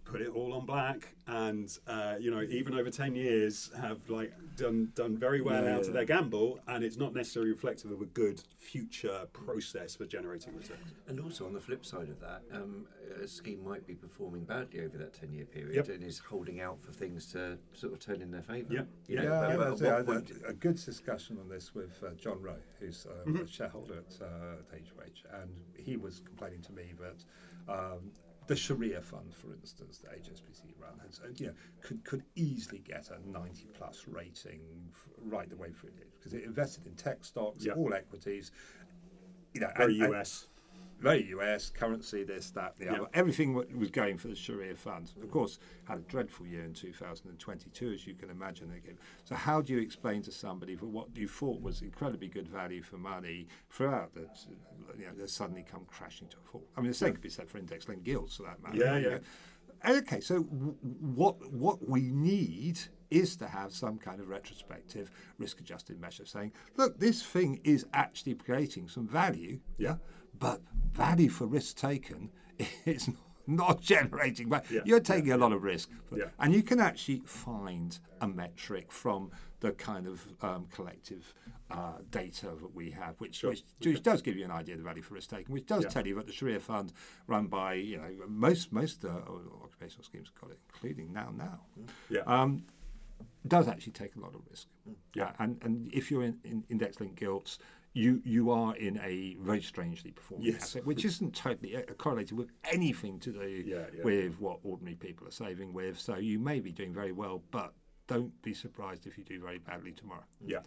put 0.06 0.22
it 0.22 0.30
all 0.36 0.54
on 0.54 0.66
black 0.66 1.10
and 1.28 1.80
uh, 1.88 2.14
you 2.20 2.30
know 2.30 2.44
even 2.44 2.76
over 2.76 2.92
10 2.92 3.16
years 3.16 3.72
have 3.80 4.00
like 4.10 4.32
done 4.56 4.92
done 4.96 5.18
very 5.18 5.42
well 5.42 5.64
Yeah, 5.64 5.76
out 5.76 5.88
of 5.88 5.94
their 5.94 6.06
gamble 6.06 6.60
and 6.68 6.84
it's 6.84 6.96
not 6.98 7.14
necessarily 7.16 7.52
reflective 7.52 7.90
of 7.92 8.02
a 8.02 8.06
good 8.06 8.42
future 8.60 9.26
process 9.34 9.96
for 9.96 10.06
generating 10.06 10.56
returns 10.56 10.94
And 11.08 11.20
also 11.20 11.46
on 11.48 11.54
the 11.54 11.60
flip 11.60 11.84
side 11.86 12.10
of 12.10 12.20
that, 12.22 12.44
um, 12.54 12.86
a 13.22 13.28
scheme 13.28 13.64
might 13.64 13.86
be 13.88 13.96
performing 13.96 14.44
badly 14.44 14.82
over 14.82 14.98
that 15.00 15.14
ten-year 15.14 15.46
period 15.46 15.76
Yep. 15.76 15.90
and 15.90 16.04
is 16.04 16.20
holding 16.20 16.62
out 16.62 16.80
for 16.82 16.92
things 16.92 17.32
to 17.34 17.58
sort 17.74 17.94
of 17.94 18.00
turn 18.00 18.22
in 18.22 18.30
their 18.30 18.44
favour. 18.44 18.74
Yep. 18.74 18.88
You 19.08 19.16
know, 19.18 19.24
Yeah, 19.24 19.56
but- 19.58 19.68
I 19.68 19.70
but 19.72 19.82
yeah, 19.82 20.04
point- 20.04 20.32
a, 20.46 20.50
a 20.50 20.54
good 20.54 20.76
discussion 20.76 21.38
on 21.40 21.50
this 21.50 21.74
with 21.74 22.02
uh, 22.04 22.12
John 22.18 22.42
Rowe, 22.42 22.56
who's 22.80 23.06
uh, 23.08 23.28
Mm-hmm. 23.28 23.44
a 23.44 23.48
shareholder 23.48 23.96
at, 23.96 24.22
uh, 24.22 24.76
at 24.76 24.82
HOH, 24.82 25.42
and 25.42 25.50
he 25.76 25.98
was 25.98 26.20
complaining 26.24 26.62
to 26.62 26.74
me 26.74 26.94
that 27.00 27.24
um, 27.74 28.12
the 28.48 28.56
Sharia 28.56 29.02
fund, 29.02 29.34
for 29.34 29.54
instance, 29.54 30.00
that 30.00 30.12
HSBC 30.22 30.74
run, 30.80 31.00
has, 31.06 31.20
uh, 31.24 31.30
you 31.38 31.48
know, 31.48 31.54
could 31.82 32.04
could 32.04 32.24
easily 32.36 32.80
get 32.80 33.10
a 33.10 33.20
90 33.30 33.68
plus 33.74 34.06
rating 34.08 34.62
right 35.24 35.50
the 35.50 35.56
way 35.56 35.72
through 35.72 35.90
it 35.90 36.10
because 36.18 36.34
it 36.34 36.44
invested 36.44 36.86
in 36.86 36.94
tech 36.96 37.24
stocks, 37.24 37.66
Yeah. 37.66 37.74
all 37.74 37.94
equities. 37.94 38.52
You 39.54 39.62
know, 39.62 39.72
very 39.78 40.00
and- 40.02 40.14
us 40.16 40.48
very 41.00 41.26
US, 41.32 41.70
currency, 41.70 42.24
this, 42.24 42.52
that, 42.52 42.78
the 42.78 42.86
Yeah. 42.86 42.94
other. 42.94 43.08
Everything 43.14 43.54
was 43.54 43.92
going 43.92 44.18
for 44.18 44.28
the 44.28 44.36
Sharia 44.36 44.76
funds. 44.76 45.14
Of 45.22 45.30
course, 45.30 45.60
had 45.86 45.98
a 45.98 46.02
dreadful 46.02 46.48
year 46.48 46.64
in 46.64 46.74
2022, 46.74 47.92
as 47.92 48.08
you 48.08 48.14
can 48.16 48.30
imagine. 48.30 48.72
Again. 48.72 48.98
So, 49.24 49.36
how 49.36 49.62
do 49.62 49.74
you 49.74 49.80
explain 49.80 50.22
to 50.24 50.32
somebody 50.32 50.76
for 50.76 50.86
what 50.88 51.16
you 51.16 51.28
thought 51.28 51.62
was 51.62 51.82
incredibly 51.82 52.28
good 52.28 52.48
value 52.48 52.82
for 52.82 52.98
money 52.98 53.48
throughout 53.70 54.14
that, 54.16 54.38
you 54.98 55.06
know, 55.06 55.12
they 55.18 55.28
suddenly 55.28 55.64
come 55.64 55.86
crashing 55.88 56.28
to 56.30 56.38
a 56.38 56.50
fall? 56.50 56.68
I 56.76 56.82
mean, 56.82 56.90
the 56.90 56.96
same 56.96 57.14
could 57.14 57.22
be 57.22 57.30
said 57.30 57.50
for 57.50 57.58
index-linked 57.58 58.04
gilts, 58.04 58.38
for 58.38 58.44
that 58.44 58.62
matter. 58.64 58.78
Yeah, 58.78 58.98
yeah. 58.98 59.18
Okay, 59.98 60.20
so 60.22 60.44
w- 60.44 60.76
what 60.82 61.52
what 61.52 61.88
we 61.88 62.02
need 62.12 62.80
is 63.12 63.36
to 63.36 63.48
have 63.48 63.72
some 63.72 63.98
kind 64.00 64.20
of 64.20 64.30
retrospective 64.30 65.12
risk-adjusted 65.38 66.00
measure 66.02 66.26
saying, 66.26 66.52
look, 66.76 66.98
this 67.00 67.22
thing 67.22 67.60
is 67.64 67.86
actually 67.94 68.34
creating 68.34 68.88
some 68.88 69.08
value, 69.08 69.60
Yeah. 69.78 69.98
But 70.40 70.62
value 70.94 71.30
for 71.30 71.46
risk 71.46 71.78
taken 71.78 72.30
is 72.86 73.10
not 73.48 73.80
generating 73.82 74.50
value. 74.50 74.66
Yeah, 74.72 74.82
You're 74.86 75.00
taking 75.00 75.32
a 75.32 75.38
lot 75.38 75.52
of 75.52 75.64
risk, 75.64 75.90
Yeah. 76.16 76.26
and 76.40 76.54
you 76.54 76.64
can 76.64 76.80
actually 76.80 77.22
find 77.26 77.98
a 78.22 78.28
metric 78.28 78.92
from 78.92 79.32
the 79.60 79.72
kind 79.74 80.08
of 80.08 80.26
um, 80.42 80.66
collective 80.72 81.34
uh, 81.72 81.94
data 82.12 82.48
that 82.60 82.74
we 82.74 82.92
have, 82.92 83.16
which, 83.20 83.36
Sure. 83.38 83.52
which, 83.52 83.64
which 83.84 84.02
does 84.04 84.22
give 84.22 84.36
you 84.36 84.46
an 84.46 84.52
idea 84.52 84.74
of 84.76 84.80
the 84.80 84.84
value 84.84 85.02
for 85.04 85.14
risk 85.16 85.30
taken, 85.30 85.54
which 85.54 85.66
does 85.68 85.84
Yeah. 85.84 85.90
tell 85.90 86.08
you 86.08 86.16
that 86.16 86.26
the 86.28 86.34
Sharia 86.34 86.60
fund 86.60 86.92
run 87.28 87.48
by 87.48 87.74
you 87.76 87.98
know 87.98 88.10
most 88.28 88.72
most 88.72 89.06
uh, 89.06 89.10
occupational 89.64 90.04
schemes 90.04 90.32
got 90.42 90.52
it, 90.52 90.60
including 90.74 91.14
now 91.14 91.32
now. 91.36 91.62
Yeah. 92.10 92.22
Um, 92.22 92.66
does 93.48 93.68
actually 93.68 93.94
take 93.94 94.16
a 94.16 94.20
lot 94.20 94.34
of 94.34 94.42
risk. 94.50 94.68
Yeah. 95.14 95.26
Uh, 95.26 95.32
and 95.40 95.58
and 95.64 95.94
if 95.94 96.10
you're 96.10 96.24
in, 96.24 96.38
in 96.44 96.64
index 96.70 97.00
linked 97.00 97.16
gilts, 97.20 97.60
you 97.96 98.22
you 98.26 98.52
are 98.52 98.76
in 98.76 99.00
a 99.00 99.38
very 99.40 99.62
strangely 99.62 100.12
performing 100.12 100.46
Yes. 100.48 100.62
asset, 100.64 100.86
which 100.86 101.06
isn't 101.06 101.34
totally 101.34 101.78
uh, 101.78 101.82
correlated 101.98 102.38
with 102.38 102.50
anything 102.72 103.20
to 103.22 103.32
do 103.32 103.64
Yeah, 103.66 103.86
yeah. 103.96 104.04
with 104.04 104.40
what 104.40 104.60
ordinary 104.64 104.96
people 104.98 105.26
are 105.28 105.32
saving 105.32 105.74
with. 105.74 105.98
So 106.00 106.18
you 106.18 106.38
may 106.38 106.60
be 106.60 106.72
doing 106.72 106.94
very 106.94 107.14
well, 107.14 107.42
but 107.52 107.74
don't 108.08 108.40
be 108.44 108.54
surprised 108.54 109.08
if 109.08 109.18
you 109.18 109.24
do 109.24 109.40
very 109.40 109.60
badly 109.60 109.94
tomorrow. 109.94 110.26
Yeah. 110.46 110.60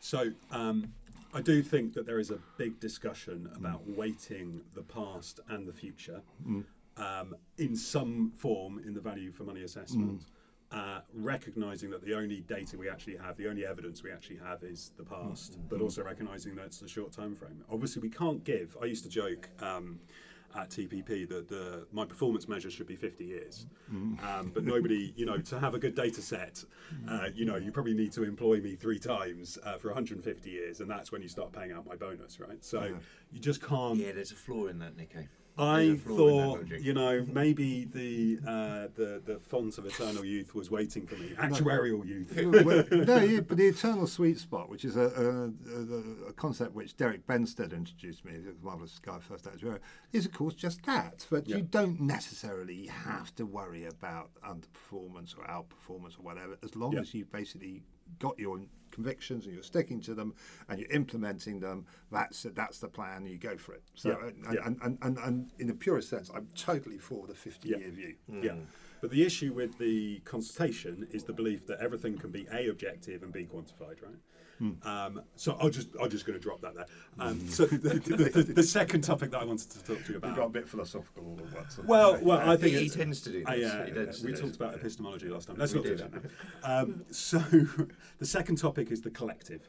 So 0.00 0.32
um, 0.50 0.92
I 1.32 1.40
do 1.40 1.62
think 1.62 1.94
that 1.94 2.04
there 2.04 2.18
is 2.18 2.30
a 2.32 2.38
big 2.58 2.80
discussion 2.80 3.48
about 3.56 3.88
weighting 3.88 4.60
the 4.74 4.82
past 4.82 5.38
and 5.48 5.66
the 5.66 5.72
future 5.72 6.20
um, 6.96 7.36
in 7.58 7.76
some 7.76 8.32
form 8.36 8.80
in 8.84 8.92
the 8.92 9.00
value 9.00 9.30
for 9.30 9.44
money 9.44 9.62
assessment. 9.62 10.22
Uh, 10.72 11.00
recognizing 11.12 11.90
that 11.90 12.02
the 12.02 12.14
only 12.14 12.40
data 12.40 12.78
we 12.78 12.88
actually 12.88 13.16
have, 13.16 13.36
the 13.36 13.46
only 13.46 13.66
evidence 13.66 14.02
we 14.02 14.10
actually 14.10 14.38
have 14.38 14.62
is 14.62 14.92
the 14.96 15.04
past, 15.04 15.58
but 15.68 15.80
also 15.82 16.02
recognizing 16.02 16.54
that 16.54 16.64
it's 16.66 16.80
a 16.80 16.88
short 16.88 17.12
time 17.12 17.34
frame. 17.34 17.62
Obviously, 17.70 18.00
we 18.00 18.08
can't 18.08 18.42
give. 18.42 18.74
I 18.80 18.86
used 18.86 19.04
to 19.04 19.10
joke 19.10 19.50
um, 19.60 20.00
at 20.56 20.70
TPP 20.70 21.28
that 21.28 21.48
the 21.48 21.86
my 21.92 22.04
performance 22.06 22.48
measure 22.48 22.70
should 22.70 22.86
be 22.86 22.96
50 22.96 23.24
years, 23.24 23.66
um, 23.90 24.50
but 24.54 24.64
nobody, 24.64 25.12
you 25.14 25.26
know, 25.26 25.36
to 25.38 25.58
have 25.60 25.74
a 25.74 25.78
good 25.78 25.94
data 25.94 26.22
set, 26.22 26.64
uh, 27.08 27.28
you 27.34 27.44
know, 27.44 27.56
you 27.56 27.70
probably 27.70 27.94
need 27.94 28.12
to 28.12 28.22
employ 28.24 28.60
me 28.60 28.74
three 28.74 28.98
times 28.98 29.58
uh, 29.64 29.76
for 29.76 29.88
150 29.88 30.50
years, 30.50 30.80
and 30.80 30.90
that's 30.90 31.12
when 31.12 31.20
you 31.20 31.28
start 31.28 31.52
paying 31.52 31.72
out 31.72 31.86
my 31.86 31.96
bonus, 31.96 32.40
right? 32.40 32.64
So 32.64 32.80
you 33.30 33.40
just 33.40 33.62
can't. 33.62 33.96
Yeah, 33.96 34.12
there's 34.12 34.32
a 34.32 34.36
flaw 34.36 34.66
in 34.66 34.78
that, 34.78 34.96
Nico. 34.96 35.20
I 35.58 35.84
There's 35.84 35.92
a 35.94 35.98
flaw 35.98 36.54
in 36.54 36.60
that 36.60 36.68
thought, 36.70 36.80
you 36.80 36.94
know, 36.94 37.26
maybe 37.30 37.84
the 37.84 38.38
uh, 38.46 38.88
the 38.94 39.20
the 39.24 39.38
font 39.40 39.76
of 39.76 39.84
eternal 39.86 40.24
youth 40.24 40.54
was 40.54 40.70
waiting 40.70 41.06
for 41.06 41.14
me. 41.16 41.30
Actuarial 41.38 42.06
youth. 42.06 42.32
Well, 42.64 42.84
no, 42.90 43.18
yeah, 43.18 43.40
but 43.40 43.56
the 43.58 43.66
eternal 43.68 44.06
sweet 44.06 44.38
spot, 44.38 44.68
which 44.70 44.84
is 44.84 44.96
a, 44.96 45.02
a, 45.02 46.26
a, 46.26 46.28
a 46.28 46.32
concept 46.32 46.74
which 46.74 46.96
Derek 46.96 47.26
Benstead 47.26 47.72
introduced 47.72 48.24
me, 48.24 48.38
the 48.38 48.54
marvelous 48.62 48.98
guy 48.98 49.18
first 49.20 49.46
actuary, 49.46 49.80
is 50.12 50.24
of 50.26 50.32
course 50.32 50.54
just 50.54 50.82
that. 50.86 51.26
But 51.30 51.46
Yeah. 51.48 51.56
you 51.56 51.62
don't 51.62 52.00
necessarily 52.00 52.86
have 52.86 53.34
to 53.36 53.44
worry 53.44 53.84
about 53.84 54.30
underperformance 54.42 55.36
or 55.36 55.44
outperformance 55.44 56.18
or 56.18 56.22
whatever, 56.22 56.56
as 56.62 56.76
long 56.76 56.92
Yeah. 56.94 57.00
as 57.00 57.12
you've 57.14 57.30
basically 57.32 57.82
got 58.18 58.38
your 58.38 58.60
convictions 58.92 59.46
and 59.46 59.54
you're 59.54 59.62
sticking 59.64 60.00
to 60.02 60.14
them 60.14 60.34
and 60.68 60.78
you're 60.78 60.90
implementing 60.90 61.58
them. 61.58 61.86
That's 62.12 62.46
that's 62.54 62.78
the 62.78 62.88
plan. 62.88 63.26
You 63.26 63.38
go 63.38 63.56
for 63.56 63.74
it. 63.74 63.82
So, 63.94 64.10
Yeah, 64.10 64.28
and, 64.28 64.54
yeah. 64.54 64.60
And, 64.66 64.78
and, 64.82 64.98
and, 65.02 65.18
and 65.18 65.50
in 65.58 65.66
the 65.66 65.74
purest 65.74 66.08
sense, 66.10 66.30
I'm 66.34 66.46
totally 66.54 66.98
for 66.98 67.26
the 67.26 67.34
50 67.34 67.68
Yeah. 67.68 67.78
year 67.78 67.90
view. 67.90 68.14
Yeah. 68.42 68.54
But 69.00 69.10
the 69.10 69.24
issue 69.24 69.52
with 69.52 69.78
the 69.78 70.20
consultation 70.24 71.08
is 71.10 71.24
the 71.24 71.32
belief 71.32 71.66
that 71.66 71.80
everything 71.80 72.16
can 72.16 72.30
be 72.30 72.46
a 72.52 72.68
objective 72.68 73.24
and 73.24 73.32
b 73.32 73.48
quantified, 73.52 74.00
right? 74.00 74.14
Um, 74.84 75.22
so 75.34 75.56
I'll 75.60 75.70
just 75.70 75.88
I'm 76.00 76.08
just 76.08 76.24
going 76.24 76.38
to 76.38 76.42
drop 76.42 76.60
that 76.60 76.74
there. 76.76 76.86
Um, 77.18 77.48
so 77.48 77.66
the, 77.66 77.94
the, 77.98 78.42
the, 78.42 78.42
the 78.54 78.62
second 78.62 79.02
topic 79.02 79.30
that 79.32 79.40
I 79.40 79.44
wanted 79.44 79.70
to 79.70 79.78
talk 79.84 80.04
to 80.04 80.12
you 80.12 80.18
We 80.20 80.28
about. 80.28 80.36
got 80.36 80.46
a 80.46 80.50
bit 80.50 80.68
philosophical 80.68 81.24
all 81.26 81.40
at 81.44 81.52
once. 81.54 81.78
Well, 81.84 82.18
well, 82.22 82.38
I 82.48 82.56
think 82.56 82.76
he 82.76 82.84
it's- 82.86 82.94
tends 82.94 83.20
to 83.22 83.30
do 83.32 83.42
I, 83.46 83.56
this. 83.58 83.72
uh, 83.72 83.84
He 83.86 83.92
tends 83.92 84.20
to 84.20 84.26
we 84.26 84.32
talked 84.34 84.56
about 84.56 84.74
epistemology 84.74 85.28
last 85.28 85.48
time. 85.48 85.56
Let's 85.58 85.72
We 85.74 85.80
not 85.80 85.86
do 85.88 85.96
that 85.96 86.12
now. 86.14 86.78
Um, 86.80 87.04
so, 87.10 87.38
the 88.18 88.26
second 88.26 88.56
topic 88.56 88.90
is 88.92 89.00
the 89.02 89.10
collective 89.10 89.68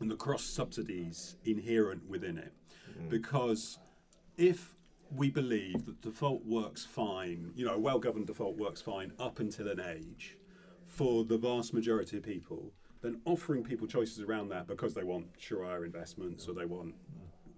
and 0.00 0.10
the 0.10 0.16
cross 0.16 0.42
subsidies 0.44 1.36
inherent 1.44 2.08
within 2.08 2.38
it, 2.38 2.52
because 3.10 3.78
if 4.36 4.74
we 5.14 5.30
believe 5.30 5.84
that 5.86 6.00
default 6.00 6.44
works 6.46 6.84
fine, 6.84 7.52
you 7.54 7.64
know, 7.64 7.74
a 7.74 7.78
well-governed 7.78 8.26
default 8.26 8.56
works 8.56 8.80
fine 8.80 9.12
up 9.18 9.38
until 9.40 9.68
an 9.68 9.78
age, 9.80 10.36
for 10.86 11.24
the 11.24 11.36
vast 11.38 11.72
majority 11.74 12.16
of 12.16 12.22
people, 12.22 12.72
then 13.06 13.20
offering 13.24 13.62
people 13.62 13.86
choices 13.86 14.20
around 14.20 14.48
that 14.48 14.66
because 14.66 14.92
they 14.92 15.04
want 15.04 15.26
Sharia 15.38 15.82
investments 15.82 16.48
or 16.48 16.54
they 16.54 16.64
want 16.64 16.94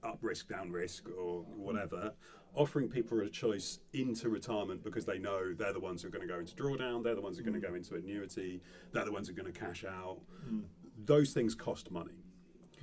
up 0.05 0.19
risk, 0.21 0.49
down 0.49 0.71
risk, 0.71 1.09
or 1.19 1.41
whatever, 1.57 2.13
offering 2.55 2.89
people 2.89 3.21
a 3.21 3.29
choice 3.29 3.81
into 3.95 4.29
retirement 4.29 4.85
because 4.85 5.05
they 5.07 5.19
know 5.19 5.55
they're 5.55 5.73
the 5.73 5.81
ones 5.81 6.03
who 6.03 6.09
are 6.09 6.11
going 6.11 6.27
to 6.27 6.33
go 6.33 6.39
into 6.39 6.55
drawdown, 6.55 7.03
they're 7.03 7.15
the 7.15 7.21
ones 7.21 7.37
who 7.39 7.43
are 7.43 7.51
going 7.51 7.61
to 7.61 7.67
mm. 7.67 7.71
go 7.71 7.75
into 7.77 7.95
annuity, 7.95 8.61
they're 8.93 9.05
the 9.05 9.13
ones 9.13 9.29
who 9.29 9.35
are 9.35 9.37
going 9.37 9.53
to 9.53 9.59
cash 9.59 9.85
out. 9.85 10.19
Mm. 10.49 10.63
Those 11.05 11.33
things 11.33 11.55
cost 11.55 11.91
money. 11.91 12.25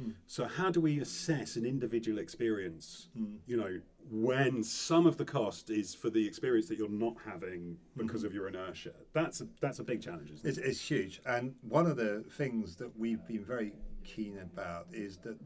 Mm. 0.01 0.13
So 0.28 0.45
how 0.45 0.71
do 0.71 0.82
we 0.82 0.99
assess 0.99 1.56
an 1.56 1.65
individual 1.65 2.19
experience? 2.19 3.10
You 3.45 3.58
know, 3.58 3.80
when 4.12 4.63
some 4.63 5.08
of 5.08 5.18
the 5.18 5.26
cost 5.26 5.70
is 5.70 5.96
for 5.96 6.10
the 6.10 6.26
experience 6.28 6.68
that 6.68 6.78
you're 6.78 6.89
not 6.89 7.15
having 7.26 7.78
because 7.98 8.24
of 8.24 8.34
your 8.34 8.48
inertia. 8.48 8.91
That's 9.13 9.41
a, 9.41 9.48
that's 9.62 9.80
a 9.80 9.84
big 9.84 10.02
challenge, 10.02 10.30
isn't 10.32 10.46
it? 10.46 10.50
It's, 10.50 10.58
it's 10.60 10.80
huge. 10.82 11.22
And 11.26 11.56
one 11.62 11.88
of 11.88 11.98
the 11.98 12.24
things 12.34 12.76
that 12.78 12.96
we've 12.98 13.26
been 13.28 13.44
very 13.44 13.74
keen 14.04 14.38
about 14.39 14.88
is 14.94 15.18
that 15.24 15.38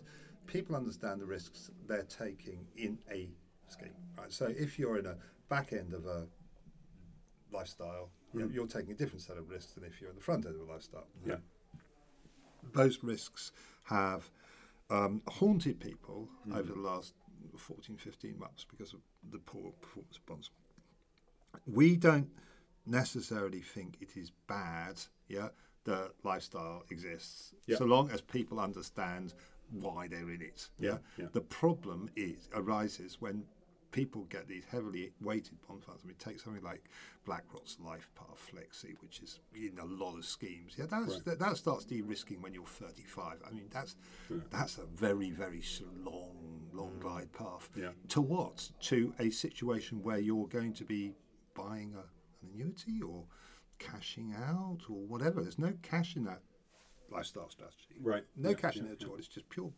people 0.45 0.76
understand 0.76 1.22
the 1.22 1.26
risks 1.26 1.72
they're 1.88 2.04
taking 2.04 2.65
in 2.76 2.98
a 3.12 3.30
scheme. 3.69 3.93
Right. 4.17 4.32
So 4.32 4.48
if 4.48 4.78
you're 4.78 4.98
in 4.98 5.06
a 5.06 5.15
back 5.48 5.72
end 5.74 5.93
of 5.93 6.06
a 6.06 6.28
lifestyle, 7.52 8.10
you 8.34 8.41
know, 8.41 8.48
Mm. 8.48 8.54
you're 8.54 8.67
taking 8.67 8.91
a 8.91 8.95
different 8.95 9.22
set 9.22 9.38
of 9.38 9.50
risks 9.50 9.74
than 9.74 9.84
if 9.84 10.00
you're 10.02 10.10
at 10.10 10.15
the 10.15 10.22
front 10.22 10.45
end 10.45 10.56
of 10.56 10.67
a 10.67 10.72
lifestyle. 10.72 11.08
Yeah. 11.26 11.38
Those 12.74 13.04
risks 13.04 13.52
have 13.84 14.30
um, 14.91 15.22
haunted 15.28 15.80
people 15.80 16.28
Mm. 16.48 16.58
over 16.58 16.74
the 16.74 16.80
last 16.80 17.13
14, 17.58 17.97
15 17.97 18.38
months 18.39 18.65
because 18.69 18.93
of 18.93 18.99
the 19.32 19.39
poor 19.39 19.71
performance 19.82 20.17
of 20.17 20.25
bonds. 20.25 20.52
We 21.65 21.95
don't 21.95 22.30
necessarily 22.86 23.62
think 23.62 23.97
it 24.02 24.15
is 24.17 24.32
bad, 24.47 24.99
yeah, 25.28 25.49
that 25.86 26.12
lifestyle 26.23 26.84
exists, 26.89 27.54
Yeah. 27.67 27.78
so 27.78 27.86
long 27.86 28.10
as 28.12 28.21
people 28.21 28.60
understand 28.60 29.34
why 29.71 30.08
they're 30.08 30.30
in 30.32 30.41
it. 30.41 30.69
Yeah, 30.80 30.97
yeah. 31.17 31.28
The 31.32 31.41
problem 31.41 32.10
is 32.15 32.49
arises 32.54 33.17
when 33.21 33.45
people 33.91 34.23
get 34.30 34.47
these 34.47 34.63
heavily 34.69 35.12
weighted 35.21 35.58
bond 35.67 35.84
funds. 35.84 36.02
I 36.04 36.08
mean, 36.08 36.15
take 36.19 36.39
something 36.39 36.63
like 36.63 36.89
BlackRock's 37.25 37.78
Life 37.80 38.10
Path 38.15 38.52
Flexi, 38.52 38.95
which 39.02 39.19
is 39.21 39.39
in 39.54 39.78
a 39.80 39.86
lot 39.86 40.17
of 40.17 40.25
schemes. 40.25 40.75
Yeah, 40.78 40.86
that's, 40.86 41.13
Right. 41.13 41.25
that, 41.25 41.39
that 41.39 41.58
starts 41.58 41.86
de-risking 41.86 42.41
when 42.41 42.54
you're 42.54 42.65
35. 42.65 43.41
I 43.45 43.52
mean, 43.52 43.69
that's 43.71 43.95
that's 44.52 44.78
a 44.78 44.86
very 44.86 45.32
very 45.32 45.63
long 46.04 46.67
long 46.73 46.91
mm. 46.97 47.02
glide 47.02 47.32
path. 47.34 47.69
Yeah. 47.75 47.89
To 48.10 48.21
what? 48.21 48.69
To 48.82 49.13
a 49.19 49.30
situation 49.30 50.04
where 50.04 50.19
you're 50.19 50.47
going 50.47 50.73
to 50.73 50.86
be 50.86 51.13
buying 51.56 51.93
a, 51.95 51.99
an 51.99 52.52
annuity 52.54 53.02
or 53.02 53.25
cashing 53.80 54.34
out 54.38 54.80
or 54.89 55.02
whatever. 55.08 55.41
There's 55.41 55.60
no 55.60 55.73
cash 55.82 56.15
in 56.15 56.25
that 56.25 56.41
lifestyle 57.10 57.49
strategy. 57.49 57.95
Right. 58.02 58.23
No 58.36 58.49
Yeah, 58.49 58.56
cash 58.56 58.75
yeah, 58.75 58.84
in 58.84 58.89
it 58.89 59.02
at 59.02 59.08
all. 59.08 59.15
It's 59.15 59.28
just 59.28 59.49
pure 59.49 59.71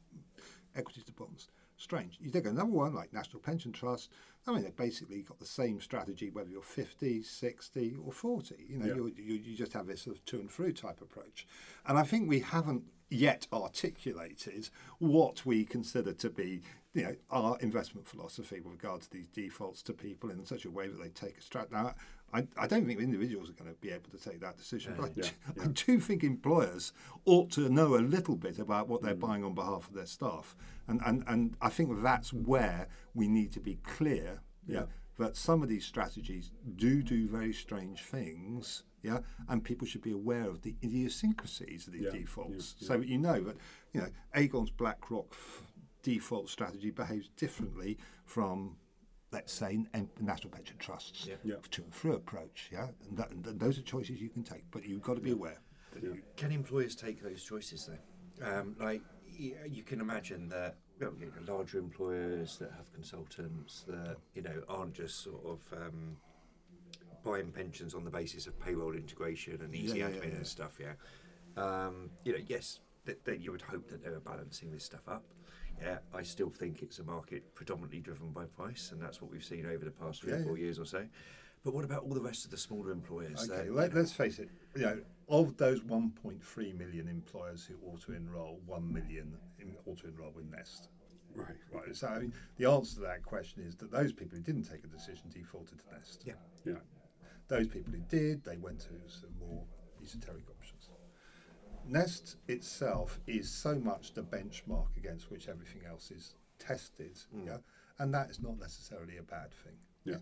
equities 0.76 1.04
to 1.06 1.14
bonds. 1.14 1.50
Strange. 1.82 2.18
You 2.22 2.30
take 2.30 2.46
another 2.46 2.70
one 2.70 2.94
like 2.94 3.12
National 3.12 3.40
Pension 3.40 3.72
Trust. 3.72 4.10
I 4.48 4.52
mean, 4.54 4.64
they've 4.64 4.76
basically 4.76 5.22
got 5.24 5.40
the 5.40 5.46
same 5.46 5.82
strategy 5.82 6.30
whether 6.30 6.50
you're 6.50 6.62
50, 6.62 7.24
60, 7.24 7.96
or 8.06 8.12
40. 8.12 8.56
You 8.70 8.78
know, 8.78 8.86
Yeah. 8.86 8.96
you, 8.96 9.14
you, 9.18 9.34
you 9.36 9.56
just 9.58 9.74
have 9.74 9.88
this 9.88 10.04
sort 10.04 10.18
of 10.18 10.26
to 10.26 10.40
and 10.40 10.50
through 10.52 10.74
type 10.74 11.02
approach. 11.02 11.48
And 11.88 11.98
I 11.98 12.04
think 12.04 12.30
we 12.30 12.40
haven't 12.40 12.84
yet 13.10 13.48
articulated 13.52 14.70
what 15.00 15.46
we 15.46 15.66
consider 15.66 16.14
to 16.14 16.30
be 16.30 16.62
you 16.94 17.04
know, 17.04 17.16
our 17.30 17.58
investment 17.60 18.06
philosophy 18.08 18.60
with 18.60 18.74
regard 18.74 19.02
to 19.02 19.10
these 19.10 19.28
defaults 19.28 19.82
to 19.84 19.94
people 19.94 20.30
in 20.30 20.46
such 20.46 20.66
a 20.66 20.72
way 20.72 20.88
that 20.88 21.02
they 21.02 21.10
take 21.10 21.38
a 21.38 21.42
strat. 21.42 21.72
Now, 21.72 21.96
I, 22.34 22.48
I 22.58 22.68
don't 22.68 22.86
think 22.86 23.00
individuals 23.00 23.50
are 23.50 23.54
going 23.54 23.70
to 23.70 23.80
be 23.82 23.90
able 23.92 24.10
to 24.12 24.18
take 24.18 24.40
that 24.42 24.58
decision. 24.58 24.94
But 24.98 25.06
I, 25.06 25.12
Yeah, 25.16 25.24
do, 25.24 25.30
yeah. 25.58 25.64
I 25.64 25.68
do 25.68 26.00
think 26.00 26.24
employers 26.24 26.94
ought 27.26 27.52
to 27.52 27.70
know 27.70 27.96
a 27.96 28.00
little 28.00 28.36
bit 28.36 28.60
about 28.60 28.88
what 28.88 29.02
they're 29.02 29.16
mm. 29.16 29.20
buying 29.20 29.44
on 29.44 29.54
behalf 29.54 29.88
of 29.88 29.94
their 29.94 30.06
staff. 30.06 30.56
And, 30.88 31.02
and, 31.06 31.24
and 31.28 31.56
I 31.62 31.70
think 31.70 32.02
that's 32.02 32.32
where 32.34 32.88
we 33.14 33.28
need 33.28 33.52
to 33.54 33.60
be 33.60 33.76
clear 33.84 34.42
Yeah. 34.68 34.86
that 35.18 35.36
some 35.36 35.62
of 35.62 35.70
these 35.70 35.86
strategies 35.86 36.52
do 36.76 37.04
do 37.04 37.28
very 37.28 37.54
strange 37.54 38.02
things. 38.04 38.84
Yeah, 39.04 39.20
and 39.50 39.64
people 39.64 39.88
should 39.88 40.04
be 40.04 40.12
aware 40.12 40.48
of 40.48 40.62
the 40.62 40.76
idiosyncrasies 40.84 41.88
of 41.88 41.94
these 41.94 42.04
Yeah, 42.04 42.20
defaults, 42.20 42.76
yeah, 42.78 42.88
so 42.88 42.98
that 42.98 43.08
you 43.08 43.18
know 43.18 43.42
that 43.42 43.58
you 43.94 44.02
know 44.02 44.10
Aegon's 44.36 44.70
BlackRock 44.70 45.26
f- 45.32 45.64
default 46.04 46.50
strategy 46.50 46.92
behaves 46.92 47.30
differently 47.36 47.98
from, 48.26 48.76
let's 49.32 49.54
say, 49.54 49.80
n- 49.94 50.10
national 50.20 50.52
pension 50.52 50.78
trusts 50.78 51.26
Yeah. 51.26 51.36
Yeah. 51.44 51.56
to 51.72 51.84
and 51.84 51.94
through 51.94 52.14
approach. 52.16 52.70
Yeah, 52.72 52.88
and, 53.08 53.18
that, 53.18 53.32
and 53.32 53.44
those 53.60 53.78
are 53.80 53.82
choices 53.82 54.22
you 54.22 54.30
can 54.30 54.44
take, 54.44 54.64
but 54.72 54.86
you've 54.86 55.02
got 55.02 55.16
to 55.16 55.22
be 55.22 55.32
aware. 55.32 55.58
That 55.94 56.04
Yeah. 56.04 56.10
you, 56.14 56.22
Can 56.36 56.52
employers 56.52 56.96
take 56.96 57.22
those 57.22 57.44
choices 57.44 57.88
though? 57.88 58.46
Um, 58.46 58.76
like 58.80 59.02
you 59.28 59.84
can 59.84 60.02
imagine 60.02 60.50
that 60.50 60.78
you 61.00 61.08
know, 61.08 61.54
larger 61.54 61.80
employers 61.80 62.58
that 62.58 62.72
have 62.72 62.92
consultants 62.94 63.84
that 63.88 64.18
you 64.36 64.42
know 64.42 64.64
aren't 64.70 64.94
just 64.94 65.22
sort 65.24 65.44
of 65.46 65.60
um, 65.80 66.18
buying 67.24 67.52
pensions 67.52 67.94
on 67.94 68.04
the 68.04 68.10
basis 68.12 68.48
of 68.48 68.60
payroll 68.60 68.94
integration 68.96 69.62
and 69.62 69.74
easy 69.76 70.00
Yeah, 70.00 70.08
yeah, 70.10 70.16
admin 70.16 70.24
yeah, 70.24 70.30
yeah. 70.30 70.36
and 70.38 70.48
stuff. 70.48 70.80
Yeah, 70.80 70.94
um, 71.58 72.10
you 72.24 72.34
know, 72.34 72.40
yes, 72.48 72.80
that, 73.06 73.24
that 73.26 73.40
you 73.40 73.52
would 73.52 73.62
hope 73.62 73.88
that 73.90 74.04
they 74.04 74.10
were 74.10 74.20
balancing 74.20 74.72
this 74.72 74.84
stuff 74.86 75.08
up. 75.08 75.24
Yeah, 75.82 75.98
I 76.14 76.22
still 76.22 76.50
think 76.50 76.82
it's 76.82 77.00
a 77.00 77.04
market 77.04 77.56
predominantly 77.56 78.00
driven 78.00 78.32
by 78.32 78.46
price, 78.46 78.92
and 78.92 79.02
that's 79.02 79.22
what 79.22 79.32
we've 79.32 79.44
seen 79.44 79.66
over 79.66 79.84
the 79.86 79.92
past 79.92 80.22
three 80.22 80.34
Yeah, 80.34 80.40
or 80.40 80.44
four 80.44 80.58
years 80.58 80.80
or 80.80 80.86
so. 80.86 81.06
But 81.64 81.74
what 81.74 81.86
about 81.86 82.04
all 82.04 82.14
the 82.14 82.22
rest 82.22 82.46
of 82.46 82.52
the 82.52 82.58
smaller 82.58 82.92
employers? 82.92 83.50
Okay, 83.50 83.70
that, 83.70 83.74
let, 83.74 83.96
us 83.96 84.12
face 84.12 84.40
it. 84.40 84.50
You 84.76 84.82
know, 84.82 85.02
of 85.30 85.58
those 85.58 85.82
1.3 85.82 86.78
million 86.78 87.08
employers 87.08 87.66
who 87.66 87.76
auto 87.88 88.14
enrol, 88.14 88.60
1 88.66 88.94
million 88.94 89.38
in 89.60 89.76
auto 89.86 90.08
enrol 90.08 90.32
with 90.36 90.50
Nest. 90.50 90.90
Right. 91.36 91.48
Right. 91.72 91.96
So 91.96 92.08
I 92.08 92.20
mean, 92.20 92.34
the 92.58 92.70
answer 92.70 92.96
to 92.96 93.02
that 93.02 93.24
question 93.24 93.64
is 93.64 93.76
that 93.78 93.92
those 93.92 94.12
people 94.12 94.38
who 94.38 94.44
didn't 94.44 94.64
take 94.64 94.84
a 94.84 94.88
decision 94.88 95.30
defaulted 95.34 95.80
to 95.80 95.96
Nest. 95.96 96.24
Yeah. 96.26 96.34
Yeah. 96.66 96.74
Those 97.48 97.68
people 97.68 97.94
who 97.94 98.02
did, 98.10 98.44
they 98.44 98.58
went 98.58 98.80
to 98.82 98.94
some 99.08 99.30
more 99.40 99.64
esoteric. 100.04 100.44
Nest 101.86 102.38
itself 102.48 103.20
is 103.28 103.50
so 103.50 103.76
much 103.76 104.14
the 104.14 104.24
benchmark 104.24 104.96
against 104.98 105.30
which 105.32 105.48
everything 105.48 105.82
else 105.88 106.12
is 106.12 106.36
tested, 106.60 107.18
yeah, 107.46 107.58
and 108.00 108.14
that 108.14 108.30
is 108.30 108.42
not 108.42 108.60
necessarily 108.60 109.18
a 109.18 109.24
bad 109.24 109.52
thing. 109.54 109.78
Yeah. 110.06 110.18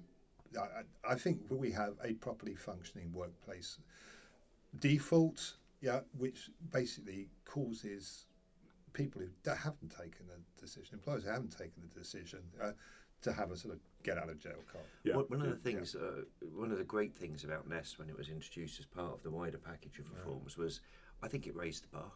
I, 0.60 0.64
I 1.10 1.12
I 1.14 1.16
think 1.16 1.42
we 1.50 1.72
have 1.72 1.94
a 2.04 2.14
properly 2.14 2.56
functioning 2.56 3.12
workplace 3.14 3.78
default, 4.80 5.56
yeah, 5.82 6.02
which 6.18 6.50
basically 6.72 7.30
causes 7.46 8.26
people 8.94 9.22
who 9.22 9.30
haven't 9.52 9.90
taken 9.92 10.26
a 10.36 10.60
decision, 10.62 10.96
employers 10.96 11.24
who 11.24 11.30
haven't 11.30 11.56
taken 11.58 11.82
the 11.82 12.00
decision, 12.00 12.40
uh, 12.62 12.72
to 13.22 13.34
have 13.34 13.52
a 13.52 13.58
sort 13.58 13.74
of 13.76 13.80
get 14.04 14.18
out 14.18 14.30
of 14.30 14.40
jail 14.40 14.64
card. 14.72 14.86
Yeah. 15.04 15.16
One- 15.18 15.26
One 15.30 15.42
of 15.42 15.50
the 15.50 15.56
things, 15.58 15.94
uh, 15.96 16.24
one 16.56 16.72
of 16.72 16.78
the 16.78 16.84
great 16.86 17.14
things 17.14 17.44
about 17.44 17.68
Nest 17.68 18.00
when 18.00 18.10
it 18.10 18.18
was 18.18 18.30
introduced 18.30 18.80
as 18.80 18.86
part 18.86 19.14
of 19.14 19.24
the 19.24 19.30
wider 19.32 19.58
package 19.58 20.00
of 20.00 20.10
reforms 20.12 20.58
was, 20.58 20.80
I 21.24 21.28
think 21.28 21.48
it 21.48 21.56
raised 21.56 21.84
the 21.84 21.88
bar. 21.98 22.12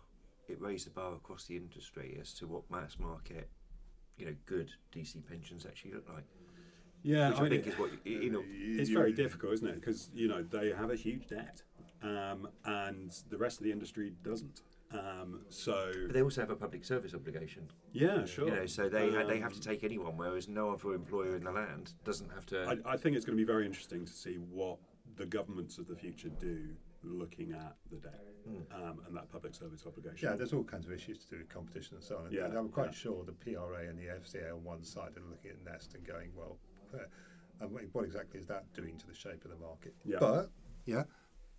It 0.48 0.60
raised 0.62 0.86
the 0.88 0.92
bar 0.92 1.14
across 1.16 1.46
the 1.46 1.56
industry 1.58 2.18
as 2.22 2.34
to 2.36 2.48
what 2.48 2.70
mass 2.70 2.98
market, 3.00 3.50
you 4.18 4.26
know, 4.26 4.36
good 4.46 4.70
DC 4.94 5.26
pensions 5.28 5.66
actually 5.66 5.94
look 5.94 6.08
like. 6.14 6.26
Yeah, 7.02 7.30
which 7.32 7.40
I 7.40 7.46
I, 7.46 7.50
think 7.50 7.68
is 7.68 7.78
what 7.78 7.90
you, 8.06 8.20
you 8.22 8.30
know. 8.30 8.44
It's 8.48 8.90
very 8.90 9.12
difficult, 9.12 9.54
isn't 9.54 9.68
it? 9.68 9.76
Because 9.76 10.10
you 10.14 10.28
know 10.30 10.42
they 10.42 10.70
have 10.72 10.90
a 10.90 10.96
huge 10.96 11.28
debt, 11.28 11.62
um, 12.02 12.48
and 12.64 13.12
the 13.30 13.38
rest 13.38 13.58
of 13.60 13.66
the 13.66 13.72
industry 13.72 14.14
doesn't. 14.24 14.62
Um, 14.92 15.42
so 15.50 15.92
But 16.06 16.14
they 16.14 16.22
also 16.22 16.40
have 16.42 16.52
a 16.52 16.56
public 16.56 16.86
service 16.86 17.14
obligation. 17.16 17.68
yeah, 17.94 18.26
sure. 18.26 18.48
You 18.48 18.56
know, 18.56 18.66
so 18.68 18.88
they 18.90 19.10
ha- 19.12 19.26
they 19.26 19.40
have 19.40 19.52
to 19.54 19.58
Um, 19.58 19.62
take 19.64 19.84
anyone, 19.84 20.16
whereas 20.18 20.48
no 20.48 20.72
other 20.72 20.94
employer 20.94 21.36
in 21.36 21.44
the 21.44 21.52
land 21.52 21.94
doesn't 22.06 22.30
have 22.32 22.46
to. 22.48 22.64
I, 22.86 22.94
I 22.94 22.98
think 22.98 23.16
it's 23.18 23.26
going 23.26 23.38
to 23.38 23.42
be 23.44 23.52
very 23.52 23.66
interesting 23.66 24.06
to 24.06 24.14
see 24.14 24.36
what 24.36 24.78
the 25.16 25.26
governments 25.26 25.80
of 25.80 25.88
the 25.88 25.96
future 25.96 26.30
do, 26.30 26.76
looking 27.04 27.52
at 27.54 27.76
the 27.90 27.98
debt 27.98 28.22
um, 28.74 29.00
and 29.08 29.16
that 29.16 29.32
public 29.32 29.54
service 29.56 29.86
obligation. 29.86 30.30
Yeah, 30.30 30.36
there's 30.36 30.54
all 30.54 30.64
kinds 30.64 30.86
of 30.86 30.92
issues 30.92 31.20
to 31.20 31.30
do 31.30 31.38
with 31.38 31.50
competition 31.50 31.96
and 31.96 32.04
so 32.04 32.18
on. 32.18 32.26
And 32.26 32.34
Yeah, 32.34 32.46
I'm 32.46 32.70
quite 32.70 32.88
yeah. 32.88 32.92
sure 32.92 33.24
the 33.24 33.34
PRA 33.34 33.88
and 33.88 33.98
the 33.98 34.06
FCA 34.06 34.54
on 34.54 34.64
one 34.64 34.84
side 34.84 35.12
are 35.18 35.30
looking 35.30 35.52
at 35.52 35.64
Nest 35.64 35.96
and 35.96 36.06
going, 36.06 36.32
well, 36.36 36.58
uh, 36.94 37.68
what 37.92 38.06
exactly 38.06 38.40
is 38.40 38.48
that 38.48 38.72
doing 38.74 38.98
to 38.98 39.08
the 39.08 39.14
shape 39.14 39.46
of 39.46 39.52
the 39.52 39.58
market? 39.58 39.94
Yeah. 40.06 40.18
But, 40.20 40.50
yeah, 40.86 41.04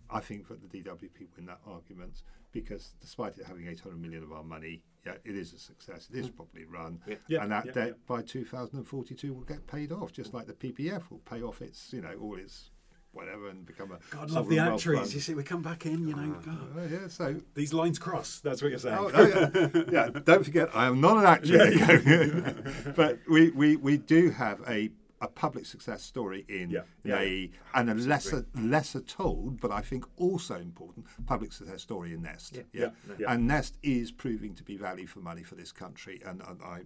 I 0.09 0.19
think 0.19 0.47
that 0.47 0.61
the 0.61 0.81
DWP 0.81 1.27
win 1.35 1.45
that 1.47 1.59
argument 1.65 2.21
because 2.51 2.93
despite 3.01 3.37
it 3.37 3.45
having 3.45 3.67
800 3.67 3.99
million 3.99 4.23
of 4.23 4.31
our 4.31 4.43
money, 4.43 4.81
yeah, 5.05 5.15
it 5.23 5.35
is 5.35 5.53
a 5.53 5.59
success. 5.59 6.07
It 6.13 6.17
is 6.17 6.29
properly 6.29 6.65
run. 6.65 6.99
Yeah. 7.05 7.15
Yeah, 7.27 7.43
and 7.43 7.51
that 7.51 7.65
yeah, 7.67 7.71
debt 7.73 7.93
by 8.07 8.21
2042 8.21 9.33
will 9.33 9.41
get 9.41 9.67
paid 9.67 9.91
off, 9.91 10.13
just 10.13 10.33
like 10.33 10.47
the 10.47 10.53
PPF 10.53 11.09
will 11.11 11.19
pay 11.19 11.41
off 11.41 11.61
its, 11.61 11.91
you 11.91 12.01
know, 12.01 12.13
all 12.21 12.37
its 12.37 12.71
whatever 13.15 13.49
and 13.49 13.65
become 13.65 13.91
a 13.91 13.99
God, 14.09 14.29
love 14.31 14.49
the 14.49 14.59
actuaries. 14.59 14.99
fund. 15.01 15.13
You 15.13 15.19
see, 15.21 15.33
we 15.33 15.43
come 15.43 15.61
back 15.61 15.85
in. 15.85 16.07
You 16.07 16.15
know, 16.15 16.35
uh, 16.35 16.39
God, 16.39 16.57
Oh, 16.77 16.87
yeah, 16.91 17.07
so 17.07 17.35
these 17.53 17.73
lines 17.73 17.97
cross. 17.97 18.39
That's 18.39 18.61
what 18.61 18.69
you're 18.69 18.79
saying. 18.79 18.97
Oh, 18.99 19.11
oh, 19.13 19.27
yeah. 19.27 19.83
yeah, 19.91 20.09
don't 20.23 20.43
forget, 20.43 20.69
I 20.75 20.85
am 20.87 20.99
not 21.01 21.17
an 21.17 21.25
actuary. 21.25 22.53
but 22.95 23.19
we, 23.29 23.51
we, 23.51 23.75
we 23.77 23.97
do 23.97 24.29
have 24.31 24.61
a, 24.67 24.89
a 25.21 25.27
public 25.27 25.65
success 25.65 26.03
story 26.03 26.45
in 26.49 26.69
Yeah, 26.69 26.81
yeah, 27.03 27.19
a 27.19 27.51
and 27.73 27.89
a 27.89 27.93
lesser 27.95 28.45
lesser 28.55 28.99
told, 29.01 29.61
but 29.61 29.71
I 29.71 29.81
think 29.81 30.05
also 30.17 30.55
important 30.55 31.05
public 31.25 31.53
success 31.53 31.81
story 31.81 32.13
in 32.13 32.21
Nest. 32.21 32.59
Yeah. 32.73 32.89
And 33.27 33.47
Nest 33.47 33.77
is 33.81 34.11
proving 34.11 34.53
to 34.55 34.63
be 34.63 34.75
value 34.77 35.07
for 35.07 35.19
money 35.19 35.43
for 35.43 35.55
this 35.55 35.71
country, 35.71 36.21
and, 36.25 36.41
and 36.47 36.61
I. 36.61 36.81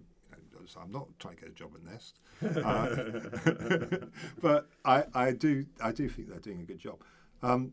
So 0.66 0.80
I'm 0.80 0.92
not 0.92 1.06
trying 1.18 1.36
to 1.36 1.42
get 1.42 1.50
a 1.50 1.54
job 1.54 1.70
at 1.74 1.84
Nest, 1.84 2.20
uh, 2.64 4.06
but 4.40 4.68
I, 4.84 5.04
I 5.14 5.32
do 5.32 5.64
I 5.82 5.92
do 5.92 6.08
think 6.08 6.28
they're 6.28 6.38
doing 6.38 6.60
a 6.60 6.64
good 6.64 6.78
job, 6.78 7.02
um, 7.42 7.72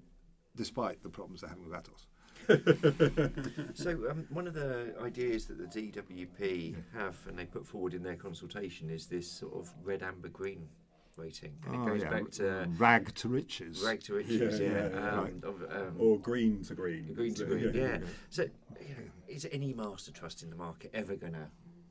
despite 0.55 1.01
the 1.03 1.09
problems 1.09 1.41
they're 1.41 1.49
having 1.49 1.69
with 1.69 1.73
Atos. 1.79 2.05
So 3.73 3.91
um, 4.09 4.25
one 4.29 4.47
of 4.47 4.53
the 4.53 4.93
ideas 5.01 5.45
that 5.47 5.57
the 5.57 5.65
DWP 5.65 6.75
have 6.93 7.15
and 7.27 7.37
they 7.37 7.45
put 7.45 7.65
forward 7.65 7.93
in 7.93 8.01
their 8.03 8.15
consultation 8.15 8.89
is 8.89 9.05
this 9.07 9.29
sort 9.29 9.53
of 9.53 9.71
red, 9.83 10.01
amber, 10.03 10.29
green 10.29 10.67
rating, 11.15 11.53
and 11.65 11.75
it 11.75 11.81
Oh, 11.81 11.85
goes 11.85 12.03
yeah, 12.03 12.09
back 12.09 12.31
to 12.31 12.69
rag 12.77 13.13
to 13.15 13.27
riches. 13.27 13.81
rag 13.83 14.01
to 14.03 14.13
riches, 14.13 14.59
Yeah, 14.59 14.67
yeah, 14.67 14.73
yeah, 14.87 14.89
yeah. 14.99 15.09
um, 15.11 15.23
Right. 15.23 15.33
of, 15.43 15.61
um, 15.71 15.95
Or 15.99 16.19
green 16.19 16.63
to 16.63 16.73
green. 16.75 17.13
green 17.13 17.33
to 17.35 17.39
So, 17.41 17.45
green, 17.47 17.71
yeah. 17.73 17.97
So, 18.29 18.43
you 18.81 18.89
know, 18.95 19.03
is 19.27 19.47
any 19.51 19.73
master 19.73 20.11
trust 20.11 20.43
in 20.43 20.49
the 20.49 20.55
market 20.55 20.91
ever 20.93 21.15
going 21.15 21.33
to 21.33 21.47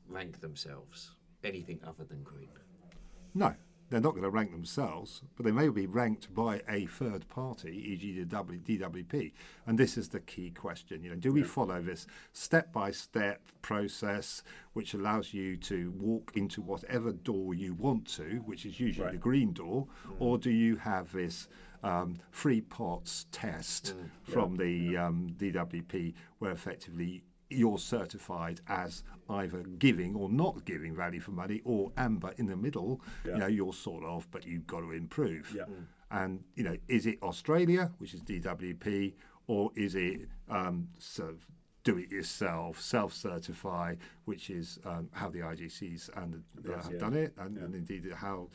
rank 0.09 0.41
themselves 0.41 1.11
anything 1.43 1.79
other 1.85 2.03
than 2.03 2.23
green? 2.23 2.49
No, 3.33 3.53
they're 3.89 4.01
not 4.01 4.11
going 4.11 4.23
to 4.23 4.29
rank 4.29 4.51
themselves, 4.51 5.21
but 5.35 5.45
they 5.45 5.51
may 5.51 5.69
be 5.69 5.85
ranked 5.85 6.33
by 6.33 6.61
a 6.67 6.87
third 6.87 7.27
party, 7.29 7.69
e.g., 7.93 8.19
the 8.19 8.25
W- 8.25 8.59
DWP. 8.59 9.31
And 9.65 9.77
this 9.77 9.97
is 9.97 10.09
the 10.09 10.19
key 10.21 10.49
question. 10.51 11.03
You 11.03 11.11
know, 11.11 11.15
do 11.15 11.31
we 11.31 11.43
follow 11.43 11.81
this 11.81 12.07
step-by-step 12.33 13.41
process, 13.61 14.43
which 14.73 14.93
allows 14.93 15.33
you 15.33 15.55
to 15.57 15.91
walk 15.97 16.31
into 16.35 16.61
whatever 16.61 17.11
door 17.13 17.53
you 17.53 17.73
want 17.75 18.07
to, 18.15 18.41
which 18.45 18.65
is 18.65 18.79
usually 18.79 19.05
Right. 19.05 19.13
the 19.13 19.19
green 19.19 19.53
door, 19.53 19.87
or 20.19 20.37
do 20.37 20.49
you 20.49 20.75
have 20.77 21.11
this 21.11 21.47
um, 21.83 22.17
free 22.31 22.61
parts 22.61 23.27
test 23.31 23.93
from 24.23 24.57
the 24.57 24.97
um, 24.97 25.29
DWP, 25.37 26.13
where 26.39 26.51
effectively 26.51 27.23
you're 27.49 27.77
certified 27.79 28.61
as 28.67 29.03
either 29.29 29.63
giving 29.79 30.15
or 30.15 30.29
not 30.29 30.65
giving 30.65 30.95
value 30.95 31.19
for 31.19 31.31
money, 31.31 31.61
or 31.65 31.91
amber 31.97 32.33
in 32.37 32.45
the 32.47 32.55
middle. 32.57 33.01
Yeah. 33.25 33.33
You 33.33 33.37
know, 33.39 33.47
you're 33.47 33.73
sort 33.73 34.03
of, 34.03 34.29
but 34.31 34.45
you've 34.45 34.67
got 34.67 34.81
to 34.81 34.91
improve. 34.91 35.53
Yeah. 35.55 35.65
And 36.11 36.43
you 36.55 36.63
know, 36.63 36.77
is 36.87 37.05
it 37.05 37.17
Australia, 37.23 37.91
which 37.97 38.13
is 38.13 38.21
DWP, 38.21 39.13
or 39.47 39.71
is 39.75 39.95
it 39.95 40.27
um, 40.49 40.87
sort 40.97 41.29
of 41.31 41.45
do 41.83 41.97
it 41.97 42.11
yourself, 42.11 42.81
self-certify, 42.81 43.95
which 44.25 44.49
is 44.49 44.77
um, 44.85 45.07
how 45.13 45.29
the 45.29 45.39
IGCs 45.39 46.09
and 46.21 46.35
uh, 46.35 46.71
Yes, 46.71 46.83
have 46.83 46.93
yeah. 46.93 46.99
done 46.99 47.13
it, 47.13 47.33
and, 47.37 47.55
Yeah. 47.55 47.63
and 47.63 47.75
indeed 47.75 48.11
how 48.13 48.49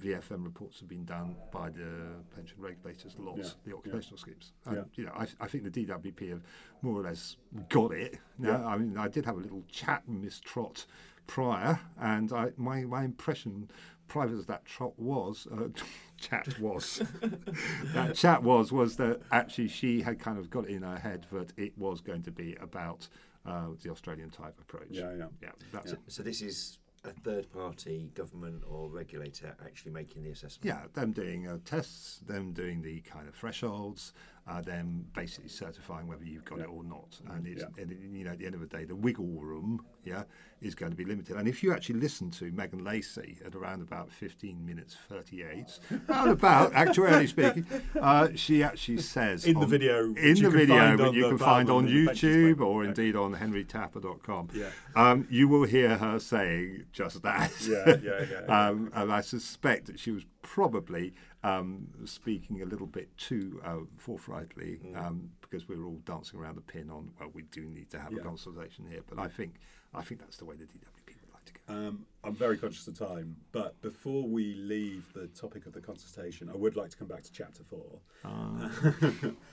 VFM 0.00 0.44
reports 0.44 0.80
have 0.80 0.88
been 0.88 1.04
done 1.04 1.36
by 1.52 1.70
the 1.70 1.88
pension 2.34 2.56
regulators, 2.58 3.14
lots, 3.18 3.38
Yeah, 3.38 3.44
the 3.64 3.70
yeah. 3.70 3.76
occupational 3.76 4.18
schemes. 4.18 4.52
And, 4.64 4.76
Yeah. 4.76 4.82
you 4.94 5.04
know, 5.04 5.12
I, 5.14 5.26
I 5.40 5.46
think 5.48 5.64
the 5.64 5.70
DWP 5.70 6.30
have 6.30 6.42
more 6.82 7.00
or 7.00 7.02
less 7.02 7.36
got 7.68 7.92
it. 7.92 8.18
Now, 8.38 8.50
Yeah. 8.60 8.66
I 8.66 8.78
mean, 8.78 8.96
I 8.96 9.08
did 9.08 9.24
have 9.26 9.36
a 9.36 9.40
little 9.40 9.62
chat 9.68 10.02
with 10.06 10.18
Miss 10.18 10.40
Trott 10.40 10.86
prior, 11.26 11.80
and 12.00 12.32
I, 12.32 12.52
my 12.56 12.84
my 12.84 13.04
impression, 13.04 13.70
private 14.08 14.38
as 14.38 14.46
that 14.46 14.64
trot 14.64 14.98
was, 14.98 15.46
uh, 15.52 15.68
chat 16.16 16.58
was, 16.60 17.02
that 17.94 18.14
chat 18.14 18.42
was 18.42 18.72
was 18.72 18.96
that 18.96 19.20
actually 19.32 19.68
she 19.68 20.00
had 20.02 20.18
kind 20.18 20.38
of 20.38 20.50
got 20.50 20.64
it 20.64 20.70
in 20.70 20.82
her 20.82 20.98
head 20.98 21.26
that 21.32 21.52
it 21.56 21.76
was 21.76 22.00
going 22.00 22.22
to 22.22 22.30
be 22.30 22.54
about 22.60 23.08
uh, 23.44 23.66
the 23.82 23.90
Australian 23.90 24.30
type 24.30 24.58
approach. 24.60 24.88
Yeah, 24.90 25.12
yeah. 25.16 25.26
yeah. 25.42 25.50
That's 25.72 25.90
So, 25.90 25.96
so 26.08 26.22
this 26.22 26.42
is 26.42 26.78
a 27.06 27.12
third 27.20 27.50
party 27.52 28.10
government 28.14 28.62
or 28.68 28.88
regulator 28.90 29.54
actually 29.64 29.92
making 29.92 30.22
the 30.22 30.30
assessment. 30.30 30.64
Yeah, 30.64 30.86
them 30.94 31.12
doing 31.12 31.46
uh, 31.48 31.58
tests, 31.64 32.18
them 32.26 32.52
doing 32.52 32.82
the 32.82 33.00
kind 33.00 33.28
of 33.28 33.34
thresholds, 33.34 34.12
uh, 34.46 34.60
them 34.60 35.06
basically 35.14 35.48
certifying 35.48 36.06
whether 36.08 36.24
you've 36.24 36.44
got 36.44 36.58
Yeah. 36.58 36.64
it 36.64 36.68
or 36.70 36.84
not. 36.84 37.20
And 37.30 37.46
it's 37.46 37.62
Yeah. 37.62 37.82
and, 37.82 37.90
you 38.16 38.24
know 38.24 38.32
at 38.32 38.38
the 38.38 38.46
end 38.46 38.54
of 38.54 38.60
the 38.60 38.66
day, 38.66 38.84
the 38.84 38.96
wiggle 38.96 39.40
room, 39.40 39.84
yeah, 40.06 40.22
is 40.62 40.74
going 40.74 40.90
to 40.90 40.96
be 40.96 41.04
limited. 41.04 41.36
And 41.36 41.46
if 41.46 41.62
you 41.62 41.72
actually 41.72 42.00
listen 42.00 42.30
to 42.32 42.50
Megan 42.52 42.82
Lacey 42.84 43.38
at 43.44 43.54
around 43.54 43.82
about 43.82 44.10
15 44.10 44.64
minutes 44.64 44.96
38, 45.08 45.78
round 46.08 46.30
about 46.30 46.72
actuarially 46.84 47.28
speaking, 47.28 47.66
uh, 48.00 48.28
she 48.34 48.62
actually 48.62 48.98
says 48.98 49.44
In 49.44 49.60
the 49.60 49.66
video, 49.66 50.04
in 50.14 50.40
the 50.40 50.48
video 50.50 50.96
that 50.96 51.12
you 51.12 51.28
can 51.28 51.38
find 51.38 51.68
on 51.68 51.84
of 51.84 51.90
the 51.90 52.06
Pensions 52.06 52.36
YouTube 52.56 52.60
or 52.60 52.82
Yeah. 52.84 52.88
indeed 52.88 53.16
on 53.16 53.34
henrytapper.com, 53.34 54.48
Yeah. 54.54 54.70
um, 54.94 55.26
you 55.30 55.48
will 55.48 55.64
hear 55.64 55.98
her 55.98 56.18
saying 56.18 56.84
just 56.92 57.22
that. 57.22 57.52
Yeah, 57.66 57.84
yeah, 57.88 57.96
yeah, 58.02 58.24
yeah. 58.48 58.68
um, 58.68 58.90
and 58.94 59.12
I 59.12 59.20
suspect 59.20 59.86
that 59.86 59.98
she 59.98 60.10
was 60.10 60.24
probably 60.42 61.12
um, 61.44 61.88
speaking 62.06 62.62
a 62.62 62.64
little 62.64 62.86
bit 62.86 63.14
too 63.18 63.60
uh, 63.64 63.76
forthrightly 63.98 64.80
Mm. 64.84 64.96
um, 65.06 65.30
because 65.48 65.68
we 65.68 65.76
were 65.76 65.86
all 65.86 66.00
dancing 66.04 66.38
around 66.38 66.56
the 66.56 66.60
pin 66.62 66.90
on. 66.90 67.10
Well, 67.20 67.30
we 67.32 67.42
do 67.42 67.62
need 67.68 67.90
to 67.90 67.98
have 68.00 68.12
Yeah. 68.12 68.18
a 68.20 68.22
consultation 68.22 68.86
here, 68.90 69.00
but 69.08 69.18
I 69.18 69.28
think 69.28 69.54
I 69.94 70.02
think 70.02 70.20
that's 70.20 70.36
the 70.36 70.44
way 70.44 70.56
the 70.56 70.64
DWP 70.64 71.14
would 71.20 71.32
like 71.32 71.44
to 71.46 71.52
go. 71.54 71.74
Um, 71.74 72.06
I'm 72.22 72.34
very 72.34 72.58
conscious 72.58 72.86
of 72.86 72.98
time, 72.98 73.36
but 73.52 73.80
before 73.80 74.28
we 74.28 74.54
leave 74.54 75.10
the 75.14 75.26
topic 75.28 75.64
of 75.66 75.72
the 75.72 75.80
consultation, 75.80 76.50
I 76.50 76.56
would 76.56 76.76
like 76.76 76.90
to 76.90 76.96
come 76.96 77.08
back 77.08 77.22
to 77.22 77.32
chapter 77.32 77.62
four. 77.64 78.00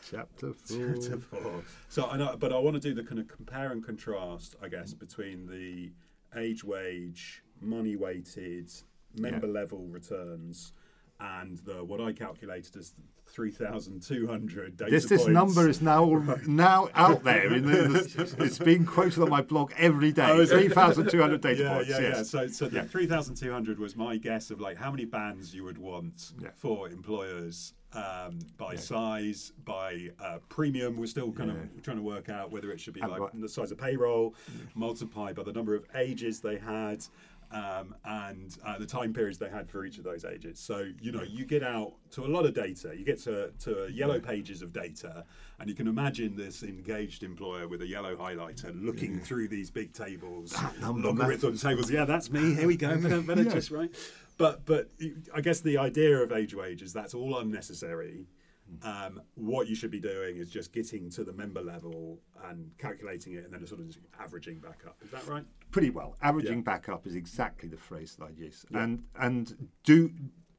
Chapter 0.09 0.53
four. 0.53 0.95
Chapter 0.95 1.17
four. 1.17 1.63
So 1.89 2.07
I 2.07 2.17
know, 2.17 2.35
but 2.37 2.51
I 2.51 2.57
want 2.57 2.75
to 2.75 2.79
do 2.81 2.93
the 2.93 3.03
kind 3.03 3.19
of 3.19 3.27
compare 3.27 3.71
and 3.71 3.85
contrast, 3.85 4.55
I 4.61 4.67
guess, 4.67 4.93
between 4.93 5.45
the 5.47 5.91
AgeWage, 6.37 7.39
money 7.61 7.95
weighted, 7.95 8.69
member 9.15 9.47
level 9.47 9.85
returns, 9.87 10.73
and 11.19 11.57
the 11.59 11.83
what 11.83 12.01
I 12.01 12.11
calculated 12.11 12.75
as 12.75 12.93
three 13.33 13.51
thousand 13.51 14.01
two 14.01 14.27
hundred 14.27 14.77
data 14.77 14.91
This 14.91 15.05
this 15.05 15.27
number 15.27 15.67
is 15.67 15.81
now 15.81 16.05
now 16.47 16.87
out 16.93 17.23
there. 17.23 17.51
In 17.53 17.65
the, 17.65 18.35
it's 18.39 18.59
being 18.59 18.85
quoted 18.85 19.21
on 19.23 19.29
my 19.29 19.41
blog 19.41 19.73
every 19.77 20.11
day. 20.11 20.29
Oh, 20.29 20.45
3,200 20.45 21.41
data 21.41 21.63
yeah, 21.63 21.73
points. 21.73 21.89
Yeah, 21.89 21.99
yeah. 21.99 22.07
yes. 22.09 22.29
So, 22.29 22.47
so 22.47 22.67
the 22.67 22.77
Yeah. 22.77 22.83
3,200 22.83 23.79
was 23.79 23.95
my 23.95 24.17
guess 24.17 24.51
of 24.51 24.61
like 24.61 24.77
how 24.77 24.91
many 24.91 25.05
bands 25.05 25.53
you 25.53 25.63
would 25.63 25.79
want 25.79 26.33
Yeah. 26.41 26.49
for 26.55 26.87
employers 26.89 27.73
um, 27.93 28.39
by 28.57 28.73
Yeah. 28.73 28.79
size, 28.79 29.51
by 29.65 30.09
uh, 30.23 30.37
premium. 30.49 30.97
We're 30.97 31.05
still 31.07 31.31
kind 31.31 31.51
Yeah. 31.51 31.63
of 31.77 31.81
trying 31.83 31.97
to 31.97 32.03
work 32.03 32.29
out 32.29 32.51
whether 32.51 32.71
it 32.71 32.79
should 32.79 32.93
be 32.93 33.01
And 33.01 33.11
like 33.11 33.19
what- 33.19 33.39
the 33.39 33.49
size 33.49 33.71
of 33.71 33.77
payroll, 33.79 34.35
multiplied 34.75 35.35
by 35.35 35.43
the 35.43 35.53
number 35.53 35.73
of 35.75 35.85
ages 35.95 36.39
they 36.39 36.57
had. 36.57 37.03
Um, 37.53 37.93
and 38.03 38.57
uh, 38.65 38.79
the 38.79 38.85
time 38.87 39.13
periods 39.13 39.37
they 39.37 39.47
had 39.47 39.69
for 39.69 39.85
each 39.85 39.99
of 39.99 40.03
those 40.03 40.25
ages. 40.25 40.59
So 40.59 40.87
you 40.99 41.11
know 41.11 41.21
you 41.21 41.45
get 41.45 41.61
out 41.61 41.93
to 42.11 42.25
a 42.25 42.27
lot 42.27 42.45
of 42.47 42.55
data. 42.55 42.93
You 42.97 43.05
get 43.05 43.19
to, 43.25 43.51
to 43.59 43.89
yellow 43.93 44.19
pages 44.19 44.63
of 44.63 44.73
data, 44.73 45.23
and 45.59 45.69
you 45.69 45.75
can 45.75 45.87
imagine 45.87 46.35
this 46.35 46.63
engaged 46.63 47.21
employer 47.21 47.67
with 47.67 47.83
a 47.83 47.87
yellow 47.87 48.15
highlighter 48.15 48.73
looking 48.83 49.19
through 49.19 49.49
these 49.49 49.69
big 49.69 49.93
tables, 49.93 50.55
logarithm 50.81 51.55
tables. 51.57 51.91
Yeah, 51.91 52.05
that's 52.05 52.31
me. 52.31 52.55
Here 52.55 52.65
we 52.65 52.75
go. 52.75 52.97
Better, 52.97 53.21
better 53.29 53.43
Yeah. 53.43 53.53
just 53.53 53.69
right. 53.69 53.91
But 54.39 54.65
but 54.65 54.89
I 55.35 55.41
guess 55.41 55.59
the 55.61 55.77
idea 55.77 56.17
of 56.23 56.31
AgeWage 56.31 56.81
is 56.81 56.91
that's 56.91 57.13
all 57.13 57.37
unnecessary. 57.37 58.25
Um, 58.81 59.21
what 59.35 59.67
you 59.67 59.75
should 59.75 59.91
be 59.91 59.99
doing 59.99 60.37
is 60.37 60.49
just 60.49 60.73
getting 60.73 61.09
to 61.11 61.23
the 61.23 61.33
member 61.33 61.61
level 61.61 62.17
and 62.49 62.71
calculating 62.79 63.33
it, 63.33 63.43
and 63.43 63.53
then 63.53 63.67
sort 63.67 63.81
of 63.81 63.87
just 63.87 63.99
averaging 64.19 64.57
back 64.59 64.79
up. 64.87 64.97
Is 65.03 65.11
that 65.11 65.27
right? 65.27 65.45
Pretty 65.73 65.89
well. 65.89 66.15
Averaging 66.21 66.59
Yeah. 66.59 66.63
back 66.71 66.87
up 66.87 67.05
is 67.05 67.15
exactly 67.15 67.67
the 67.67 67.77
phrase 67.77 68.15
that 68.15 68.25
I 68.25 68.29
use. 68.29 68.65
Yeah. 68.69 68.83
And 68.83 69.03
and 69.19 69.69
do 69.83 70.11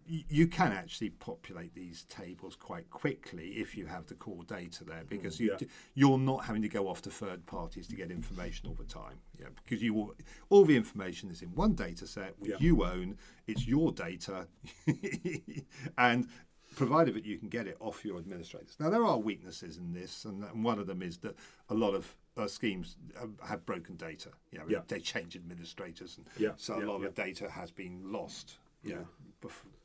you 0.06 0.46
can 0.46 0.70
actually 0.70 1.08
populate 1.08 1.74
these 1.74 2.02
tables 2.10 2.56
quite 2.56 2.90
quickly 2.90 3.52
if 3.52 3.74
you 3.74 3.86
have 3.86 4.04
the 4.04 4.14
core 4.14 4.44
data 4.44 4.84
there 4.84 5.02
because 5.08 5.40
you 5.40 5.46
mm, 5.48 5.52
Yeah. 5.52 5.56
d- 5.66 5.68
you're 5.94 6.18
not 6.18 6.44
having 6.44 6.60
to 6.60 6.68
go 6.68 6.88
off 6.88 7.00
to 7.02 7.10
third 7.10 7.46
parties 7.46 7.86
to 7.88 7.96
get 7.96 8.10
information 8.10 8.68
all 8.68 8.74
the 8.74 8.84
time. 8.84 9.18
Yeah, 9.40 9.46
because 9.56 9.82
you 9.82 9.94
all, 9.96 10.14
all 10.50 10.66
the 10.66 10.76
information 10.76 11.30
is 11.30 11.40
in 11.40 11.54
one 11.54 11.72
data 11.74 12.06
set 12.06 12.38
which 12.38 12.50
Yeah. 12.50 12.56
you 12.60 12.84
own. 12.84 13.16
It's 13.46 13.66
your 13.66 13.92
data, 13.92 14.46
and 15.98 16.28
provided 16.76 17.14
that 17.14 17.24
you 17.24 17.38
can 17.38 17.48
get 17.48 17.66
it 17.66 17.76
off 17.80 18.04
your 18.04 18.18
administrators. 18.18 18.76
Now 18.78 18.90
there 18.90 19.04
are 19.04 19.18
weaknesses 19.18 19.78
in 19.78 19.92
this, 19.94 20.24
and 20.26 20.62
one 20.64 20.78
of 20.78 20.86
them 20.86 21.00
is 21.02 21.18
that 21.18 21.34
a 21.70 21.74
lot 21.74 21.94
of 21.94 22.14
uh, 22.36 22.46
schemes 22.46 22.96
uh, 23.20 23.26
have 23.46 23.64
broken 23.66 23.96
data. 23.96 24.30
You 24.50 24.58
know, 24.58 24.64
Yeah. 24.68 24.80
they 24.88 25.00
change 25.00 25.36
administrators, 25.36 26.16
and 26.18 26.26
Yeah, 26.38 26.52
so 26.56 26.74
a 26.74 26.80
yeah, 26.80 26.86
lot 26.86 27.04
of 27.04 27.14
data 27.14 27.50
has 27.50 27.70
been 27.70 28.12
lost. 28.12 28.58
Yeah. 28.82 28.96
know, 28.96 29.08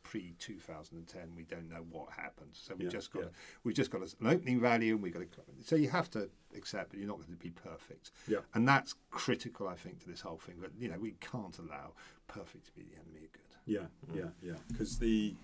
pre 0.03 0.33
2010, 0.39 1.35
we 1.35 1.43
don't 1.43 1.69
know 1.69 1.85
what 1.91 2.09
happened. 2.11 2.49
So 2.53 2.73
we 2.75 2.87
just 2.87 3.13
got 3.13 3.25
we've 3.63 3.75
just 3.75 3.91
got 3.91 4.01
an 4.01 4.27
opening 4.27 4.59
value, 4.59 4.95
and 4.95 5.03
we 5.03 5.11
got 5.11 5.19
to. 5.31 5.41
So 5.63 5.75
you 5.75 5.89
have 5.89 6.09
to 6.11 6.29
accept 6.55 6.91
that 6.91 6.97
you're 6.97 7.07
not 7.07 7.17
going 7.17 7.29
to 7.29 7.35
be 7.35 7.51
perfect. 7.51 8.11
Yeah. 8.27 8.39
And 8.55 8.67
that's 8.67 8.95
critical, 9.11 9.67
I 9.67 9.75
think, 9.75 9.99
to 10.01 10.09
this 10.09 10.21
whole 10.21 10.37
thing. 10.39 10.55
But 10.59 10.71
you 10.79 10.89
know 10.89 10.97
we 10.97 11.11
can't 11.21 11.57
allow 11.59 11.93
perfect 12.27 12.65
to 12.65 12.71
be 12.73 12.81
the 12.83 12.95
enemy 12.99 13.25
of 13.25 13.31
good. 13.31 13.41
Yeah, 13.65 13.85
yeah, 14.13 14.29
yeah. 14.41 14.53
Because 14.67 14.97
the 14.97 15.35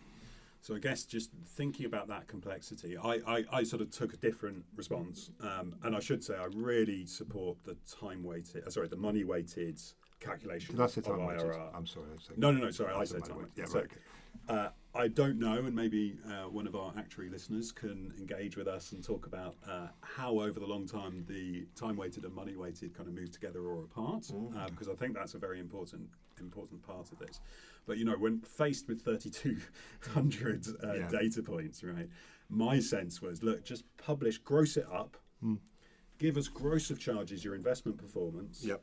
so 0.65 0.73
I 0.73 0.79
guess 0.79 1.03
just 1.03 1.29
thinking 1.49 1.85
about 1.85 2.07
that 2.07 2.27
complexity, 2.27 2.97
I, 2.97 3.19
I, 3.27 3.43
I 3.53 3.63
sort 3.63 3.83
of 3.83 3.91
took 3.91 4.15
a 4.15 4.17
different 4.17 4.65
response, 4.75 5.29
um, 5.39 5.75
and 5.83 5.95
I 5.95 5.99
should 5.99 6.23
say 6.23 6.33
I 6.33 6.47
really 6.55 7.05
support 7.05 7.57
the 7.65 7.77
time 8.01 8.23
weighted, 8.23 8.65
uh, 8.65 8.71
sorry, 8.71 8.87
the 8.87 8.95
money 8.95 9.23
weighted 9.23 9.79
calculation 10.19 10.75
Did 10.75 10.81
I 10.83 10.87
say 10.87 11.01
of 11.01 11.05
time 11.05 11.23
weighted? 11.23 11.51
I'm 11.75 11.85
sorry. 11.85 12.07
I 12.11 12.19
said- 12.19 12.39
No, 12.39 12.49
no, 12.49 12.61
no. 12.61 12.71
Sorry, 12.71 12.91
I, 12.95 13.01
I 13.01 13.03
said 13.03 13.23
time 13.25 13.37
weighted. 13.37 13.57
weighted. 13.57 13.69
So, 13.69 13.77
Yeah, 14.49 14.55
right, 14.55 14.65
uh, 14.65 14.69
I 14.95 15.07
don't 15.07 15.37
know, 15.37 15.53
and 15.53 15.75
maybe 15.75 16.17
uh, 16.27 16.49
one 16.49 16.65
of 16.65 16.75
our 16.75 16.91
actuary 16.97 17.29
listeners 17.29 17.71
can 17.71 18.11
engage 18.17 18.57
with 18.57 18.67
us 18.67 18.91
and 18.91 19.03
talk 19.03 19.27
about 19.27 19.57
uh, 19.69 19.89
how, 20.01 20.39
over 20.39 20.59
the 20.59 20.65
long 20.65 20.87
time, 20.87 21.25
the 21.27 21.67
time 21.75 21.95
weighted 21.95 22.23
and 22.23 22.33
money 22.33 22.55
weighted 22.55 22.95
kind 22.95 23.07
of 23.07 23.13
move 23.13 23.29
together 23.31 23.59
or 23.61 23.83
apart, 23.83 24.31
uh, 24.57 24.65
because 24.69 24.89
I 24.89 24.95
think 24.95 25.13
that's 25.13 25.35
a 25.35 25.37
very 25.37 25.59
important 25.59 26.09
important 26.39 26.81
part 26.83 27.11
of 27.11 27.19
this. 27.19 27.39
But 27.85 27.97
you 27.97 28.05
know, 28.05 28.17
when 28.17 28.39
faced 28.41 28.87
with 28.87 29.03
3,200 29.03 30.67
uh, 30.83 30.93
Yeah. 30.93 31.07
data 31.09 31.41
points, 31.43 31.83
right? 31.83 32.09
My 32.49 32.79
sense 32.79 33.21
was, 33.21 33.41
look, 33.43 33.63
just 33.63 33.83
publish, 33.97 34.37
gross 34.37 34.77
it 34.77 34.85
up, 34.91 35.17
give 36.17 36.37
us 36.37 36.47
gross 36.47 36.89
of 36.89 36.99
charges, 36.99 37.43
your 37.43 37.55
investment 37.55 37.97
performance, 37.97 38.63
Yep. 38.63 38.81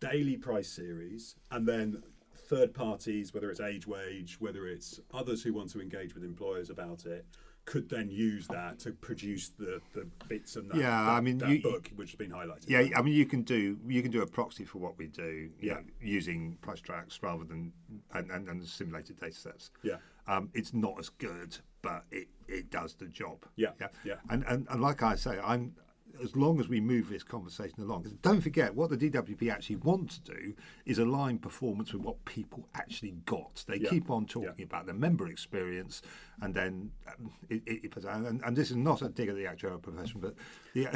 daily 0.00 0.36
price 0.36 0.68
series, 0.68 1.36
and 1.50 1.66
then 1.66 2.02
third 2.48 2.72
parties, 2.74 3.34
whether 3.34 3.50
it's 3.50 3.60
AgeWage, 3.60 4.34
whether 4.34 4.66
it's 4.66 5.00
others 5.12 5.42
who 5.42 5.52
want 5.52 5.70
to 5.70 5.80
engage 5.80 6.14
with 6.14 6.24
employers 6.24 6.70
about 6.70 7.04
it, 7.06 7.26
could 7.68 7.88
then 7.90 8.08
use 8.10 8.46
that 8.48 8.78
to 8.78 8.92
produce 8.92 9.50
the, 9.50 9.78
the 9.92 10.06
bits 10.26 10.56
and 10.56 10.70
that, 10.70 10.78
Yeah, 10.78 10.88
that, 10.90 11.10
I 11.18 11.20
mean, 11.20 11.36
that 11.38 11.50
you- 11.50 11.60
book 11.62 11.90
which 11.96 12.10
has 12.12 12.16
been 12.16 12.30
highlighted. 12.30 12.64
Yeah, 12.66 12.82
I 12.96 13.02
mean, 13.02 13.12
you 13.12 13.26
can 13.26 13.42
do 13.42 13.78
you 13.86 14.00
can 14.02 14.10
do 14.10 14.22
a 14.22 14.26
proxy 14.26 14.64
for 14.64 14.78
what 14.78 14.96
we 14.96 15.06
do, 15.08 15.50
Yeah. 15.60 15.74
know, 15.74 15.80
using 16.00 16.56
price 16.62 16.80
tracks 16.80 17.18
rather 17.22 17.44
than 17.44 17.72
and, 18.14 18.30
and, 18.30 18.48
and 18.48 18.64
simulated 18.64 19.20
data 19.20 19.36
sets. 19.36 19.70
Yeah. 19.82 19.96
um, 20.26 20.48
it's 20.54 20.72
not 20.72 20.94
as 20.98 21.08
good, 21.10 21.58
but 21.82 22.04
it, 22.10 22.28
it 22.48 22.70
does 22.70 22.94
the 22.94 23.06
job. 23.06 23.38
Yeah, 23.56 23.72
yeah, 23.80 23.88
yeah. 24.04 24.14
And, 24.30 24.44
and 24.48 24.66
and 24.70 24.80
like 24.80 25.02
I 25.02 25.14
say, 25.16 25.38
I'm 25.44 25.74
as 26.22 26.36
long 26.36 26.60
as 26.60 26.68
we 26.68 26.80
move 26.80 27.08
this 27.08 27.22
conversation 27.22 27.80
along, 27.82 28.02
'cause 28.04 28.12
don't 28.22 28.40
forget 28.40 28.74
what 28.74 28.90
the 28.90 28.96
DWP 28.96 29.50
actually 29.50 29.76
want 29.76 30.10
to 30.10 30.20
do 30.20 30.54
is 30.86 30.98
align 30.98 31.38
performance 31.38 31.92
with 31.92 32.02
what 32.02 32.24
people 32.24 32.68
actually 32.74 33.12
got. 33.26 33.64
They 33.66 33.76
Yeah, 33.76 33.90
keep 33.90 34.10
on 34.10 34.26
talking 34.26 34.54
yeah. 34.58 34.64
about 34.64 34.86
the 34.86 34.94
member 34.94 35.26
experience, 35.28 36.02
and 36.40 36.54
then 36.54 36.92
um, 37.06 37.30
it, 37.48 37.62
it, 37.66 37.84
it 37.96 38.04
and, 38.04 38.40
and 38.44 38.56
this 38.56 38.70
is 38.70 38.76
not 38.76 39.02
a 39.02 39.08
dig 39.08 39.28
at 39.28 39.36
the 39.36 39.44
actuarial 39.44 39.82
profession, 39.82 40.20
but 40.20 40.34
the. 40.74 40.88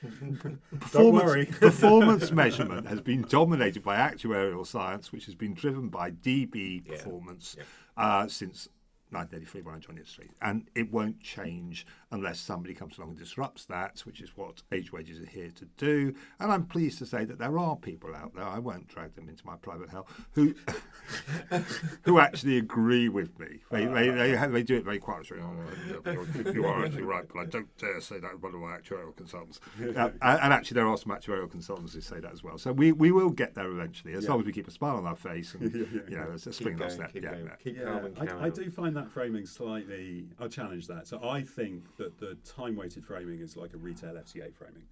performance, 0.80 1.24
worry. 1.24 1.44
performance 1.60 2.32
measurement 2.32 2.86
has 2.86 3.00
been 3.02 3.22
dominated 3.22 3.82
by 3.82 3.96
actuarial 3.96 4.66
science, 4.66 5.12
which 5.12 5.26
has 5.26 5.34
been 5.34 5.52
driven 5.54 5.88
by 5.88 6.10
DB 6.10 6.82
Yeah. 6.86 6.92
performance 6.96 7.56
uh, 7.98 8.26
since 8.26 8.68
1983 9.12 9.62
when 9.62 9.74
I 9.74 9.78
joined 9.78 9.96
the 9.98 10.00
industry. 10.02 10.30
And 10.42 10.68
it 10.74 10.92
won't 10.92 11.20
change 11.20 11.86
unless 12.10 12.40
somebody 12.40 12.74
comes 12.74 12.98
along 12.98 13.10
and 13.10 13.18
disrupts 13.18 13.64
that, 13.66 14.00
which 14.00 14.20
is 14.20 14.36
what 14.36 14.62
age 14.72 14.92
wages 14.92 15.20
are 15.20 15.26
here 15.26 15.50
to 15.56 15.64
do. 15.76 16.14
And 16.38 16.50
I'm 16.52 16.66
pleased 16.66 16.98
to 16.98 17.06
say 17.06 17.24
that 17.24 17.38
there 17.38 17.58
are 17.58 17.76
people 17.76 18.14
out 18.14 18.34
there, 18.34 18.44
I 18.44 18.58
won't 18.58 18.88
drag 18.88 19.14
them 19.14 19.28
into 19.28 19.46
my 19.46 19.56
private 19.56 19.90
hell, 19.90 20.06
who 20.32 20.54
who 22.02 22.18
actually 22.18 22.56
agree 22.58 23.08
with 23.08 23.38
me. 23.38 23.58
They, 23.70 23.86
they, 23.86 24.10
they, 24.10 24.46
they 24.48 24.62
do 24.62 24.76
it 24.76 24.84
very 24.84 24.98
quietly. 24.98 25.38
Oh, 25.42 25.52
you're- 26.44 26.84
actually 26.84 27.02
right, 27.02 27.24
but 27.32 27.40
I 27.40 27.44
don't 27.46 27.76
dare 27.78 28.00
say 28.00 28.18
that 28.20 28.30
to 28.30 28.36
one 28.38 28.54
of 28.54 28.60
my 28.60 28.76
actuarial 28.78 29.14
consultants. 29.16 29.60
Uh, 29.80 30.10
and 30.22 30.40
and 30.40 30.52
actually, 30.52 30.74
there 30.76 30.86
are 30.88 30.96
some 30.96 31.12
actuarial 31.12 31.50
consultants 31.50 31.94
who 31.94 32.00
say 32.00 32.20
that 32.20 32.32
as 32.32 32.42
well. 32.42 32.58
So 32.58 32.72
we, 32.72 32.92
we 32.92 33.12
will 33.12 33.30
get 33.30 33.54
there 33.54 33.70
eventually, 33.70 34.14
as 34.14 34.24
Yeah. 34.24 34.30
long 34.30 34.40
as 34.40 34.46
we 34.46 34.52
keep 34.52 34.68
a 34.68 34.70
smile 34.70 34.96
on 34.96 35.06
our 35.06 35.16
face 35.16 35.54
and 35.54 35.72
Yeah, 35.74 35.84
yeah, 35.92 36.00
you 36.08 36.16
know, 36.16 36.30
it's 36.34 36.46
a 36.46 36.50
Keep 36.50 36.54
spring 36.54 36.76
going, 36.76 36.90
step. 36.90 37.12
keep 37.12 37.22
Yeah, 37.24 37.30
going, 37.32 37.44
yeah. 37.46 37.56
keep 37.62 37.82
calm 37.84 38.38
I, 38.40 38.46
I 38.46 38.50
do 38.50 38.68
find 38.70 38.96
that 38.96 38.99
framing 39.08 39.46
slightly. 39.46 40.26
I'll 40.38 40.48
challenge 40.48 40.86
that. 40.88 41.06
So 41.06 41.22
I 41.22 41.42
think 41.42 41.96
that 41.96 42.18
the 42.18 42.36
time 42.44 42.76
weighted 42.76 43.04
framing 43.04 43.40
is 43.40 43.56
like 43.56 43.74
a 43.74 43.76
retail 43.76 44.14
FCA 44.14 44.52
framing. 44.54 44.84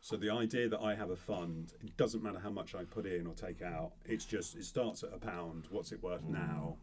So 0.00 0.16
the 0.16 0.30
idea 0.30 0.68
that 0.68 0.80
I 0.80 0.94
have 0.94 1.10
a 1.10 1.16
fund, 1.16 1.72
it 1.82 1.96
doesn't 1.96 2.22
matter 2.22 2.38
how 2.38 2.50
much 2.50 2.74
I 2.74 2.84
put 2.84 3.06
in 3.06 3.26
or 3.26 3.32
take 3.34 3.62
out. 3.62 3.92
It's 4.04 4.24
just 4.24 4.54
it 4.54 4.64
starts 4.64 5.02
at 5.02 5.10
a 5.14 5.18
pound. 5.18 5.64
What's 5.70 5.92
it 5.92 6.02
worth 6.02 6.24
now? 6.24 6.76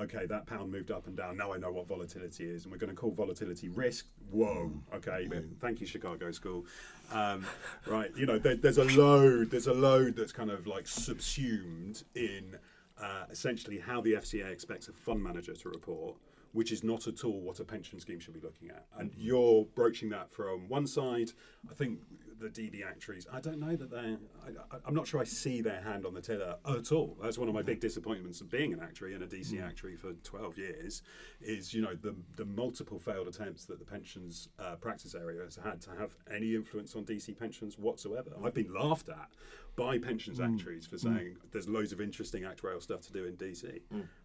Okay, 0.00 0.26
that 0.26 0.46
pound 0.46 0.72
moved 0.72 0.90
up 0.90 1.06
and 1.06 1.16
down. 1.16 1.36
Now 1.36 1.52
I 1.52 1.56
know 1.56 1.70
what 1.70 1.86
volatility 1.86 2.44
is, 2.44 2.64
and 2.64 2.72
we're 2.72 2.78
going 2.78 2.90
to 2.90 2.96
call 2.96 3.12
volatility 3.12 3.68
risk. 3.68 4.06
Whoa. 4.30 4.72
Okay. 4.92 5.28
Thank 5.60 5.80
you, 5.80 5.86
Chicago 5.86 6.32
School. 6.32 6.66
Um, 7.12 7.46
right. 7.86 8.10
You 8.16 8.26
know, 8.26 8.40
there, 8.40 8.56
there's 8.56 8.78
a 8.78 8.84
load. 8.84 9.52
There's 9.52 9.68
a 9.68 9.72
load 9.72 10.16
that's 10.16 10.32
kind 10.32 10.50
of 10.50 10.66
like 10.66 10.88
subsumed 10.88 12.02
in 12.16 12.58
uh, 13.00 13.24
essentially 13.30 13.78
how 13.78 14.00
the 14.00 14.14
FCA 14.14 14.50
expects 14.50 14.88
a 14.88 14.92
fund 14.92 15.22
manager 15.22 15.54
to 15.54 15.68
report 15.68 16.16
which 16.54 16.70
is 16.70 16.84
not 16.84 17.08
at 17.08 17.24
all 17.24 17.40
what 17.40 17.58
a 17.58 17.64
pension 17.64 17.98
scheme 17.98 18.20
should 18.20 18.32
be 18.32 18.40
looking 18.40 18.70
at. 18.70 18.86
And 18.96 19.12
you're 19.16 19.64
broaching 19.74 20.08
that 20.10 20.30
from 20.30 20.68
one 20.68 20.86
side. 20.86 21.32
I 21.68 21.74
think 21.74 21.98
the 22.44 22.62
DB 22.62 22.86
actuaries, 22.86 23.26
I 23.32 23.40
don't 23.40 23.58
know 23.58 23.74
that 23.74 23.90
they're, 23.90 24.18
I, 24.46 24.76
I'm 24.86 24.94
not 24.94 25.06
sure 25.06 25.20
I 25.20 25.24
see 25.24 25.62
their 25.62 25.80
hand 25.80 26.04
on 26.04 26.14
the 26.14 26.20
tiller 26.20 26.56
at 26.68 26.92
all. 26.92 27.16
That's 27.22 27.38
one 27.38 27.48
of 27.48 27.54
my 27.54 27.62
big 27.62 27.80
disappointments 27.80 28.40
of 28.40 28.50
being 28.50 28.72
an 28.72 28.80
actuary 28.80 29.14
and 29.14 29.22
a 29.22 29.26
DC 29.26 29.62
actuary 29.62 29.96
for 29.96 30.12
12 30.12 30.58
years 30.58 31.02
is, 31.40 31.72
you 31.72 31.80
know, 31.80 31.94
the, 31.94 32.14
the 32.36 32.44
multiple 32.44 32.98
failed 32.98 33.28
attempts 33.28 33.64
that 33.66 33.78
the 33.78 33.84
pensions 33.84 34.48
uh, 34.58 34.76
practice 34.76 35.14
area 35.14 35.42
has 35.42 35.56
had 35.56 35.80
to 35.82 35.90
have 35.98 36.16
any 36.32 36.54
influence 36.54 36.94
on 36.94 37.04
DC 37.04 37.38
pensions 37.38 37.78
whatsoever. 37.78 38.30
I've 38.44 38.54
been 38.54 38.72
laughed 38.72 39.08
at 39.08 39.30
by 39.76 39.98
pensions 39.98 40.38
actuaries 40.38 40.86
for 40.86 40.98
saying 40.98 41.36
there's 41.50 41.68
loads 41.68 41.92
of 41.92 42.00
interesting 42.00 42.42
actuarial 42.42 42.80
stuff 42.80 43.00
to 43.02 43.12
do 43.12 43.24
in 43.24 43.36
DC. 43.36 43.80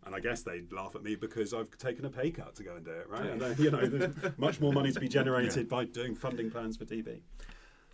And 0.06 0.14
I 0.14 0.20
guess 0.20 0.44
they 0.44 0.62
laugh 0.72 0.96
at 0.96 1.04
me 1.04 1.16
because 1.16 1.54
I've 1.54 1.76
taken 1.78 2.06
a 2.06 2.10
pay 2.10 2.30
cut 2.32 2.54
to 2.56 2.64
go 2.64 2.76
and 2.76 2.86
do 2.86 2.92
it, 2.92 3.10
right? 3.10 3.26
And, 3.26 3.42
uh, 3.42 3.54
you 3.58 3.72
know, 3.72 3.86
there's 3.86 4.14
much 4.38 4.60
more 4.60 4.74
money 4.74 4.92
to 4.92 5.00
be 5.00 5.08
generated 5.08 5.68
by 5.68 5.86
doing 5.86 6.16
funding 6.16 6.52
plans 6.52 6.78
for 6.78 6.86
DB. 6.86 7.22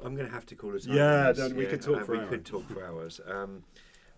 I'm 0.04 0.16
going 0.16 0.28
to 0.28 0.34
have 0.34 0.46
to 0.48 0.56
call 0.56 0.76
it. 0.76 0.86
Yeah, 0.86 1.32
then 1.32 1.56
we 1.56 1.66
could 1.66 1.82
talk 1.82 2.02
uh, 2.02 2.06
for 2.06 2.12
we 2.14 2.20
hours. 2.20 2.30
could 2.30 2.46
talk 2.46 2.68
for 2.70 2.86
hours. 2.86 3.22
Um, 3.26 3.64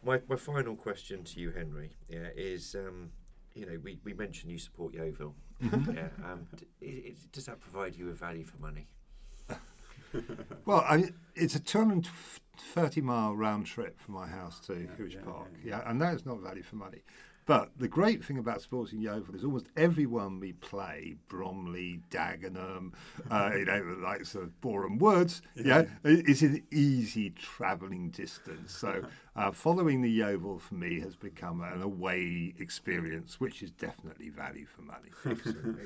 my 0.03 0.21
my 0.30 0.36
final 0.36 0.75
question 0.75 1.23
to 1.25 1.39
you, 1.39 1.51
Henry, 1.51 1.91
yeah, 2.09 2.28
is 2.36 2.75
um, 2.75 3.11
you 3.53 3.65
know 3.65 3.78
we, 3.84 3.99
we 4.03 4.13
mentioned 4.13 4.51
you 4.51 4.57
support 4.59 4.93
Yeovil. 4.93 5.36
Mm-hmm. 5.63 5.91
yeah, 5.97 6.07
um, 6.23 6.47
d- 6.55 6.67
i- 6.84 7.09
i- 7.09 7.15
does 7.32 7.45
that 7.45 7.59
provide 7.59 7.95
you 7.95 8.05
with 8.05 8.19
value 8.19 8.43
for 8.45 8.57
money? 8.57 8.88
Well, 10.65 10.86
I 10.88 10.97
mean, 10.97 11.13
it's 11.36 11.55
a 11.55 11.59
230 11.59 13.01
mile 13.01 13.36
round 13.36 13.65
trip 13.65 13.99
from 13.99 14.15
my 14.15 14.28
house 14.28 14.59
to 14.61 14.73
Huish 14.97 15.15
yeah, 15.15 15.21
Park. 15.21 15.47
yeah, 15.63 15.78
Yeah, 15.84 15.89
and 15.89 16.01
that 16.01 16.15
is 16.15 16.25
not 16.25 16.39
value 16.39 16.63
for 16.63 16.78
money. 16.78 17.01
But 17.47 17.71
the 17.77 17.87
great 17.87 18.25
thing 18.25 18.37
about 18.37 18.61
supporting 18.61 19.01
Yeovil 19.01 19.33
is 19.33 19.45
almost 19.45 19.67
everyone 19.77 20.41
we 20.41 20.51
play, 20.51 21.15
Bromley, 21.29 22.01
Dagenham, 22.11 22.91
uh, 23.31 23.51
you 23.55 23.63
know, 23.63 23.95
the 23.95 24.01
likes 24.03 24.35
of 24.35 24.59
Boreham 24.59 24.97
Woods, 24.97 25.41
yeah, 25.55 25.85
is 26.03 26.43
an 26.43 26.61
easy 26.71 27.29
travelling 27.29 28.09
distance. 28.09 28.73
So 28.73 29.01
uh, 29.38 29.51
following 29.51 30.01
the 30.01 30.09
Yeovil 30.09 30.59
for 30.59 30.75
me 30.75 30.99
has 31.01 31.15
become 31.15 31.61
an 31.61 31.81
away 31.81 32.53
experience, 32.59 33.39
which 33.39 33.61
is 33.61 33.71
definitely 33.71 34.29
value 34.29 34.65
for 34.65 34.81
money. 34.81 35.09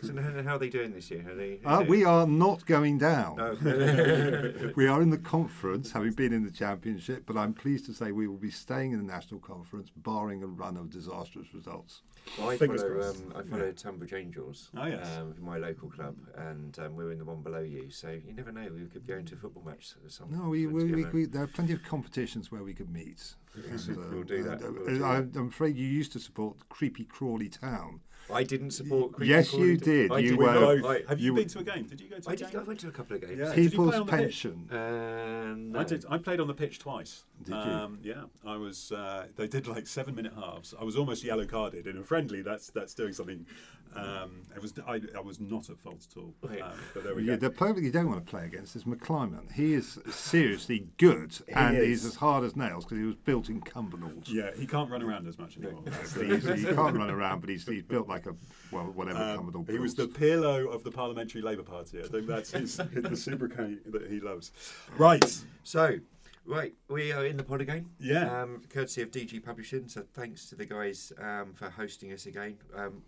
And 0.04 0.48
how 0.48 0.56
are 0.56 0.60
they 0.60 0.70
doing 0.70 0.94
this 0.94 1.12
year? 1.12 1.26
Are 1.30 1.36
they, 1.36 1.60
Uh, 1.66 1.84
we 1.88 2.04
are 2.06 2.26
not 2.28 2.66
going 2.66 2.98
down. 2.98 3.38
No. 3.62 4.72
we 4.76 4.88
are 4.88 5.02
in 5.02 5.10
the 5.10 5.18
conference, 5.18 5.92
having 5.92 6.14
been 6.14 6.34
in 6.34 6.44
the 6.44 6.52
championship, 6.52 7.24
but 7.26 7.36
I'm 7.38 7.54
pleased 7.54 7.86
to 7.88 7.94
say 7.94 8.12
we 8.12 8.28
will 8.28 8.38
be 8.38 8.52
staying 8.52 8.92
in 8.94 9.00
the 9.06 9.12
national 9.12 9.40
conference, 9.40 9.90
barring 9.96 10.42
a 10.44 10.48
run 10.48 10.78
of 10.78 10.90
disastrous 10.90 11.54
results. 11.54 12.02
Well, 12.38 12.50
I 12.50 12.58
Fingers 12.58 12.82
follow, 12.82 12.94
crossed. 12.96 13.24
um, 13.26 13.34
I 13.36 13.42
follow 13.44 13.72
Tonbridge 13.74 14.14
Angels, 14.14 14.70
Oh, 14.78 14.86
yes. 14.86 15.18
um, 15.18 15.36
my 15.42 15.58
local 15.58 15.90
club, 15.90 16.16
and 16.38 16.78
um, 16.80 16.96
we're 16.96 17.12
in 17.12 17.18
the 17.18 17.26
one 17.26 17.42
below 17.42 17.60
you. 17.60 17.90
So 17.92 18.10
you 18.10 18.34
never 18.34 18.52
know, 18.54 18.68
we 18.74 18.86
could 18.86 19.06
go 19.06 19.16
into 19.18 19.36
a 19.36 19.38
football 19.38 19.64
match 19.66 19.96
at 20.06 20.12
some 20.12 20.32
No, 20.32 20.48
we, 20.50 20.66
we, 20.66 20.84
we, 20.86 20.90
together. 20.92 21.12
we, 21.14 21.26
there 21.26 21.44
are 21.44 21.48
plenty 21.48 21.74
of 21.74 21.84
competitions 21.84 22.50
where 22.52 22.64
we 22.64 22.74
could 22.74 22.90
meet. 22.90 23.36
We'll 23.56 24.24
do 24.24 24.44
that, 24.44 24.64
uh, 24.64 24.72
we'll 24.72 24.86
do 24.98 25.04
I, 25.06 25.22
that. 25.22 25.36
I'm 25.38 25.50
afraid 25.50 25.76
you 25.76 25.86
used 25.88 26.14
to 26.14 26.20
support 26.20 26.58
creepy 26.70 27.04
Crawley 27.04 27.50
Town. 27.50 28.00
I 28.34 28.44
didn't 28.44 28.72
support. 28.72 29.14
Creepy 29.14 29.30
Yes, 29.30 29.50
Crawley, 29.50 29.68
you 29.68 29.78
did- 29.78 29.84
did. 30.10 30.12
I 30.12 30.20
You 30.20 30.30
did 30.32 30.40
were- 30.40 30.54
not. 30.82 30.86
I, 30.92 31.02
Have 31.10 31.20
you, 31.20 31.26
you 31.28 31.34
been 31.36 31.48
to 31.50 31.60
a 31.60 31.64
game? 31.64 31.84
Did 31.86 32.02
you 32.02 32.08
go 32.10 32.20
to 32.20 32.30
a 32.30 32.32
I, 32.32 32.36
did, 32.36 32.56
I 32.56 32.64
went 32.64 32.80
to 32.82 32.88
a 32.88 32.92
couple 32.92 33.16
of 33.16 33.22
games. 33.22 33.38
Yeah. 33.40 33.54
Did 33.56 33.64
you 33.64 33.70
People's 33.72 33.90
play 33.92 34.00
on 34.00 34.06
the 34.06 34.12
pitch? 34.12 34.20
pension. 34.22 34.70
Uh, 34.72 35.54
no. 35.58 35.80
I 35.80 35.84
did. 35.84 36.06
I 36.10 36.18
played 36.18 36.40
on 36.40 36.48
the 36.48 36.54
pitch 36.54 36.80
twice. 36.80 37.24
Did 37.44 37.52
you? 37.56 37.56
Um, 37.56 38.00
yeah, 38.04 38.24
I 38.46 38.56
was. 38.58 38.92
Uh, 38.92 39.26
they 39.36 39.48
did 39.48 39.68
like 39.68 39.88
seven 39.88 40.16
minute 40.16 40.34
halves. 40.36 40.74
I 40.80 40.84
was 40.84 40.96
almost 40.96 41.24
yellow 41.24 41.46
carded 41.46 41.88
in 41.88 41.98
a 41.98 42.04
friendly. 42.04 42.42
That's 42.42 42.70
that's 42.70 42.94
doing 42.94 43.14
something. 43.14 43.46
Um, 43.94 44.44
it 44.56 44.62
was. 44.62 44.74
I, 44.88 45.02
I 45.18 45.20
was 45.20 45.40
not 45.42 45.70
at 45.70 45.78
fault 45.80 46.08
at 46.10 46.18
all. 46.18 46.34
Right. 46.42 46.62
Um, 46.62 46.72
but 46.94 47.04
there 47.04 47.14
we 47.16 47.24
Yeah, 47.24 47.36
go. 47.36 47.48
the 47.48 47.50
player 47.50 47.74
that 47.74 47.84
you 47.84 47.92
don't 47.92 48.08
want 48.08 48.26
to 48.26 48.30
play 48.30 48.46
against 48.46 48.76
is 48.76 48.86
McClymont. 48.86 49.52
He 49.52 49.74
is 49.74 50.00
seriously 50.10 50.88
good, 50.98 51.38
and 51.54 51.76
is. 51.78 51.88
he's 51.88 52.06
as 52.06 52.16
hard 52.16 52.44
as 52.46 52.56
nails 52.56 52.86
because 52.86 53.00
he 53.00 53.04
was 53.06 53.16
built 53.16 53.50
in 53.50 53.60
Cumbernauld. 53.62 54.30
Yeah, 54.30 54.52
he 54.56 54.66
can't 54.66 54.90
run 54.90 55.02
around 55.02 55.28
as 55.28 55.38
much 55.38 55.58
anymore. 55.58 55.82
That's 55.86 56.14
he 56.16 56.64
can't 56.66 56.96
run 56.96 57.10
around, 57.10 57.42
but 57.42 57.50
he's, 57.50 57.68
he's 57.68 57.84
built 57.84 58.08
like 58.08 58.21
a 58.26 58.36
well, 58.72 58.86
whatever 58.96 59.20
Um, 59.20 59.52
Cumbernauld 59.52 59.70
he 59.70 59.80
was 59.80 59.96
the 59.96 60.08
builds. 60.08 60.20
Pirlo 60.20 60.74
of 60.74 60.84
the 60.84 60.92
Parliamentary 60.92 61.42
Labour 61.42 61.64
Party. 61.64 62.00
I 62.00 62.08
think 62.08 62.28
that's 62.28 62.52
his, 62.52 62.78
the 62.94 63.16
sobriquet 63.16 63.78
that 63.88 64.10
he 64.10 64.20
loves. 64.20 64.52
Right. 64.98 65.42
So, 65.64 65.98
right, 66.46 66.74
we 66.90 67.12
are 67.12 67.26
in 67.26 67.38
the 67.38 67.44
pod 67.44 67.62
again. 67.62 67.90
Yeah. 68.00 68.42
Um, 68.42 68.62
courtesy 68.70 69.02
of 69.02 69.12
DG 69.12 69.44
Publishing. 69.44 69.88
So 69.88 70.04
thanks 70.14 70.48
to 70.50 70.56
the 70.56 70.66
guys 70.66 71.12
um, 71.20 71.54
for 71.54 71.70
hosting 71.70 72.12
us 72.14 72.26
again. 72.26 72.58
Um, 72.76 73.02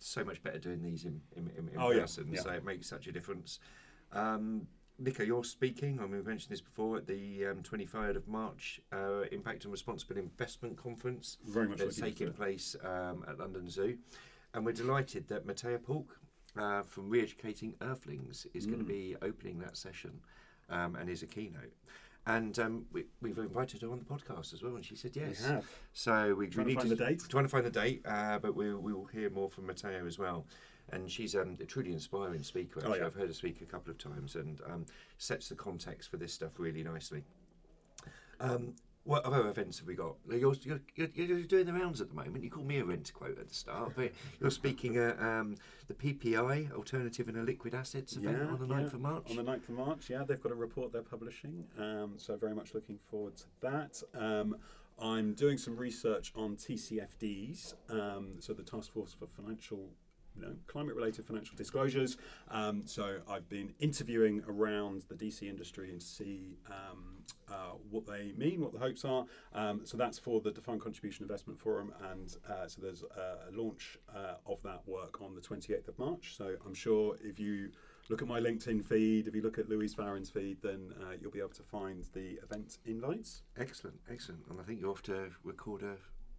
so 0.00 0.22
much 0.24 0.42
better 0.42 0.58
doing 0.58 0.82
these 0.82 1.04
in, 1.04 1.20
in, 1.36 1.50
in, 1.56 1.68
in 1.68 1.78
Oh, 1.78 1.90
yeah, 1.90 2.00
person. 2.02 2.28
yeah. 2.30 2.42
So 2.42 2.50
it 2.50 2.64
makes 2.64 2.88
such 2.88 3.06
a 3.06 3.12
difference. 3.12 3.58
Um, 4.12 4.66
Nico, 4.98 5.24
you're 5.24 5.42
speaking, 5.42 5.98
and 5.98 6.08
we 6.10 6.22
mentioned 6.22 6.52
this 6.52 6.60
before, 6.60 6.98
at 6.98 7.06
the 7.08 7.46
um, 7.46 7.62
23rd 7.62 8.14
of 8.14 8.28
March 8.28 8.80
uh, 8.92 9.22
Impact 9.32 9.64
and 9.64 9.72
Responsible 9.72 10.16
Investment 10.18 10.76
Conference 10.76 11.38
Very 11.46 11.66
much 11.66 11.78
that's 11.78 11.96
taking 11.96 12.32
place 12.32 12.76
um, 12.84 13.24
at 13.26 13.38
London 13.38 13.68
Zoo. 13.68 13.98
And 14.54 14.64
we're 14.64 14.72
delighted 14.72 15.28
that 15.28 15.46
Matea 15.46 15.82
Polk 15.82 16.18
uh, 16.56 16.82
from 16.82 17.10
Re-Educating 17.10 17.74
Earthlings 17.82 18.46
is 18.54 18.66
going 18.66 18.78
to 18.78 18.84
Mm. 18.84 18.88
be 18.88 19.16
opening 19.20 19.58
that 19.58 19.76
session 19.76 20.20
um, 20.70 20.94
and 20.96 21.10
is 21.10 21.22
a 21.22 21.26
keynote. 21.26 21.72
And 22.26 22.58
um, 22.58 22.86
we, 22.92 23.04
we've 23.20 23.36
invited 23.36 23.82
her 23.82 23.90
on 23.90 23.98
the 23.98 24.04
podcast 24.04 24.54
as 24.54 24.62
well, 24.62 24.76
and 24.76 24.84
she 24.84 24.96
said 24.96 25.14
yes. 25.14 25.42
We 25.42 25.46
have. 25.48 25.66
So 25.92 26.34
we, 26.34 26.46
Trying 26.46 26.66
we 26.66 26.72
to 26.72 26.76
need 26.76 26.88
find 26.88 26.90
the 26.90 27.04
date? 27.04 27.22
Trying 27.28 27.44
to 27.44 27.48
find 27.50 27.66
the 27.66 27.70
date, 27.70 28.02
uh, 28.06 28.38
but 28.38 28.54
we, 28.54 28.72
we 28.74 28.94
will 28.94 29.04
hear 29.06 29.28
more 29.28 29.50
from 29.50 29.66
Matteo 29.66 30.06
as 30.06 30.18
well. 30.18 30.46
And 30.92 31.10
she's 31.10 31.34
um, 31.34 31.56
a 31.60 31.64
truly 31.64 31.92
inspiring 31.92 32.42
speaker. 32.42 32.80
Oh, 32.86 32.94
yeah. 32.94 33.06
I've 33.06 33.14
heard 33.14 33.28
her 33.28 33.34
speak 33.34 33.60
a 33.60 33.66
couple 33.66 33.90
of 33.90 33.98
times, 33.98 34.36
and 34.36 34.60
um, 34.70 34.86
sets 35.18 35.48
the 35.48 35.54
context 35.54 36.10
for 36.10 36.16
this 36.16 36.32
stuff 36.32 36.52
really 36.58 36.82
nicely. 36.82 37.24
Um, 38.40 38.74
what 39.04 39.24
other 39.24 39.48
events 39.48 39.78
have 39.78 39.86
we 39.86 39.94
got? 39.94 40.14
You're, 40.28 40.54
you're, 40.62 40.80
you're, 40.96 41.42
doing 41.42 41.66
the 41.66 41.72
rounds 41.72 42.00
at 42.00 42.08
the 42.08 42.14
moment. 42.14 42.42
You 42.42 42.50
called 42.50 42.66
me 42.66 42.78
a 42.78 42.84
rent 42.84 43.12
quote 43.12 43.38
at 43.38 43.48
the 43.48 43.54
start, 43.54 43.92
but 43.94 44.12
you're 44.40 44.50
speaking 44.50 44.96
at 44.96 45.18
um, 45.20 45.56
the 45.88 45.94
PPI, 45.94 46.72
Alternative 46.72 47.28
and 47.28 47.44
Liquid 47.44 47.74
Assets 47.74 48.16
event 48.16 48.50
on 48.50 48.58
the 48.58 48.74
9th 48.74 48.94
of 48.94 49.00
March. 49.00 49.30
On 49.30 49.36
the 49.36 49.42
9th 49.42 49.68
of 49.68 49.70
March, 49.70 50.10
yeah, 50.10 50.24
they've 50.26 50.40
got 50.40 50.52
a 50.52 50.56
report 50.56 50.92
they're 50.92 51.02
publishing, 51.02 51.64
um, 51.78 52.14
so 52.16 52.36
very 52.36 52.54
much 52.54 52.74
looking 52.74 52.98
forward 53.10 53.36
to 53.36 53.44
that. 53.60 54.02
Um, 54.18 54.56
I'm 54.98 55.34
doing 55.34 55.58
some 55.58 55.76
research 55.76 56.32
on 56.34 56.56
TCFDs, 56.56 57.74
um, 57.90 58.36
so 58.38 58.52
the 58.54 58.62
Task 58.62 58.92
Force 58.92 59.12
for 59.12 59.26
Financial. 59.26 59.90
You 60.36 60.42
know, 60.42 60.54
climate-related 60.66 61.26
financial 61.26 61.56
disclosures. 61.56 62.16
Um, 62.50 62.82
so 62.86 63.18
I've 63.28 63.48
been 63.48 63.72
interviewing 63.78 64.42
around 64.48 65.04
the 65.08 65.14
DC 65.14 65.42
industry 65.42 65.90
and 65.90 66.02
see 66.02 66.58
um, 66.66 67.14
uh, 67.48 67.72
what 67.90 68.06
they 68.06 68.32
mean, 68.36 68.60
what 68.60 68.72
the 68.72 68.78
hopes 68.78 69.04
are. 69.04 69.24
Um, 69.52 69.82
so 69.84 69.96
that's 69.96 70.18
for 70.18 70.40
the 70.40 70.50
Defined 70.50 70.80
Contribution 70.80 71.22
Investment 71.24 71.58
Forum, 71.58 71.92
and 72.12 72.36
uh, 72.48 72.66
so 72.66 72.80
there's 72.80 73.02
a, 73.02 73.52
launch 73.52 73.98
uh, 74.14 74.34
of 74.46 74.60
that 74.62 74.82
work 74.86 75.20
on 75.20 75.34
the 75.34 75.40
28th 75.40 75.88
of 75.88 75.98
March. 75.98 76.34
So 76.36 76.56
I'm 76.66 76.74
sure 76.74 77.16
if 77.22 77.38
you 77.38 77.70
look 78.08 78.22
at 78.22 78.28
my 78.28 78.40
LinkedIn 78.40 78.84
feed, 78.84 79.28
if 79.28 79.34
you 79.34 79.42
look 79.42 79.58
at 79.58 79.68
Louise 79.68 79.94
Farron's 79.94 80.30
feed, 80.30 80.58
then 80.62 80.92
uh, 81.02 81.14
you'll 81.20 81.30
be 81.30 81.38
able 81.38 81.50
to 81.50 81.62
find 81.62 82.04
the 82.14 82.38
event 82.42 82.78
invites. 82.84 83.42
Excellent, 83.56 83.96
excellent. 84.10 84.40
And 84.50 84.60
I 84.60 84.64
think 84.64 84.80
you 84.80 84.88
have 84.88 85.02
to 85.02 85.30
record 85.42 85.82
a. 85.82 85.96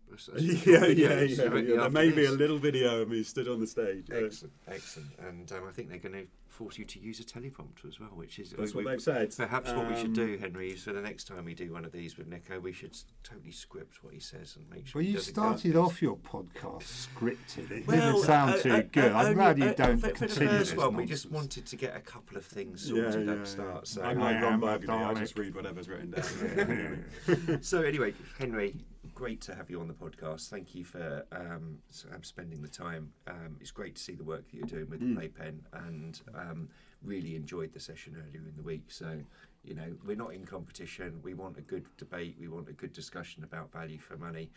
a 0.12 0.16
s- 0.16 0.30
a 0.34 0.42
yeah, 0.42 0.56
short 0.80 0.98
yeah, 0.98 1.08
yeah, 1.08 1.22
yeah. 1.22 1.36
There 1.36 1.80
after 1.82 1.90
may 1.92 2.12
be 2.12 2.26
a 2.26 2.32
little 2.32 2.58
video 2.58 3.02
of 3.02 3.10
me 3.10 3.24
stood 3.24 3.48
on 3.48 3.60
the 3.60 3.68
stage. 3.68 4.08
Uh, 4.12 4.16
Excellent, 4.26 4.54
excellent. 4.68 5.10
And 5.20 5.52
um, 5.52 5.64
I 5.68 5.72
think 5.72 5.90
they're 5.90 5.98
going 6.00 6.14
to 6.14 6.28
force 6.48 6.78
you 6.78 6.86
to 6.86 7.00
use 7.02 7.20
a 7.20 7.24
teleprompter 7.26 7.86
as 7.86 8.00
well, 8.00 8.12
which 8.14 8.40
is 8.40 8.52
that's 8.52 8.74
we- 8.74 8.84
what 8.86 8.92
they've 8.92 9.02
said. 9.02 9.34
Perhaps 9.36 9.72
what 9.74 9.90
we 9.90 9.96
should 9.98 10.08
Um, 10.08 10.14
do, 10.14 10.38
Henry, 10.40 10.72
is 10.72 10.84
for 10.84 10.94
the 10.94 11.02
next 11.02 11.26
time 11.26 11.44
we 11.44 11.54
do 11.54 11.74
one 11.74 11.84
of 11.84 11.92
these 11.92 12.18
with 12.18 12.28
Nico, 12.28 12.62
we 12.62 12.72
should 12.72 12.96
totally 13.24 13.52
script 13.52 14.04
what 14.04 14.14
he 14.14 14.22
says 14.22 14.56
and 14.56 14.70
make 14.70 14.88
sure. 14.88 15.02
Well, 15.02 15.10
you 15.10 15.20
started 15.20 15.76
off 15.76 16.02
your 16.02 16.16
podcast 16.16 17.08
scripted. 17.10 17.72
It 17.72 17.88
Well, 17.88 18.14
didn't 18.14 18.26
sound 18.26 18.52
uh, 18.52 18.58
too 18.60 18.72
uh, 18.72 18.82
good. 18.90 19.12
uh, 19.12 19.16
I'm 19.18 19.26
only- 19.26 19.34
glad 19.36 19.58
you 19.60 19.66
uh, 19.66 19.74
don't 19.74 19.98
for, 19.98 20.10
for 20.16 20.28
the 20.28 20.28
first 20.28 20.40
this 20.40 20.76
one, 20.76 20.96
we 20.96 21.06
just 21.06 21.30
wanted 21.30 21.66
to 21.66 21.76
get 21.76 21.94
a 21.98 22.00
couple 22.00 22.38
of 22.38 22.46
things 22.46 22.88
sorted 22.88 23.04
yeah, 23.04 23.20
at 23.20 23.26
yeah. 23.26 23.34
the 23.36 23.46
start. 23.46 23.88
So, 23.88 24.02
I'm 24.04 24.22
I 24.22 24.32
like 24.34 24.42
Ron 24.44 24.60
Burgundy. 24.62 24.94
I 24.94 25.14
just 25.16 25.38
read 25.38 25.56
whatever's 25.56 25.90
written 25.90 26.12
down. 26.12 27.60
so 27.62 27.82
anyway, 27.82 28.14
Henry, 28.40 28.76
great 29.16 29.40
to 29.42 29.56
have 29.56 29.70
you 29.70 29.80
on 29.80 29.88
the 29.88 29.94
podcast. 29.94 30.50
Thank 30.50 30.76
you 30.76 30.84
for 30.84 31.26
um, 31.32 31.80
um, 32.14 32.22
spending 32.22 32.62
the 32.62 32.68
time. 32.68 33.12
Um, 33.28 33.56
it's 33.62 33.72
great 33.72 33.96
to 33.96 34.04
see 34.04 34.14
the 34.14 34.24
work 34.26 34.44
that 34.52 34.54
you're 34.56 34.68
doing 34.68 34.90
with 34.90 35.00
Mm. 35.00 35.10
the 35.10 35.16
Playpen, 35.16 35.66
and 35.74 36.22
um, 36.36 36.70
really 37.02 37.36
enjoyed 37.36 37.72
the 37.72 37.80
session 37.80 38.16
earlier 38.18 38.42
in 38.48 38.54
the 38.58 38.62
week. 38.64 38.92
So, 38.92 39.20
you 39.64 39.74
know, 39.74 39.96
we're 40.06 40.18
not 40.18 40.34
in 40.34 40.46
competition. 40.46 41.20
We 41.24 41.34
want 41.34 41.58
a 41.58 41.62
good 41.62 41.86
debate. 41.98 42.36
We 42.40 42.50
want 42.50 42.68
a 42.70 42.74
good 42.74 42.92
discussion 42.94 43.44
about 43.46 43.72
value 43.72 44.00
for 44.00 44.18
money. 44.18 44.52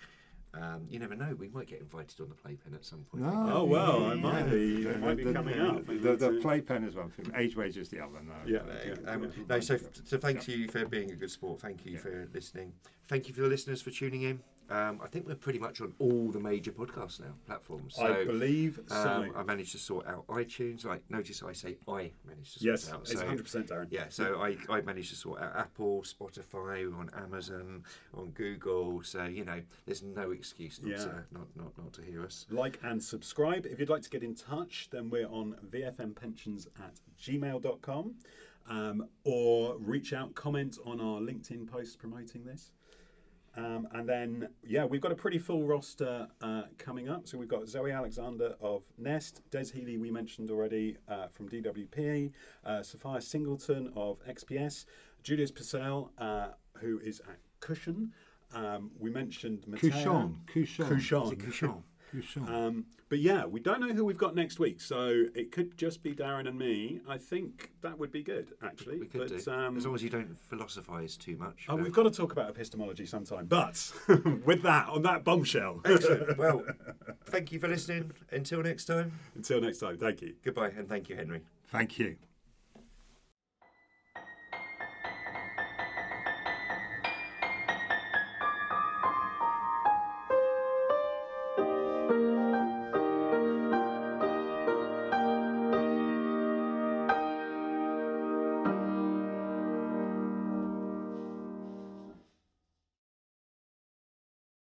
Um, 0.55 0.87
you 0.89 0.99
never 0.99 1.15
know. 1.15 1.35
We 1.39 1.49
might 1.49 1.67
get 1.67 1.81
invited 1.81 2.21
on 2.21 2.31
the 2.31 2.35
Playpen 2.35 2.75
at 2.75 2.85
some 2.85 3.01
point. 3.01 3.23
No. 3.25 3.51
Oh 3.53 3.65
well, 3.65 4.07
I 4.07 4.15
Yeah. 4.15 4.21
might 4.23 4.51
be. 4.51 4.83
The- 4.85 4.91
It 4.91 5.01
might 5.01 5.17
be 5.17 5.25
the- 5.25 5.33
coming 5.33 5.57
the, 5.59 5.65
up. 5.67 5.87
The, 5.87 5.93
Maybe 5.93 6.17
the, 6.17 6.39
playpen 6.41 6.85
is 6.85 6.95
one 6.95 7.11
thing, 7.11 7.27
AgeWage 7.27 7.77
is 7.77 7.91
the 7.91 8.01
other. 8.01 8.21
No, 8.23 8.33
Yeah. 8.47 8.61
but, 8.65 9.09
Um, 9.15 9.25
yeah. 9.25 9.31
no, 9.49 9.61
so, 9.61 9.79
so 10.05 10.17
thank 10.19 10.49
you 10.49 10.67
for 10.69 10.87
being 10.87 11.11
a 11.11 11.17
good 11.17 11.31
sport. 11.31 11.61
Thank 11.61 11.85
you 11.85 11.93
Yeah. 11.93 11.99
for 11.99 12.29
listening. 12.33 12.73
Thank 13.09 13.29
you 13.29 13.35
for 13.35 13.43
the 13.43 13.49
listeners 13.49 13.83
for 13.83 13.91
tuning 13.91 14.23
in. 14.23 14.41
Um, 14.71 15.01
I 15.03 15.07
think 15.09 15.27
we're 15.27 15.35
pretty 15.35 15.59
much 15.59 15.81
on 15.81 15.95
all 15.99 16.31
the 16.31 16.39
major 16.41 16.73
podcasts 16.73 17.21
now 17.21 17.33
platforms. 17.47 17.95
So, 17.97 18.05
I 18.05 18.25
believe 18.25 18.79
so. 18.87 18.97
um, 18.97 19.33
I 19.35 19.43
managed 19.43 19.73
to 19.73 19.79
sort 19.79 20.07
out 20.07 20.27
iTunes. 20.27 20.85
Like, 20.85 21.03
notice 21.09 21.43
I 21.43 21.53
say 21.53 21.77
I 21.89 22.11
managed 22.27 22.55
to 22.55 22.59
sort 22.61 22.71
yes, 22.73 22.89
it 22.89 22.95
out. 22.95 23.01
it's 23.01 23.13
So, 23.13 23.19
100 23.19 23.43
percent 23.43 23.67
Darren. 23.69 23.87
yeah, 23.91 24.05
so 24.11 24.43
I, 24.43 24.57
I 24.69 24.81
managed 24.83 25.11
to 25.11 25.17
sort 25.17 25.41
out 25.41 25.57
Apple, 25.57 26.03
Spotify, 26.03 26.91
we're 26.91 26.99
on 26.99 27.11
Amazon, 27.17 27.83
on 28.15 28.29
Google. 28.31 29.03
So 29.03 29.25
you 29.25 29.45
know, 29.45 29.63
there's 29.87 30.03
no 30.03 30.33
excuse 30.33 30.81
not 30.83 30.91
Yeah. 30.91 31.05
to 31.05 31.25
not, 31.33 31.47
not 31.57 31.79
not 31.79 31.93
to 31.95 32.03
hear 32.03 32.25
us. 32.25 32.47
Like 32.51 32.79
and 32.83 33.03
subscribe. 33.03 33.65
If 33.65 33.81
you'd 33.81 33.89
like 33.89 34.03
to 34.03 34.11
get 34.11 34.23
in 34.23 34.35
touch, 34.35 34.89
then 34.91 35.09
we're 35.09 35.29
on 35.29 35.55
vfmpensions 35.71 36.67
at 36.79 36.95
gmail.com 37.21 38.15
um, 38.69 39.09
or 39.25 39.77
reach 39.79 40.13
out, 40.13 40.35
comment 40.35 40.79
on 40.85 41.01
our 41.01 41.21
LinkedIn 41.21 41.67
post 41.71 41.99
promoting 41.99 42.45
this. 42.45 42.73
Um, 43.59 43.89
and 43.93 44.09
then, 44.09 44.49
yeah, 44.65 44.85
we've 44.85 45.01
got 45.01 45.11
a 45.11 45.17
pretty 45.17 45.39
full 45.39 45.65
roster 45.67 46.29
uh, 46.41 46.63
coming 46.79 47.09
up. 47.09 47.27
So 47.27 47.37
we've 47.37 47.49
got 47.49 47.67
Zoe 47.69 47.91
Alexander 47.91 48.55
of 48.61 48.85
Nest, 48.99 49.43
Des 49.51 49.65
Healy, 49.75 49.99
we 49.99 50.13
mentioned 50.13 50.51
already 50.53 50.97
uh, 51.09 51.27
from 51.27 51.49
DWP, 51.49 52.31
uh, 52.65 52.83
Sophia 52.85 53.21
Singleton 53.21 53.93
of 53.97 54.21
XPS, 54.27 54.85
Julius 55.25 55.51
Purcell, 55.51 56.13
uh, 56.19 56.51
who 56.79 57.01
is 57.01 57.21
at 57.29 57.39
Cushion. 57.59 58.13
Um, 58.55 58.93
we 58.99 59.11
mentioned 59.11 59.65
Matteo. 59.67 59.91
Couchon, 59.91 60.37
Couchon, 60.47 60.89
Couchon. 60.89 61.37
Couchon? 61.37 61.83
Couchon. 62.13 62.49
Um, 62.49 62.87
but 63.09 63.19
yeah, 63.21 63.47
we 63.47 63.61
don't 63.61 63.81
know 63.81 63.93
who 63.95 64.05
we've 64.05 64.19
got 64.19 64.35
next 64.35 64.59
week, 64.59 64.81
so 64.81 65.25
it 65.35 65.51
could 65.51 65.79
just 65.79 66.03
be 66.03 66.15
Darren 66.15 66.47
and 66.47 66.59
me. 66.59 67.01
I 67.09 67.17
think 67.17 67.71
that 67.81 67.99
would 67.99 68.13
be 68.13 68.23
good, 68.23 68.49
actually. 68.63 68.99
We 68.99 69.07
could 69.07 69.29
but, 69.31 69.45
do 69.45 69.51
Um, 69.51 69.77
as 69.77 69.87
long 69.87 69.95
as 69.95 70.03
you 70.03 70.11
don't 70.11 70.39
philosophise 70.39 71.17
too 71.17 71.37
much. 71.37 71.67
oh, 71.69 71.77
we've 71.77 71.93
got 71.93 72.03
to 72.03 72.11
talk 72.11 72.33
about 72.33 72.51
epistemology 72.51 73.07
sometime. 73.07 73.47
But 73.47 73.93
with 74.45 74.63
that, 74.63 74.89
on 74.89 75.03
that 75.03 75.25
bombshell. 75.25 75.81
Excellent. 75.85 76.39
Well, 76.39 76.63
thank 77.27 77.53
you 77.53 77.59
for 77.59 77.69
listening. 77.69 78.13
Until 78.31 78.63
next 78.63 78.85
time, 78.85 79.13
Until 79.35 79.61
next 79.61 79.79
time, 79.79 79.97
thank 79.99 80.23
you. 80.23 80.35
goodbye 80.45 80.73
and 80.77 80.89
thank 80.89 81.09
you, 81.09 81.17
Henry. 81.17 81.43
Thank 81.67 81.99
you. 81.99 82.17